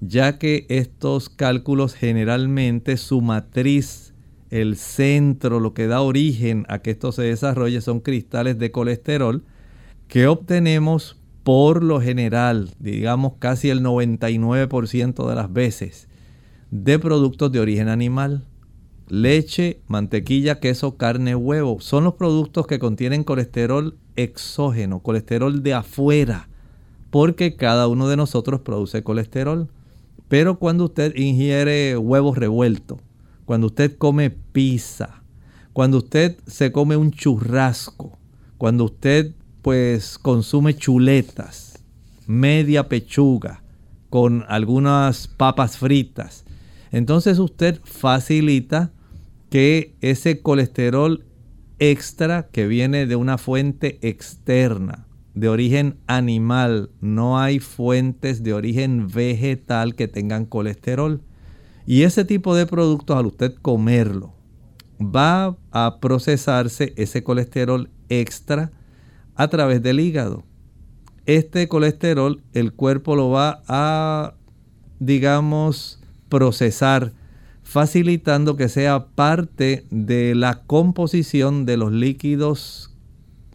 ya 0.00 0.38
que 0.38 0.66
estos 0.68 1.28
cálculos 1.28 1.94
generalmente 1.94 2.96
su 2.96 3.20
matriz, 3.20 4.14
el 4.50 4.76
centro, 4.76 5.60
lo 5.60 5.74
que 5.74 5.86
da 5.86 6.00
origen 6.00 6.64
a 6.68 6.78
que 6.80 6.92
esto 6.92 7.12
se 7.12 7.22
desarrolle 7.22 7.80
son 7.80 8.00
cristales 8.00 8.58
de 8.58 8.70
colesterol 8.70 9.44
que 10.06 10.26
obtenemos 10.26 11.16
por 11.42 11.82
lo 11.82 12.00
general, 12.00 12.70
digamos 12.78 13.34
casi 13.38 13.70
el 13.70 13.82
99% 13.82 15.28
de 15.28 15.34
las 15.34 15.52
veces, 15.52 16.08
de 16.70 16.98
productos 16.98 17.50
de 17.52 17.60
origen 17.60 17.88
animal. 17.88 18.44
Leche, 19.08 19.80
mantequilla, 19.86 20.60
queso, 20.60 20.98
carne, 20.98 21.34
huevo. 21.34 21.80
Son 21.80 22.04
los 22.04 22.14
productos 22.14 22.66
que 22.66 22.78
contienen 22.78 23.24
colesterol 23.24 23.96
exógeno, 24.18 24.98
colesterol 25.00 25.62
de 25.62 25.74
afuera, 25.74 26.48
porque 27.10 27.56
cada 27.56 27.86
uno 27.86 28.08
de 28.08 28.16
nosotros 28.16 28.60
produce 28.60 29.02
colesterol. 29.02 29.68
Pero 30.28 30.58
cuando 30.58 30.84
usted 30.84 31.16
ingiere 31.16 31.96
huevos 31.96 32.36
revueltos, 32.36 32.98
cuando 33.44 33.68
usted 33.68 33.96
come 33.96 34.30
pizza, 34.30 35.22
cuando 35.72 35.98
usted 35.98 36.36
se 36.46 36.72
come 36.72 36.96
un 36.96 37.12
churrasco, 37.12 38.18
cuando 38.58 38.84
usted 38.84 39.32
pues 39.62 40.18
consume 40.18 40.74
chuletas, 40.74 41.82
media 42.26 42.88
pechuga 42.88 43.62
con 44.10 44.44
algunas 44.48 45.28
papas 45.28 45.78
fritas, 45.78 46.44
entonces 46.90 47.38
usted 47.38 47.80
facilita 47.84 48.90
que 49.50 49.94
ese 50.00 50.40
colesterol 50.42 51.24
extra 51.78 52.48
que 52.48 52.66
viene 52.66 53.06
de 53.06 53.16
una 53.16 53.38
fuente 53.38 53.98
externa, 54.02 55.06
de 55.34 55.48
origen 55.48 55.98
animal, 56.06 56.90
no 57.00 57.38
hay 57.38 57.60
fuentes 57.60 58.42
de 58.42 58.52
origen 58.52 59.08
vegetal 59.08 59.94
que 59.94 60.08
tengan 60.08 60.46
colesterol. 60.46 61.22
Y 61.86 62.02
ese 62.02 62.24
tipo 62.24 62.54
de 62.54 62.66
productos, 62.66 63.16
al 63.16 63.26
usted 63.26 63.54
comerlo, 63.62 64.34
va 65.00 65.56
a 65.70 65.98
procesarse 66.00 66.92
ese 66.96 67.22
colesterol 67.22 67.88
extra 68.08 68.72
a 69.36 69.48
través 69.48 69.82
del 69.82 70.00
hígado. 70.00 70.44
Este 71.26 71.68
colesterol 71.68 72.42
el 72.52 72.72
cuerpo 72.72 73.14
lo 73.14 73.30
va 73.30 73.62
a, 73.68 74.34
digamos, 74.98 76.00
procesar, 76.28 77.12
facilitando 77.68 78.56
que 78.56 78.70
sea 78.70 79.08
parte 79.08 79.84
de 79.90 80.34
la 80.34 80.62
composición 80.62 81.66
de 81.66 81.76
los 81.76 81.92
líquidos 81.92 82.96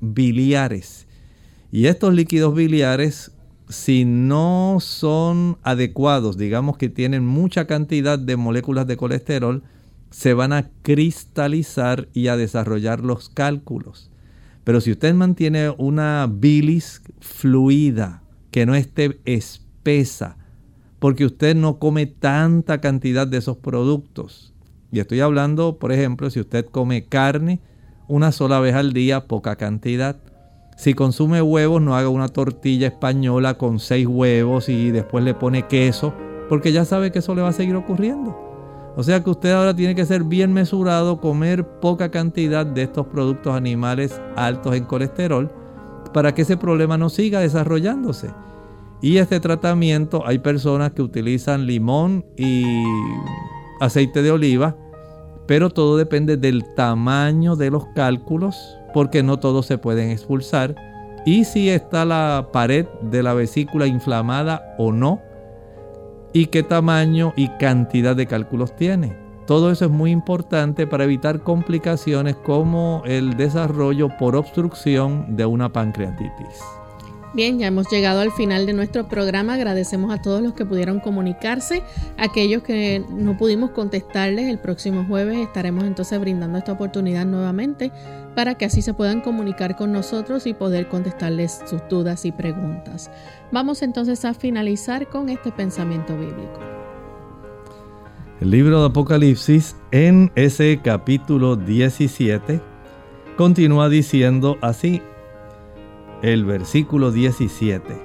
biliares. 0.01 1.07
Y 1.71 1.87
estos 1.87 2.13
líquidos 2.13 2.53
biliares, 2.53 3.31
si 3.69 4.05
no 4.05 4.77
son 4.81 5.57
adecuados, 5.63 6.37
digamos 6.37 6.77
que 6.77 6.89
tienen 6.89 7.25
mucha 7.25 7.65
cantidad 7.65 8.19
de 8.19 8.37
moléculas 8.37 8.85
de 8.85 8.97
colesterol, 8.97 9.63
se 10.11 10.35
van 10.35 10.53
a 10.53 10.69
cristalizar 10.83 12.07
y 12.13 12.27
a 12.27 12.37
desarrollar 12.37 12.99
los 12.99 13.29
cálculos. 13.29 14.11
Pero 14.63 14.79
si 14.79 14.91
usted 14.91 15.15
mantiene 15.15 15.71
una 15.71 16.29
bilis 16.31 17.01
fluida, 17.19 18.21
que 18.51 18.67
no 18.67 18.75
esté 18.75 19.19
espesa, 19.25 20.37
porque 21.03 21.25
usted 21.25 21.53
no 21.53 21.79
come 21.79 22.05
tanta 22.05 22.79
cantidad 22.79 23.27
de 23.27 23.39
esos 23.39 23.57
productos. 23.57 24.53
Y 24.89 25.01
estoy 25.01 25.19
hablando, 25.19 25.77
por 25.77 25.91
ejemplo, 25.91 26.29
si 26.29 26.39
usted 26.39 26.65
come 26.67 27.09
carne 27.09 27.59
una 28.07 28.31
sola 28.31 28.61
vez 28.61 28.73
al 28.73 28.93
día, 28.93 29.27
poca 29.27 29.57
cantidad. 29.57 30.15
Si 30.77 30.93
consume 30.93 31.41
huevos, 31.41 31.81
no 31.81 31.97
haga 31.97 32.07
una 32.07 32.29
tortilla 32.29 32.87
española 32.87 33.57
con 33.57 33.79
seis 33.79 34.07
huevos 34.07 34.69
y 34.69 34.91
después 34.91 35.25
le 35.25 35.33
pone 35.33 35.67
queso, 35.67 36.13
porque 36.47 36.71
ya 36.71 36.85
sabe 36.85 37.11
que 37.11 37.19
eso 37.19 37.35
le 37.35 37.41
va 37.41 37.49
a 37.49 37.51
seguir 37.51 37.75
ocurriendo. 37.75 38.93
O 38.95 39.03
sea 39.03 39.21
que 39.21 39.29
usted 39.29 39.51
ahora 39.51 39.75
tiene 39.75 39.95
que 39.95 40.05
ser 40.05 40.23
bien 40.23 40.53
mesurado, 40.53 41.19
comer 41.19 41.67
poca 41.81 42.11
cantidad 42.11 42.65
de 42.65 42.83
estos 42.83 43.07
productos 43.07 43.53
animales 43.53 44.21
altos 44.37 44.73
en 44.73 44.85
colesterol 44.85 45.51
para 46.13 46.33
que 46.33 46.43
ese 46.43 46.55
problema 46.55 46.97
no 46.97 47.09
siga 47.09 47.41
desarrollándose. 47.41 48.29
Y 49.03 49.17
este 49.17 49.41
tratamiento, 49.41 50.25
hay 50.25 50.39
personas 50.39 50.93
que 50.93 51.01
utilizan 51.01 51.65
limón 51.65 52.23
y 52.37 52.63
aceite 53.81 54.21
de 54.21 54.31
oliva, 54.31 54.77
pero 55.45 55.69
todo 55.69 55.97
depende 55.97 56.37
del 56.37 56.63
tamaño 56.73 57.57
de 57.57 57.69
los 57.69 57.85
cálculos, 57.95 58.55
porque 58.93 59.21
no 59.21 59.39
todos 59.39 59.65
se 59.65 59.77
pueden 59.77 60.09
expulsar. 60.09 60.75
Y 61.25 61.43
si 61.43 61.69
está 61.69 62.05
la 62.05 62.47
pared 62.53 62.85
de 63.01 63.23
la 63.23 63.33
vesícula 63.33 63.87
inflamada 63.87 64.73
o 64.77 64.93
no, 64.93 65.19
y 66.31 66.45
qué 66.45 66.63
tamaño 66.63 67.33
y 67.35 67.49
cantidad 67.57 68.15
de 68.15 68.25
cálculos 68.25 68.73
tiene. 68.73 69.17
Todo 69.45 69.69
eso 69.69 69.83
es 69.83 69.91
muy 69.91 70.11
importante 70.11 70.87
para 70.87 71.03
evitar 71.03 71.41
complicaciones 71.41 72.37
como 72.37 73.03
el 73.05 73.35
desarrollo 73.35 74.07
por 74.17 74.37
obstrucción 74.37 75.35
de 75.35 75.45
una 75.45 75.73
pancreatitis. 75.73 76.63
Bien, 77.33 77.57
ya 77.57 77.65
hemos 77.65 77.89
llegado 77.89 78.21
al 78.21 78.31
final 78.31 78.67
de 78.67 78.73
nuestro 78.73 79.07
programa. 79.07 79.55
Agradecemos 79.55 80.13
a 80.13 80.21
todos 80.21 80.43
los 80.43 80.53
que 80.53 80.65
pudieron 80.65 80.99
comunicarse. 80.99 81.81
Aquellos 82.17 82.61
que 82.61 83.03
no 83.09 83.35
pudimos 83.37 83.71
contestarles, 83.71 84.49
el 84.49 84.59
próximo 84.59 85.03
jueves 85.07 85.39
estaremos 85.39 85.83
entonces 85.83 86.19
brindando 86.19 86.59
esta 86.59 86.73
oportunidad 86.73 87.25
nuevamente 87.25 87.91
para 88.35 88.53
que 88.53 88.65
así 88.65 88.83
se 88.83 88.93
puedan 88.93 89.21
comunicar 89.21 89.75
con 89.75 89.91
nosotros 89.91 90.45
y 90.45 90.53
poder 90.53 90.87
contestarles 90.89 91.61
sus 91.65 91.81
dudas 91.89 92.23
y 92.25 92.31
preguntas. 92.31 93.09
Vamos 93.51 93.81
entonces 93.81 94.25
a 94.25 94.35
finalizar 94.35 95.07
con 95.07 95.29
este 95.29 95.51
pensamiento 95.51 96.15
bíblico. 96.15 96.59
El 98.41 98.51
libro 98.51 98.79
de 98.81 98.87
Apocalipsis 98.87 99.75
en 99.89 100.31
ese 100.35 100.79
capítulo 100.83 101.55
17 101.55 102.61
continúa 103.37 103.89
diciendo 103.89 104.57
así, 104.61 105.01
el 106.23 106.45
versículo 106.45 107.11
17, 107.11 108.01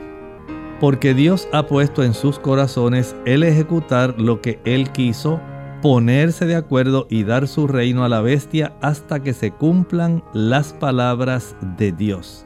porque 0.80 1.14
Dios 1.14 1.48
ha 1.52 1.66
puesto 1.66 2.02
en 2.02 2.12
sus 2.12 2.38
corazones 2.38 3.16
el 3.24 3.44
ejecutar 3.44 4.20
lo 4.20 4.42
que 4.42 4.58
Él 4.64 4.90
quiso, 4.90 5.40
ponerse 5.80 6.44
de 6.44 6.56
acuerdo 6.56 7.06
y 7.08 7.22
dar 7.22 7.46
su 7.46 7.68
reino 7.68 8.04
a 8.04 8.08
la 8.08 8.20
bestia 8.20 8.76
hasta 8.82 9.22
que 9.22 9.32
se 9.32 9.52
cumplan 9.52 10.24
las 10.34 10.72
palabras 10.72 11.56
de 11.78 11.92
Dios. 11.92 12.44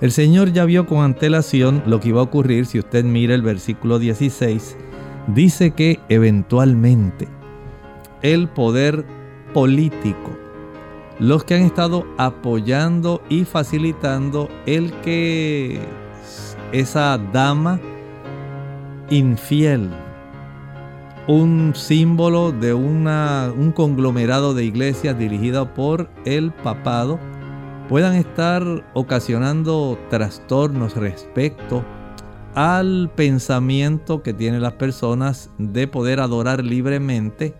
El 0.00 0.10
Señor 0.10 0.52
ya 0.52 0.64
vio 0.64 0.86
con 0.86 1.04
antelación 1.04 1.82
lo 1.86 2.00
que 2.00 2.08
iba 2.08 2.20
a 2.20 2.24
ocurrir 2.24 2.66
si 2.66 2.78
usted 2.78 3.04
mira 3.04 3.34
el 3.34 3.42
versículo 3.42 3.98
16. 3.98 4.76
Dice 5.28 5.72
que 5.72 6.00
eventualmente 6.08 7.28
el 8.22 8.48
poder 8.48 9.04
político, 9.52 10.30
los 11.22 11.44
que 11.44 11.54
han 11.54 11.62
estado 11.62 12.04
apoyando 12.18 13.22
y 13.28 13.44
facilitando 13.44 14.48
el 14.66 14.92
que 15.02 15.80
esa 16.72 17.16
dama 17.16 17.78
infiel, 19.08 19.88
un 21.28 21.74
símbolo 21.76 22.50
de 22.50 22.74
una, 22.74 23.52
un 23.56 23.70
conglomerado 23.70 24.52
de 24.52 24.64
iglesias 24.64 25.16
dirigida 25.16 25.72
por 25.74 26.10
el 26.24 26.50
papado, 26.50 27.20
puedan 27.88 28.14
estar 28.14 28.64
ocasionando 28.92 29.96
trastornos 30.10 30.96
respecto 30.96 31.84
al 32.56 33.12
pensamiento 33.14 34.24
que 34.24 34.34
tienen 34.34 34.60
las 34.60 34.72
personas 34.72 35.50
de 35.56 35.86
poder 35.86 36.18
adorar 36.18 36.64
libremente 36.64 37.54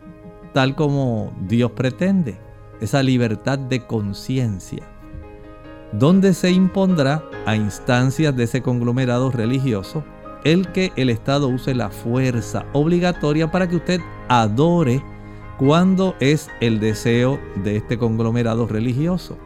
tal 0.52 0.74
como 0.74 1.32
Dios 1.46 1.70
pretende, 1.70 2.38
esa 2.82 3.02
libertad 3.02 3.58
de 3.58 3.86
conciencia, 3.86 4.86
donde 5.92 6.34
se 6.34 6.50
impondrá 6.50 7.22
a 7.46 7.56
instancias 7.56 8.36
de 8.36 8.44
ese 8.44 8.62
conglomerado 8.62 9.30
religioso 9.30 10.04
el 10.44 10.68
que 10.72 10.92
el 10.96 11.08
Estado 11.08 11.48
use 11.48 11.74
la 11.74 11.90
fuerza 11.90 12.66
obligatoria 12.72 13.50
para 13.50 13.68
que 13.68 13.76
usted 13.76 14.00
adore 14.28 15.02
cuando 15.58 16.16
es 16.18 16.48
el 16.60 16.80
deseo 16.80 17.38
de 17.62 17.76
este 17.76 17.96
conglomerado 17.96 18.66
religioso 18.66 19.38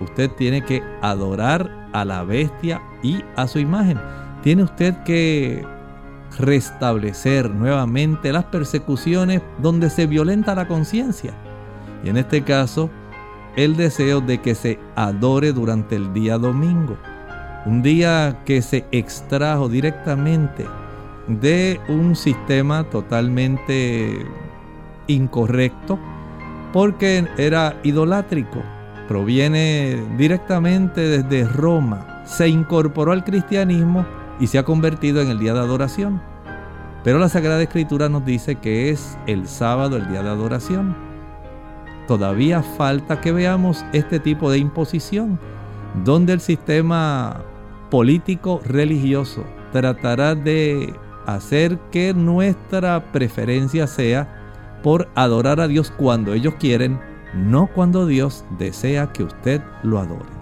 usted 0.00 0.30
tiene 0.30 0.62
que 0.64 0.82
adorar 1.02 1.88
a 1.92 2.04
la 2.04 2.24
bestia 2.24 2.82
y 3.02 3.22
a 3.36 3.46
su 3.46 3.58
imagen. 3.58 4.00
Tiene 4.42 4.62
usted 4.62 4.94
que 5.04 5.64
restablecer 6.38 7.50
nuevamente 7.50 8.32
las 8.32 8.44
persecuciones 8.44 9.42
donde 9.58 9.90
se 9.90 10.06
violenta 10.06 10.54
la 10.54 10.68
conciencia. 10.68 11.34
Y 12.04 12.08
en 12.08 12.16
este 12.16 12.42
caso, 12.42 12.90
el 13.56 13.76
deseo 13.76 14.20
de 14.20 14.40
que 14.40 14.54
se 14.54 14.78
adore 14.96 15.52
durante 15.52 15.96
el 15.96 16.12
día 16.12 16.38
domingo. 16.38 16.96
Un 17.66 17.82
día 17.82 18.38
que 18.44 18.62
se 18.62 18.86
extrajo 18.90 19.68
directamente 19.68 20.66
de 21.28 21.80
un 21.88 22.16
sistema 22.16 22.84
totalmente 22.84 24.24
incorrecto 25.06 25.98
porque 26.72 27.26
era 27.36 27.78
idolátrico 27.82 28.62
proviene 29.10 30.00
directamente 30.16 31.00
desde 31.00 31.44
Roma, 31.44 32.22
se 32.24 32.46
incorporó 32.46 33.10
al 33.10 33.24
cristianismo 33.24 34.06
y 34.38 34.46
se 34.46 34.56
ha 34.56 34.62
convertido 34.62 35.20
en 35.20 35.30
el 35.30 35.40
día 35.40 35.52
de 35.52 35.58
adoración. 35.58 36.22
Pero 37.02 37.18
la 37.18 37.28
Sagrada 37.28 37.60
Escritura 37.60 38.08
nos 38.08 38.24
dice 38.24 38.54
que 38.54 38.90
es 38.90 39.18
el 39.26 39.48
sábado 39.48 39.96
el 39.96 40.08
día 40.08 40.22
de 40.22 40.28
adoración. 40.28 41.09
Todavía 42.10 42.60
falta 42.64 43.20
que 43.20 43.30
veamos 43.30 43.84
este 43.92 44.18
tipo 44.18 44.50
de 44.50 44.58
imposición, 44.58 45.38
donde 46.04 46.32
el 46.32 46.40
sistema 46.40 47.44
político 47.88 48.60
religioso 48.64 49.44
tratará 49.70 50.34
de 50.34 50.92
hacer 51.26 51.78
que 51.92 52.12
nuestra 52.12 53.12
preferencia 53.12 53.86
sea 53.86 54.26
por 54.82 55.08
adorar 55.14 55.60
a 55.60 55.68
Dios 55.68 55.92
cuando 55.96 56.34
ellos 56.34 56.54
quieren 56.58 56.98
no 57.32 57.68
cuando 57.68 58.08
Dios 58.08 58.44
desea 58.58 59.12
que 59.12 59.22
usted 59.22 59.62
lo 59.84 60.00
adore. 60.00 60.39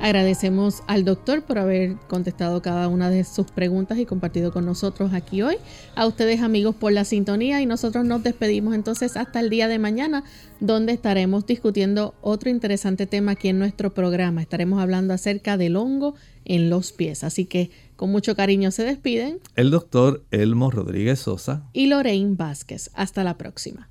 Agradecemos 0.00 0.84
al 0.86 1.04
doctor 1.04 1.42
por 1.42 1.58
haber 1.58 1.96
contestado 2.06 2.62
cada 2.62 2.86
una 2.86 3.10
de 3.10 3.24
sus 3.24 3.50
preguntas 3.50 3.98
y 3.98 4.06
compartido 4.06 4.52
con 4.52 4.64
nosotros 4.64 5.12
aquí 5.12 5.42
hoy. 5.42 5.56
A 5.96 6.06
ustedes 6.06 6.40
amigos 6.40 6.76
por 6.76 6.92
la 6.92 7.04
sintonía 7.04 7.60
y 7.60 7.66
nosotros 7.66 8.04
nos 8.04 8.22
despedimos 8.22 8.74
entonces 8.74 9.16
hasta 9.16 9.40
el 9.40 9.50
día 9.50 9.66
de 9.66 9.80
mañana 9.80 10.22
donde 10.60 10.92
estaremos 10.92 11.46
discutiendo 11.46 12.14
otro 12.20 12.48
interesante 12.48 13.06
tema 13.06 13.32
aquí 13.32 13.48
en 13.48 13.58
nuestro 13.58 13.92
programa. 13.92 14.40
Estaremos 14.40 14.80
hablando 14.80 15.14
acerca 15.14 15.56
del 15.56 15.74
hongo 15.76 16.14
en 16.44 16.70
los 16.70 16.92
pies. 16.92 17.24
Así 17.24 17.46
que 17.46 17.70
con 17.96 18.12
mucho 18.12 18.36
cariño 18.36 18.70
se 18.70 18.84
despiden. 18.84 19.40
El 19.56 19.72
doctor 19.72 20.24
Elmo 20.30 20.70
Rodríguez 20.70 21.18
Sosa 21.18 21.68
y 21.72 21.86
Lorraine 21.86 22.36
Vázquez. 22.36 22.90
Hasta 22.94 23.24
la 23.24 23.36
próxima. 23.36 23.90